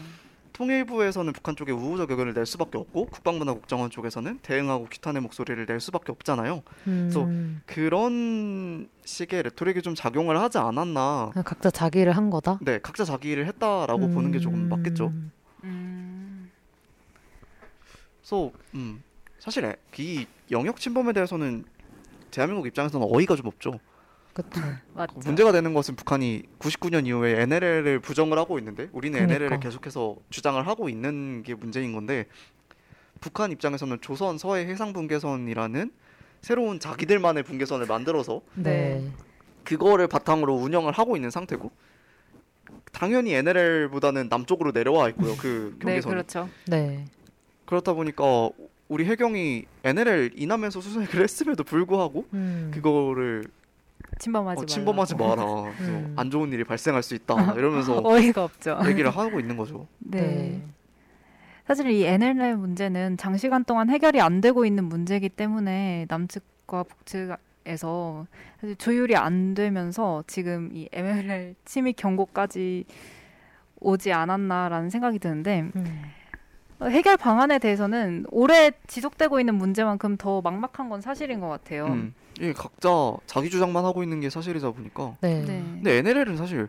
통일부에서는 0.65 1.33
북한 1.33 1.57
쪽에 1.57 1.73
우호적 1.73 2.11
의견을 2.11 2.35
낼 2.35 2.45
수밖에 2.45 2.77
없고 2.77 3.07
국방부나 3.07 3.55
국정원 3.55 3.89
쪽에서는 3.89 4.41
대응하고 4.43 4.89
규탄의 4.91 5.23
목소리를 5.23 5.65
낼 5.65 5.81
수밖에 5.81 6.13
없잖아요. 6.13 6.63
음, 6.87 7.63
그런 7.65 8.87
식의 9.07 9.45
레토릭이 9.45 9.81
좀 9.81 9.95
작용을 9.95 10.39
하지 10.39 10.59
않았나. 10.59 11.31
그냥 11.33 11.45
각자 11.45 11.71
자기 11.71 12.01
일을 12.01 12.15
한 12.15 12.29
거다. 12.29 12.59
네, 12.61 12.79
각자 12.79 13.05
자기 13.05 13.31
일을 13.31 13.47
했다라고 13.47 14.11
보는 14.11 14.33
게 14.33 14.39
조금 14.39 14.69
맞겠죠. 14.69 15.07
음, 15.07 15.33
음, 15.65 16.51
그래서 18.21 18.51
음, 18.75 19.03
사실 19.39 19.65
에- 19.65 19.77
이 19.97 20.27
영역 20.51 20.77
침범에 20.79 21.15
대해서는 21.15 21.65
대한민국 22.31 22.67
입장에서는 22.67 23.07
어이가 23.11 23.35
좀 23.35 23.47
없죠. 23.47 23.81
그쵸. 24.33 24.61
맞죠. 24.95 25.19
문제가 25.19 25.53
되는 25.53 25.75
것은 25.75 25.97
북한이 25.97 26.45
99년 26.59 27.07
이후에 27.07 27.41
NLL을 27.43 28.01
부정을 28.01 28.39
하고 28.39 28.59
있는데 28.59 28.89
우리는 28.93 29.19
그러니까. 29.19 29.35
NLL을 29.37 29.61
계속해서 29.61 30.17
주장을 30.31 30.65
하고 30.67 30.89
있는 30.89 31.43
게 31.43 31.55
문제인 31.55 31.93
건데 31.93 32.27
북한 33.21 33.53
입장에서는 33.53 33.99
조선 34.01 34.39
서해 34.39 34.67
해상 34.67 34.93
분계선이라는 34.93 35.91
새로운 36.41 36.81
자기들만의 36.81 37.43
분계선을 37.43 37.87
만들어서 37.87 38.41
네. 38.55 39.11
그거를 39.65 40.07
바탕으로 40.09 40.55
운영을 40.55 40.93
하고 40.93 41.17
있는 41.17 41.31
상태고 41.31 41.71
당연히 42.93 43.35
NLL보다는 43.35 44.29
남쪽으로 44.29 44.73
내려와 44.73 45.11
있고요. 45.11 45.37
그 45.37 45.77
네, 45.81 45.87
경계선이 45.87 46.13
그렇죠. 46.13 46.49
네. 46.67 47.05
그렇다 47.67 47.93
보니까 47.93 48.51
우리 48.89 49.05
해경이 49.05 49.67
NLL 49.85 50.33
이남에서 50.35 50.81
수색을 50.81 51.23
했음에도 51.23 51.63
불구하고 51.63 52.27
음, 52.33 52.71
그거를 52.75 53.45
침범하지 54.21 54.63
어. 54.63 54.67
침범하지 54.67 55.17
마라. 55.17 55.35
그래서 55.77 55.93
음. 55.93 56.15
안 56.17 56.31
좋은 56.31 56.53
일이 56.53 56.63
발생할 56.63 57.03
수 57.03 57.15
있다. 57.15 57.55
이러면서 57.55 58.01
어이가 58.05 58.45
없죠. 58.45 58.79
얘기를 58.87 59.11
하고 59.11 59.41
있는 59.41 59.57
거죠. 59.57 59.89
네. 59.99 60.21
네. 60.21 60.63
사실 61.67 61.91
이 61.91 62.05
NLL 62.05 62.57
문제는 62.57 63.17
장시간 63.17 63.65
동안 63.65 63.91
해결이 63.91 64.21
안 64.21 64.41
되고 64.41 64.65
있는 64.65 64.85
문제이기 64.85 65.31
때문에 65.31 66.07
남측과 66.09 66.85
북측에서 66.85 68.27
사실 68.61 68.77
조율이 68.77 69.17
안 69.17 69.55
되면서 69.55 70.23
지금 70.27 70.71
이 70.75 70.89
MLL 70.93 71.55
침입 71.65 71.97
경고까지 71.97 72.85
오지 73.81 74.13
않았나라는 74.13 74.91
생각이 74.91 75.19
드는데 75.19 75.71
음, 75.75 75.85
어, 75.87 75.91
해결 76.83 77.17
방안에 77.17 77.59
대해서는 77.59 78.27
오래 78.31 78.71
지속되고 78.87 79.39
있는 79.41 79.55
문제만큼 79.57 80.17
더 80.17 80.41
막막한 80.41 80.89
건 80.89 81.01
사실인 81.01 81.41
것 81.41 81.49
같아요. 81.49 81.87
음. 81.87 82.15
이게 82.39 82.53
각자 82.53 82.89
자기 83.27 83.51
주장만 83.51 83.85
하고 83.85 84.03
있는 84.03 84.21
게 84.21 84.31
사실이다 84.31 84.71
보니까. 84.71 85.17
네. 85.21 85.45
네. 85.45 85.63
근데 85.75 85.99
NLL은 85.99 86.37
사실 86.37 86.69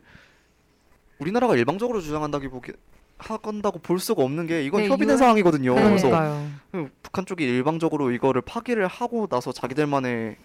우리나라가 1.19 1.55
일방적으로 1.55 2.01
주장한다기 2.01 2.49
보기 2.49 2.73
한다고 3.17 3.79
볼 3.79 3.99
수가 3.99 4.23
없는 4.23 4.47
게 4.47 4.63
이건 4.63 4.81
네, 4.81 4.87
협의된 4.89 5.13
유- 5.13 5.17
상황이거든요. 5.17 5.75
네. 5.75 5.83
그래서 5.83 6.09
그러니까요. 6.09 6.89
북한 7.03 7.25
쪽이 7.25 7.43
일방적으로 7.43 8.11
이거를 8.11 8.41
파기를 8.41 8.87
하고 8.87 9.27
나서 9.27 9.51
자기들만의 9.51 10.35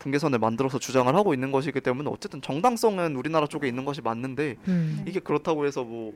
분계선을 0.00 0.38
만들어서 0.40 0.78
주장을 0.80 1.14
하고 1.14 1.32
있는 1.32 1.52
것이기 1.52 1.80
때문에 1.80 2.10
어쨌든 2.12 2.42
정당성은 2.42 3.14
우리나라 3.16 3.46
쪽에 3.46 3.68
있는 3.68 3.84
것이 3.84 4.02
맞는데 4.02 4.56
음. 4.66 5.04
이게 5.06 5.20
그렇다고 5.20 5.64
해서 5.64 5.84
뭐 5.84 6.12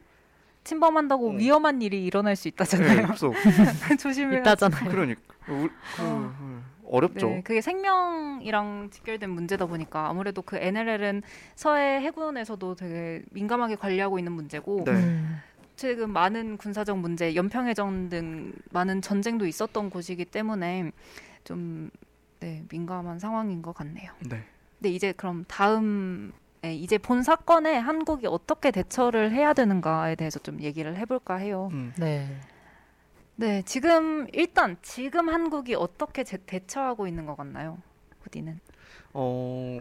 침범한다고 0.64 1.30
어. 1.30 1.32
위험한 1.34 1.82
일이 1.82 2.04
일어날 2.04 2.36
수 2.36 2.44
네, 2.44 2.48
있다잖아요. 2.50 3.06
그래서 3.06 3.32
조심해야 3.98 4.40
있다잖아요. 4.40 4.90
그러니까 4.90 5.20
우- 5.48 5.68
그, 5.96 6.02
어. 6.02 6.62
어렵죠. 6.90 7.26
네, 7.28 7.42
그게 7.42 7.60
생명이랑 7.60 8.88
직결된 8.90 9.28
문제다 9.30 9.66
보니까 9.66 10.08
아무래도 10.08 10.40
그 10.42 10.56
NLL은 10.56 11.22
서해 11.54 12.00
해군에서도 12.00 12.74
되게 12.76 13.22
민감하게 13.30 13.76
관리하고 13.76 14.18
있는 14.18 14.32
문제고 14.32 14.84
네. 14.84 14.92
음. 14.92 15.38
최근 15.76 16.10
많은 16.10 16.56
군사적 16.56 16.98
문제, 16.98 17.34
연평해전 17.34 18.08
등 18.08 18.52
많은 18.70 19.00
전쟁도 19.02 19.46
있었던 19.46 19.90
곳이기 19.90 20.24
때문에 20.24 20.90
좀 21.44 21.90
네, 22.40 22.64
민감한 22.70 23.18
상황인 23.18 23.62
것 23.62 23.74
같네요. 23.74 24.10
네. 24.28 24.42
근데 24.78 24.90
이제 24.90 25.12
그럼 25.12 25.44
다음 25.46 26.32
에 26.64 26.74
이제 26.74 26.98
본 26.98 27.22
사건에 27.22 27.76
한국이 27.76 28.26
어떻게 28.26 28.70
대처를 28.70 29.32
해야 29.32 29.52
되는가에 29.54 30.16
대해서 30.16 30.38
좀 30.40 30.60
얘기를 30.60 30.96
해볼까 30.96 31.36
해요. 31.36 31.68
음. 31.72 31.92
네. 31.98 32.40
네, 33.36 33.62
지금 33.62 34.26
일단 34.32 34.76
지금 34.82 35.28
한국이 35.28 35.74
어떻게 35.76 36.24
제- 36.24 36.38
대처하고 36.38 37.06
있는 37.06 37.26
것 37.26 37.36
같나요, 37.36 37.78
후디는? 38.22 38.58
어 39.14 39.78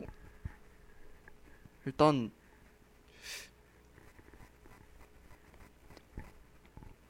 일단 1.85 2.29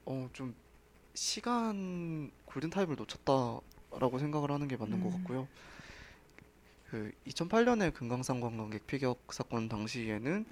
어 0.06 0.30
좀 0.34 0.56
시간 1.14 2.32
골든 2.46 2.70
타임을 2.70 2.96
놓쳤다라고 2.96 4.20
생각을 4.20 4.52
하는 4.52 4.68
게 4.68 4.78
맞는 4.78 5.02
것 5.02 5.08
음. 5.10 5.18
같고요. 5.18 5.48
그 6.90 7.12
2008년에 7.28 7.94
금강산 7.94 8.40
관광객 8.40 8.88
피격 8.88 9.34
사건 9.34 9.68
당시에는 9.68 10.46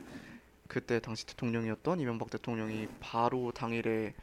그때 0.68 1.00
당시 1.00 1.26
대통령이었던 1.26 2.00
이명박 2.00 2.30
대통령이 2.30 2.88
바로 3.00 3.52
당일에 3.52 4.14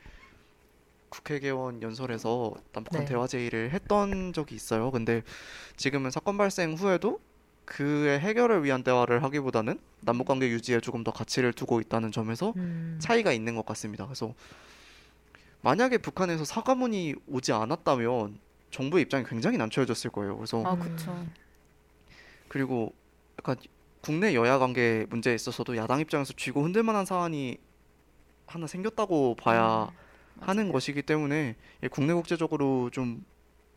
국회 1.08 1.38
개원 1.38 1.82
연설에서 1.82 2.54
남북한 2.72 3.02
네. 3.02 3.06
대화 3.06 3.26
제의를 3.26 3.70
했던 3.70 4.32
적이 4.32 4.54
있어요. 4.54 4.90
근데 4.90 5.22
지금은 5.76 6.10
사건 6.10 6.38
발생 6.38 6.74
후에도 6.74 7.20
그의 7.64 8.18
해결을 8.18 8.64
위한 8.64 8.82
대화를 8.82 9.22
하기보다는 9.22 9.78
남북 10.00 10.26
관계 10.26 10.48
유지에 10.48 10.80
조금 10.80 11.04
더 11.04 11.12
가치를 11.12 11.52
두고 11.52 11.80
있다는 11.80 12.12
점에서 12.12 12.52
음. 12.56 12.98
차이가 13.00 13.32
있는 13.32 13.54
것 13.54 13.64
같습니다. 13.66 14.04
그래서 14.04 14.34
만약에 15.60 15.98
북한에서 15.98 16.44
사과문이 16.44 17.14
오지 17.28 17.52
않았다면 17.52 18.38
정부의 18.70 19.02
입장이 19.02 19.24
굉장히 19.24 19.58
난처해졌을 19.58 20.10
거예요. 20.10 20.36
그래서 20.36 20.62
아, 20.64 20.72
음. 20.74 21.32
그리고 22.52 22.92
약간 23.38 23.56
국내 24.02 24.34
여야 24.34 24.58
관계 24.58 25.06
문제에 25.08 25.34
있어서도 25.34 25.74
야당 25.78 26.00
입장에서 26.00 26.34
쥐고 26.34 26.62
흔들 26.62 26.82
만한 26.82 27.06
사안이 27.06 27.56
하나 28.46 28.66
생겼다고 28.66 29.36
봐야 29.36 29.90
하는 30.38 30.64
맞아요. 30.64 30.72
것이기 30.72 31.00
때문에 31.00 31.56
이 31.82 31.88
국내 31.88 32.12
국제적으로 32.12 32.90
좀 32.90 33.24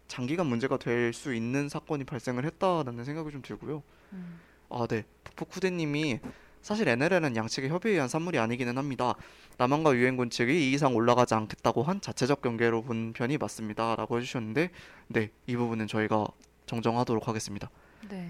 장기간 0.10 0.48
문제가 0.48 0.76
될 0.76 1.14
수 1.14 1.34
있는 1.34 1.70
사건이 1.70 2.04
발생을 2.04 2.44
했다라는 2.44 3.06
생각이 3.06 3.32
좀 3.32 3.42
들고요. 3.42 3.82
음. 4.12 4.42
아, 4.70 4.86
네. 4.88 5.06
푹푹후대님이 5.24 6.20
사실 6.62 6.90
NLL은 6.90 7.38
양측의 7.38 7.70
협의에 7.70 7.94
의한 7.94 8.10
산물이 8.10 8.40
아니기는 8.40 8.78
합니다. 8.78 9.14
남한과 9.58 9.94
유엔군 9.96 10.32
측이 10.32 10.52
이 10.52 10.74
이상 10.74 10.96
올라가지 10.96 11.34
않겠다고 11.34 11.84
한 11.84 12.02
자체적 12.02 12.42
경계로 12.42 12.82
본 12.84 13.14
편이 13.14 13.38
맞습니다.라고 13.38 14.18
해주셨는데, 14.18 14.70
네, 15.08 15.32
이 15.48 15.56
부분은 15.56 15.88
저희가 15.88 16.28
정정하도록 16.66 17.26
하겠습니다. 17.26 17.70
네. 18.10 18.30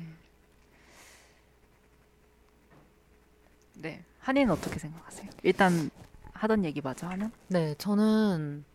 네. 3.82 4.04
한이는 4.20 4.52
어떻게 4.52 4.80
생각하세요? 4.80 5.30
일단 5.44 5.90
하던 6.34 6.66
얘기 6.66 6.82
맞아 6.82 7.10
하는? 7.10 7.32
네, 7.48 7.76
저는 7.78 8.66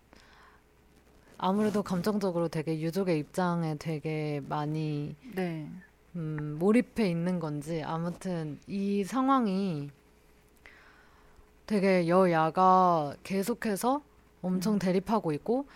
아무래도 1.38 1.82
감정적으로 1.82 2.48
되게 2.48 2.80
유족의 2.80 3.18
입장에 3.18 3.76
되게 3.78 4.42
많이 4.48 5.16
네. 5.34 5.68
음, 6.16 6.56
몰입해 6.58 7.08
있는 7.08 7.40
건지 7.40 7.82
아무튼 7.82 8.58
이 8.66 9.04
상황이 9.04 9.90
되게 11.66 12.08
여야가 12.08 13.14
계속해서 13.22 14.02
엄청 14.42 14.78
대립하고 14.78 15.32
있고 15.32 15.66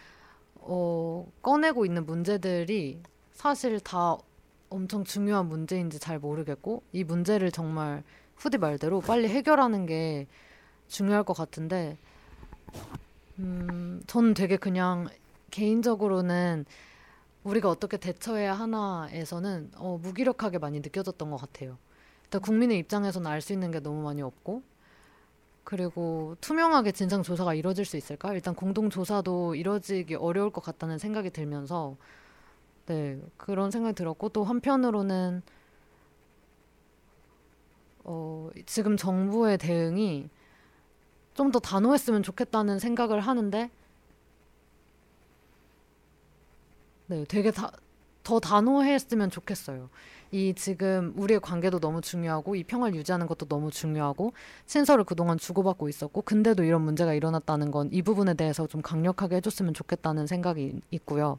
어, 0.57 1.27
꺼내고 1.41 1.87
있는 1.87 2.05
문제들이 2.05 3.01
사실 3.33 3.79
다 3.81 4.17
엄청 4.71 5.05
중요한 5.05 5.47
문제인지 5.47 5.99
잘 5.99 6.19
모르겠고 6.19 6.83
이 6.93 7.05
문제를 7.05 7.53
정말 7.53 8.03
후디 8.45 8.59
말대로 8.59 9.01
빨리 9.01 9.27
해결하는 9.29 9.87
게 9.87 10.27
중요할 10.89 11.25
것 11.25 11.35
같은데 11.35 11.97
음, 13.39 14.03
저는 14.07 14.35
되게 14.35 14.59
그냥 14.59 15.09
개인적으로는 15.51 16.67
우리가 17.43 17.71
어떻게 17.71 17.97
대처해야 17.97 18.53
하나에서는 18.53 19.71
어, 19.77 19.99
무기력하게 20.03 20.59
많이 20.59 20.81
느껴졌던 20.81 21.31
것 21.31 21.39
같아요. 21.39 21.79
일단 22.25 22.43
국민의 22.43 22.79
입장에서는 22.81 23.31
알 23.31 23.41
수 23.41 23.55
있는 23.55 23.71
게 23.71 23.81
너무 23.81 24.03
많이 24.03 24.21
없고 24.21 24.63
그리고 25.65 26.37
투명하게 26.43 26.93
진상 26.93 27.23
조사가 27.23 27.55
이루어질 27.55 27.87
수 27.87 27.97
있을까? 27.97 28.35
일단 28.35 28.55
공동 28.55 28.91
조사도 28.91 29.55
이루어지기 29.55 30.17
어려울 30.17 30.51
것 30.51 30.63
같다는 30.63 30.99
생각이 30.99 31.31
들면서 31.31 31.97
네 32.85 33.19
그런 33.39 33.71
생각이 33.71 33.95
들었고 33.95 34.29
또 34.29 34.45
한편으로는 34.45 35.41
어, 38.05 38.51
지금 38.67 38.97
정부의 38.97 39.59
대응이 39.59 40.29
좀 41.35 41.51
더 41.51 41.59
단호했으면 41.59 42.23
좋겠다는 42.23 42.79
생각을 42.79 43.21
하는데 43.21 43.71
네, 47.07 47.25
되게 47.29 47.51
다, 47.51 47.71
더 48.23 48.41
단호했으면 48.41 49.31
좋겠어요. 49.31 49.89
이 50.33 50.53
지금 50.57 51.13
우리의 51.17 51.41
관계도 51.41 51.79
너무 51.81 52.01
중요하고 52.01 52.57
이 52.57 52.65
평화를 52.65 52.97
유지하는 52.97 53.27
것도 53.27 53.47
너무 53.47 53.71
중요하고 53.71 54.33
친서를 54.67 55.05
그동안 55.05 55.39
주고받고 55.39 55.89
있었고 55.89 56.23
근데도 56.23 56.65
이런 56.65 56.83
문제가 56.83 57.15
일어났다는 57.15 57.71
건 57.71 57.89
이 57.93 58.03
부분에 58.03 58.35
대해서 58.35 58.67
좀 58.67 58.81
강력하게 58.83 59.37
해줬으면 59.37 59.75
좋겠다는 59.75 60.27
생각이 60.27 60.81
있고요. 60.91 61.39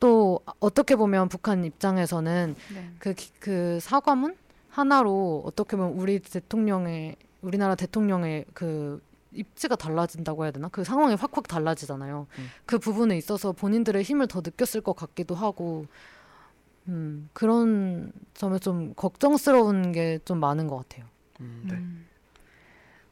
또 0.00 0.40
어떻게 0.60 0.96
보면 0.96 1.28
북한 1.28 1.64
입장에서는 1.64 2.54
네. 2.74 2.90
그, 2.98 3.14
기- 3.14 3.32
그 3.40 3.78
사과문 3.80 4.36
하나로 4.70 5.42
어떻게 5.46 5.76
보면 5.76 5.92
우리 5.98 6.18
대통령의 6.20 7.16
우리나라 7.42 7.74
대통령의 7.74 8.44
그 8.54 9.00
입지가 9.32 9.76
달라진다고 9.76 10.44
해야 10.44 10.50
되나? 10.50 10.68
그 10.68 10.84
상황이 10.84 11.14
확확 11.14 11.46
달라지잖아요. 11.46 12.26
음. 12.38 12.46
그 12.66 12.78
부분에 12.78 13.16
있어서 13.16 13.52
본인들의 13.52 14.02
힘을 14.02 14.26
더 14.26 14.40
느꼈을 14.40 14.80
것 14.80 14.94
같기도 14.96 15.34
하고, 15.34 15.86
음, 16.88 17.28
그런 17.32 18.12
점에 18.34 18.58
좀 18.58 18.94
걱정스러운 18.94 19.92
게 19.92 20.18
좀 20.24 20.40
많은 20.40 20.66
것 20.66 20.76
같아요. 20.76 21.04
음, 21.40 21.62
네. 21.68 21.74
음. 21.74 22.06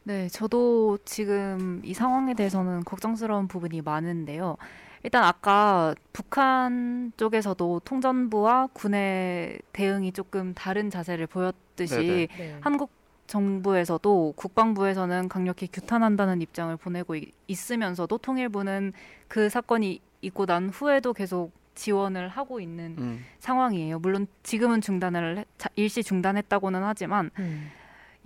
네, 0.03 0.27
저도 0.29 0.97
지금 1.05 1.81
이 1.83 1.93
상황에 1.93 2.33
대해서는 2.33 2.83
걱정스러운 2.85 3.47
부분이 3.47 3.81
많은데요. 3.81 4.57
일단 5.03 5.23
아까 5.23 5.93
북한 6.13 7.11
쪽에서도 7.17 7.81
통전부와 7.85 8.67
군의 8.73 9.59
대응이 9.73 10.11
조금 10.11 10.53
다른 10.53 10.89
자세를 10.89 11.27
보였듯이 11.27 11.95
네네. 11.95 12.27
네. 12.37 12.57
한국 12.61 12.91
정부에서도 13.27 14.33
국방부에서는 14.35 15.27
강력히 15.29 15.67
규탄한다는 15.67 16.41
입장을 16.41 16.75
보내고 16.77 17.15
이- 17.15 17.31
있으면서도 17.47 18.17
통일부는 18.19 18.93
그 19.27 19.49
사건이 19.49 19.99
있고 20.21 20.45
난 20.45 20.69
후에도 20.69 21.13
계속 21.13 21.51
지원을 21.75 22.29
하고 22.29 22.59
있는 22.59 22.95
음, 22.97 23.25
상황이에요. 23.39 23.99
물론 23.99 24.25
지금은 24.43 24.81
중단을 24.81 25.45
일시 25.75 26.01
중단했다고는 26.03 26.83
하지만 26.83 27.29
음, 27.37 27.69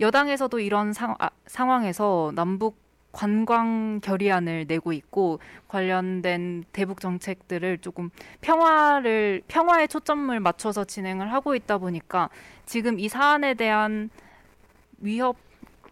여당에서도 0.00 0.58
이런 0.60 0.92
상, 0.94 1.14
아, 1.18 1.28
상황에서 1.46 2.32
남북 2.34 2.76
관광 3.12 4.00
결의안을 4.02 4.64
내고 4.66 4.92
있고 4.92 5.38
관련된 5.68 6.64
대북 6.72 7.00
정책들을 7.00 7.78
조금 7.78 8.10
평화를 8.40 9.42
평화에 9.48 9.86
초점을 9.86 10.38
맞춰서 10.40 10.84
진행을 10.84 11.32
하고 11.32 11.54
있다 11.54 11.78
보니까 11.78 12.30
지금 12.66 12.98
이 12.98 13.08
사안에 13.08 13.54
대한 13.54 14.10
위협 14.98 15.36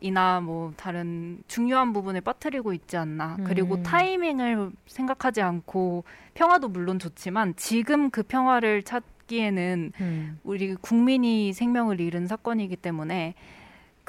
이나 0.02 0.40
뭐 0.40 0.72
다른 0.76 1.42
중요한 1.46 1.92
부분을 1.92 2.22
빠뜨리고 2.22 2.72
있지 2.72 2.96
않나. 2.96 3.36
그리고 3.44 3.74
음. 3.76 3.82
타이밍을 3.82 4.70
생각하지 4.86 5.42
않고 5.42 6.04
평화도 6.32 6.68
물론 6.68 6.98
좋지만 6.98 7.54
지금 7.56 8.08
그 8.10 8.22
평화를 8.22 8.82
찾기에는 8.82 9.92
음, 10.00 10.38
우리 10.42 10.74
국민이 10.74 11.52
생명을 11.52 12.00
잃은 12.00 12.28
사건이기 12.28 12.76
때문에 12.76 13.34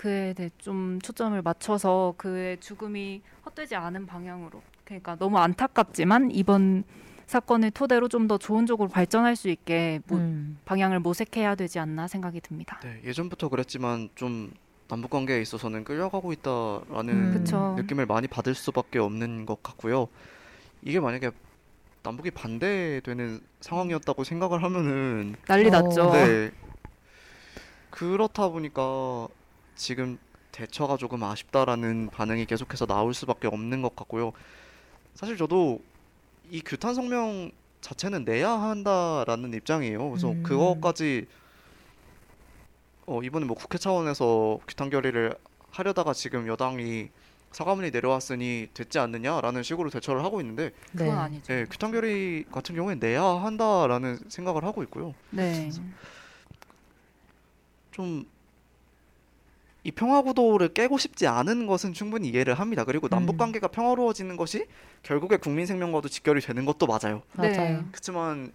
그에 0.02 0.34
대해 0.34 0.50
좀 0.58 1.00
초점을 1.00 1.40
맞춰서 1.44 2.16
그의 2.18 2.60
죽음이 2.60 3.22
헛되지 3.46 3.76
않은 3.76 4.08
방향으로 4.08 4.64
그러니까 4.84 5.16
너무 5.16 5.38
안타깝지만 5.38 6.32
이번 6.32 6.84
사건을 7.28 7.70
토대로 7.70 8.08
좀 8.08 8.28
더 8.28 8.40
좋은 8.40 8.66
쪽으로 8.66 8.90
발전할 8.90 9.36
수 9.36 9.48
있게 9.50 10.00
모, 10.08 10.16
음. 10.16 10.58
방향을 10.66 11.02
모색해야 11.02 11.54
되지 11.54 11.78
않나 11.78 12.08
생각이 12.08 12.42
듭니다. 12.42 12.80
네, 12.82 13.00
예전부터 13.04 13.50
그랬지만 13.50 14.10
좀 14.16 14.52
남북 14.88 15.12
관계에 15.12 15.40
있어서는 15.40 15.84
끌려가고 15.84 16.34
있다라는 16.34 17.14
음. 17.36 17.76
느낌을 17.76 18.08
많이 18.08 18.28
받을 18.28 18.56
수밖에 18.56 18.98
없는 18.98 19.46
것 19.46 19.62
같고요. 19.62 20.08
이게 20.82 21.00
만약에 21.00 21.30
남북이 22.02 22.32
반대되는 22.32 23.40
상황이었다고 23.60 24.24
생각을 24.24 24.64
하면은 24.64 25.36
난리 25.46 25.68
어. 25.68 25.70
났죠. 25.70 26.12
네. 26.14 26.52
그렇다 27.92 28.50
보니까 28.50 29.28
지금 29.76 30.18
대처가 30.52 30.98
조금 30.98 31.24
아쉽다라는 31.24 32.10
반응이 32.12 32.46
계속해서 32.46 32.86
나올 32.86 33.14
수밖에 33.14 33.48
없는 33.48 33.82
것 33.82 33.96
같고요. 33.96 34.34
사실 35.16 35.38
저도 35.38 35.82
이 36.50 36.62
규탄 36.62 36.94
성명 36.94 37.52
자체는 37.80 38.26
내야 38.26 38.52
한다라는 38.52 39.54
입장이에요. 39.54 40.10
그래서 40.10 40.32
음. 40.32 40.44
그거까지 40.44 41.26
어, 43.06 43.22
이번에 43.24 43.46
뭐 43.46 43.56
국회 43.56 43.78
차원에서 43.78 44.60
규탄 44.68 44.90
결의를 44.90 45.36
하려다가 45.72 46.14
지금 46.14 46.48
여당이 46.48 47.10
사과문이 47.52 47.92
내려왔으니 47.92 48.70
됐지 48.74 49.00
않느냐라는 49.00 49.64
식으로 49.64 49.90
대처를 49.90 50.24
하고 50.24 50.40
있는데 50.40 50.72
그건 50.92 51.08
네. 51.08 51.12
아니죠. 51.12 51.54
예, 51.54 51.66
규탄 51.70 51.92
결의 51.92 52.46
같은 52.52 52.76
경우에 52.76 52.96
내야 52.96 53.24
한다라는 53.24 54.20
생각을 54.30 54.64
하고 54.64 54.84
있고요. 54.84 55.14
네. 55.32 55.70
좀 57.92 58.26
이 59.84 59.92
평화 59.92 60.22
구도를 60.22 60.70
깨고 60.70 60.98
싶지 60.98 61.26
않은 61.28 61.66
것은 61.66 61.94
충분히 61.94 62.30
이해를 62.30 62.54
합니다. 62.56 62.84
그리고 62.84 63.08
남북 63.08 63.36
음. 63.36 63.38
관계가 63.38 63.70
평화로워지는 63.70 64.38
것이 64.38 64.68
결국에 65.02 65.38
국민 65.38 65.66
생명과도 65.66 66.08
직결이 66.08 66.42
되는 66.42 66.66
것도 66.66 66.86
맞아요. 66.86 67.24
네. 67.40 67.58
맞아요. 67.58 67.86
그렇지만 67.92 68.52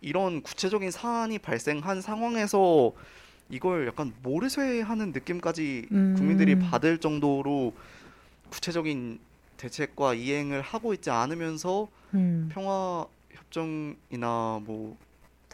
이런 0.00 0.42
구체적인 0.42 0.90
사안이 0.90 1.38
발생한 1.38 2.00
상황에서 2.00 2.92
이걸 3.48 3.86
약간 3.86 4.12
모르쇠하는 4.24 5.12
느낌까지 5.12 5.86
음. 5.92 6.14
국민들이 6.16 6.58
받을 6.58 6.98
정도로 6.98 7.72
구체적인 8.50 9.20
대책과 9.56 10.14
이행을 10.14 10.62
하고 10.62 10.92
있지 10.94 11.10
않으면서 11.10 11.88
음. 12.14 12.50
평화 12.52 13.06
협정이나 13.30 14.60
뭐 14.64 14.96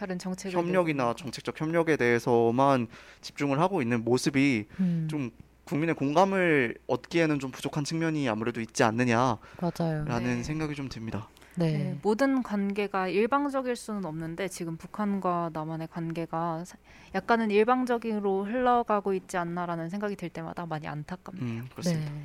다른 0.02 0.18
정책을 0.18 0.58
협력이나. 0.58 1.14
정책적 1.14 1.60
협력에 1.60 1.96
대해서만 1.96 2.88
집중을 3.20 3.60
하고 3.60 3.82
있는 3.82 4.02
모습이 4.02 4.66
음. 4.80 5.06
좀 5.08 5.30
국민의 5.64 5.94
공감을 5.94 6.74
얻기에는 6.88 7.38
좀 7.38 7.52
부족한 7.52 7.84
측면이 7.84 8.28
아무래도 8.28 8.60
있지 8.60 8.82
않느냐라는 8.82 9.38
맞아요. 9.60 10.04
네. 10.04 10.42
생각이 10.42 10.74
좀 10.74 10.88
듭니다. 10.88 11.28
네. 11.54 11.72
네, 11.78 11.98
모든 12.02 12.42
관계가 12.42 13.06
일방적일 13.08 13.76
수는 13.76 14.04
없는데 14.04 14.48
지금 14.48 14.76
북한과 14.76 15.50
남한의 15.52 15.86
관계가 15.86 16.64
사- 16.64 16.78
약간은 17.14 17.52
일방적으로 17.52 18.44
흘러가고 18.44 19.14
있지 19.14 19.36
않나라는 19.36 19.88
생각이 19.88 20.16
들 20.16 20.30
때마다 20.30 20.66
많이 20.66 20.88
안타깝네요. 20.88 21.44
음, 21.46 21.68
그렇습니다. 21.70 22.10
네. 22.10 22.22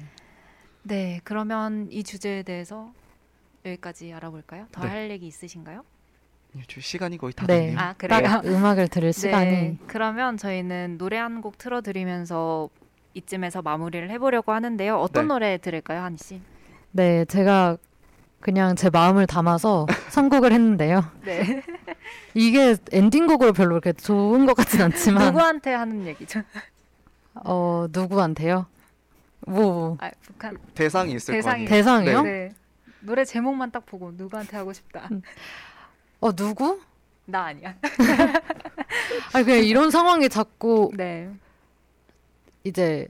네, 0.82 1.22
그러면 1.24 1.90
이 1.92 2.04
주제에 2.04 2.42
대해서 2.42 2.92
여기까지 3.66 4.12
알아볼까요? 4.14 4.66
더 4.72 4.82
네. 4.82 4.88
할 4.88 5.12
얘기 5.12 5.28
있으신가요? 5.28 5.84
예, 6.58 6.62
지금 6.68 6.82
시간이 6.82 7.18
거의 7.18 7.34
다 7.34 7.46
네. 7.46 7.60
됐네요. 7.68 7.80
아, 7.80 7.94
그래요? 7.98 8.22
딱 8.22 8.46
음악을 8.46 8.88
들을 8.88 9.14
시간이 9.14 9.52
네, 9.52 9.78
그러면 9.88 10.38
저희는 10.38 10.98
노래 10.98 11.18
한 11.18 11.42
곡 11.42 11.58
틀어드리면서 11.58 12.70
이쯤에서 13.14 13.62
마무리를 13.62 14.10
해보려고 14.12 14.52
하는데요. 14.52 14.98
어떤 15.00 15.26
네. 15.26 15.28
노래 15.34 15.58
들을까요, 15.58 16.02
한희 16.02 16.18
씨? 16.18 16.42
네, 16.92 17.26
제가 17.26 17.78
그냥 18.40 18.76
제 18.76 18.90
마음을 18.90 19.26
담아서 19.28 19.86
선곡을 20.10 20.52
했는데요. 20.52 21.04
네. 21.26 21.62
이게 22.34 22.76
엔딩곡으로 22.92 23.54
별로 23.54 23.70
그렇게 23.80 23.94
좋은 23.94 24.46
것 24.46 24.56
같진 24.56 24.82
않지만 24.82 25.26
누구한테 25.28 25.74
하는 25.74 26.06
얘기죠? 26.06 26.42
어 27.34 27.88
누구한테요? 27.92 28.68
뭐 29.48 29.98
아, 30.00 30.10
북한 30.22 30.58
대상이 30.76 31.14
있을 31.14 31.34
거 31.40 31.50
대상이- 31.50 31.54
아니에요. 31.54 31.70
대상이요? 31.70 32.22
네. 32.24 32.52
노래 33.00 33.24
제목만 33.26 33.72
딱 33.72 33.86
보고 33.86 34.12
누구한테 34.12 34.58
하고 34.58 34.74
싶다. 34.74 35.08
어 36.20 36.32
누구? 36.32 36.80
나 37.26 37.46
아니야. 37.46 37.76
아니 39.34 39.46
그냥 39.46 39.64
이런 39.64 39.92
상황이 39.92 40.30
자꾸 40.30 40.92
네. 40.96 41.30
이제 42.64 43.08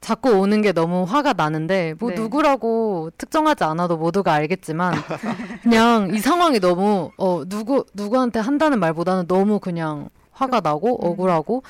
자꾸 0.00 0.30
오는 0.38 0.60
게 0.62 0.72
너무 0.72 1.04
화가 1.04 1.32
나는데 1.32 1.94
뭐 1.98 2.10
네. 2.10 2.16
누구라고 2.16 3.10
특정하지 3.16 3.64
않아도 3.64 3.96
모두가 3.96 4.32
알겠지만 4.32 4.94
그냥 5.62 6.14
이 6.14 6.18
상황이 6.18 6.60
너무 6.60 7.10
어 7.16 7.44
누구 7.48 7.84
누구한테 7.94 8.40
한다는 8.40 8.78
말보다는 8.80 9.26
너무 9.26 9.58
그냥 9.58 10.08
화가 10.32 10.60
나고 10.60 11.04
음. 11.04 11.10
억울하고 11.10 11.62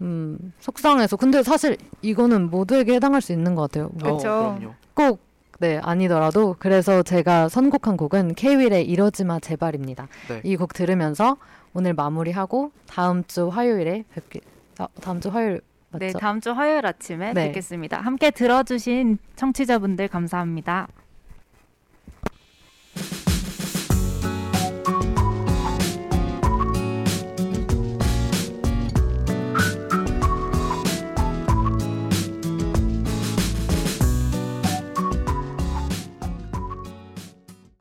음 0.00 0.52
속상해서 0.60 1.16
근데 1.16 1.42
사실 1.42 1.76
이거는 2.02 2.50
모두에게 2.50 2.94
해당할 2.94 3.20
수 3.20 3.32
있는 3.32 3.54
것 3.54 3.62
같아요. 3.62 3.90
뭐 3.94 4.10
어, 4.10 4.16
그쵸. 4.16 4.28
그럼요. 4.28 4.74
꼭 4.94 5.27
네, 5.58 5.80
아니더라도 5.82 6.54
그래서 6.58 7.02
제가 7.02 7.48
선곡한 7.48 7.96
곡은 7.96 8.34
케이윌의 8.34 8.88
이러지 8.88 9.24
마 9.24 9.40
제발입니다. 9.40 10.06
네. 10.28 10.40
이곡 10.44 10.72
들으면서 10.72 11.36
오늘 11.74 11.94
마무리하고 11.94 12.70
다음 12.86 13.24
주 13.24 13.48
화요일에 13.48 14.04
뵙기 14.14 14.40
아, 14.78 14.86
다음 15.00 15.20
주 15.20 15.30
화요일 15.30 15.60
맞죠? 15.90 16.06
네, 16.06 16.12
다음 16.12 16.40
주 16.40 16.52
화요일 16.52 16.86
아침에 16.86 17.32
네. 17.32 17.46
뵙겠습니다. 17.46 18.00
함께 18.00 18.30
들어주신 18.30 19.18
청취자분들 19.36 20.08
감사합니다. 20.08 20.86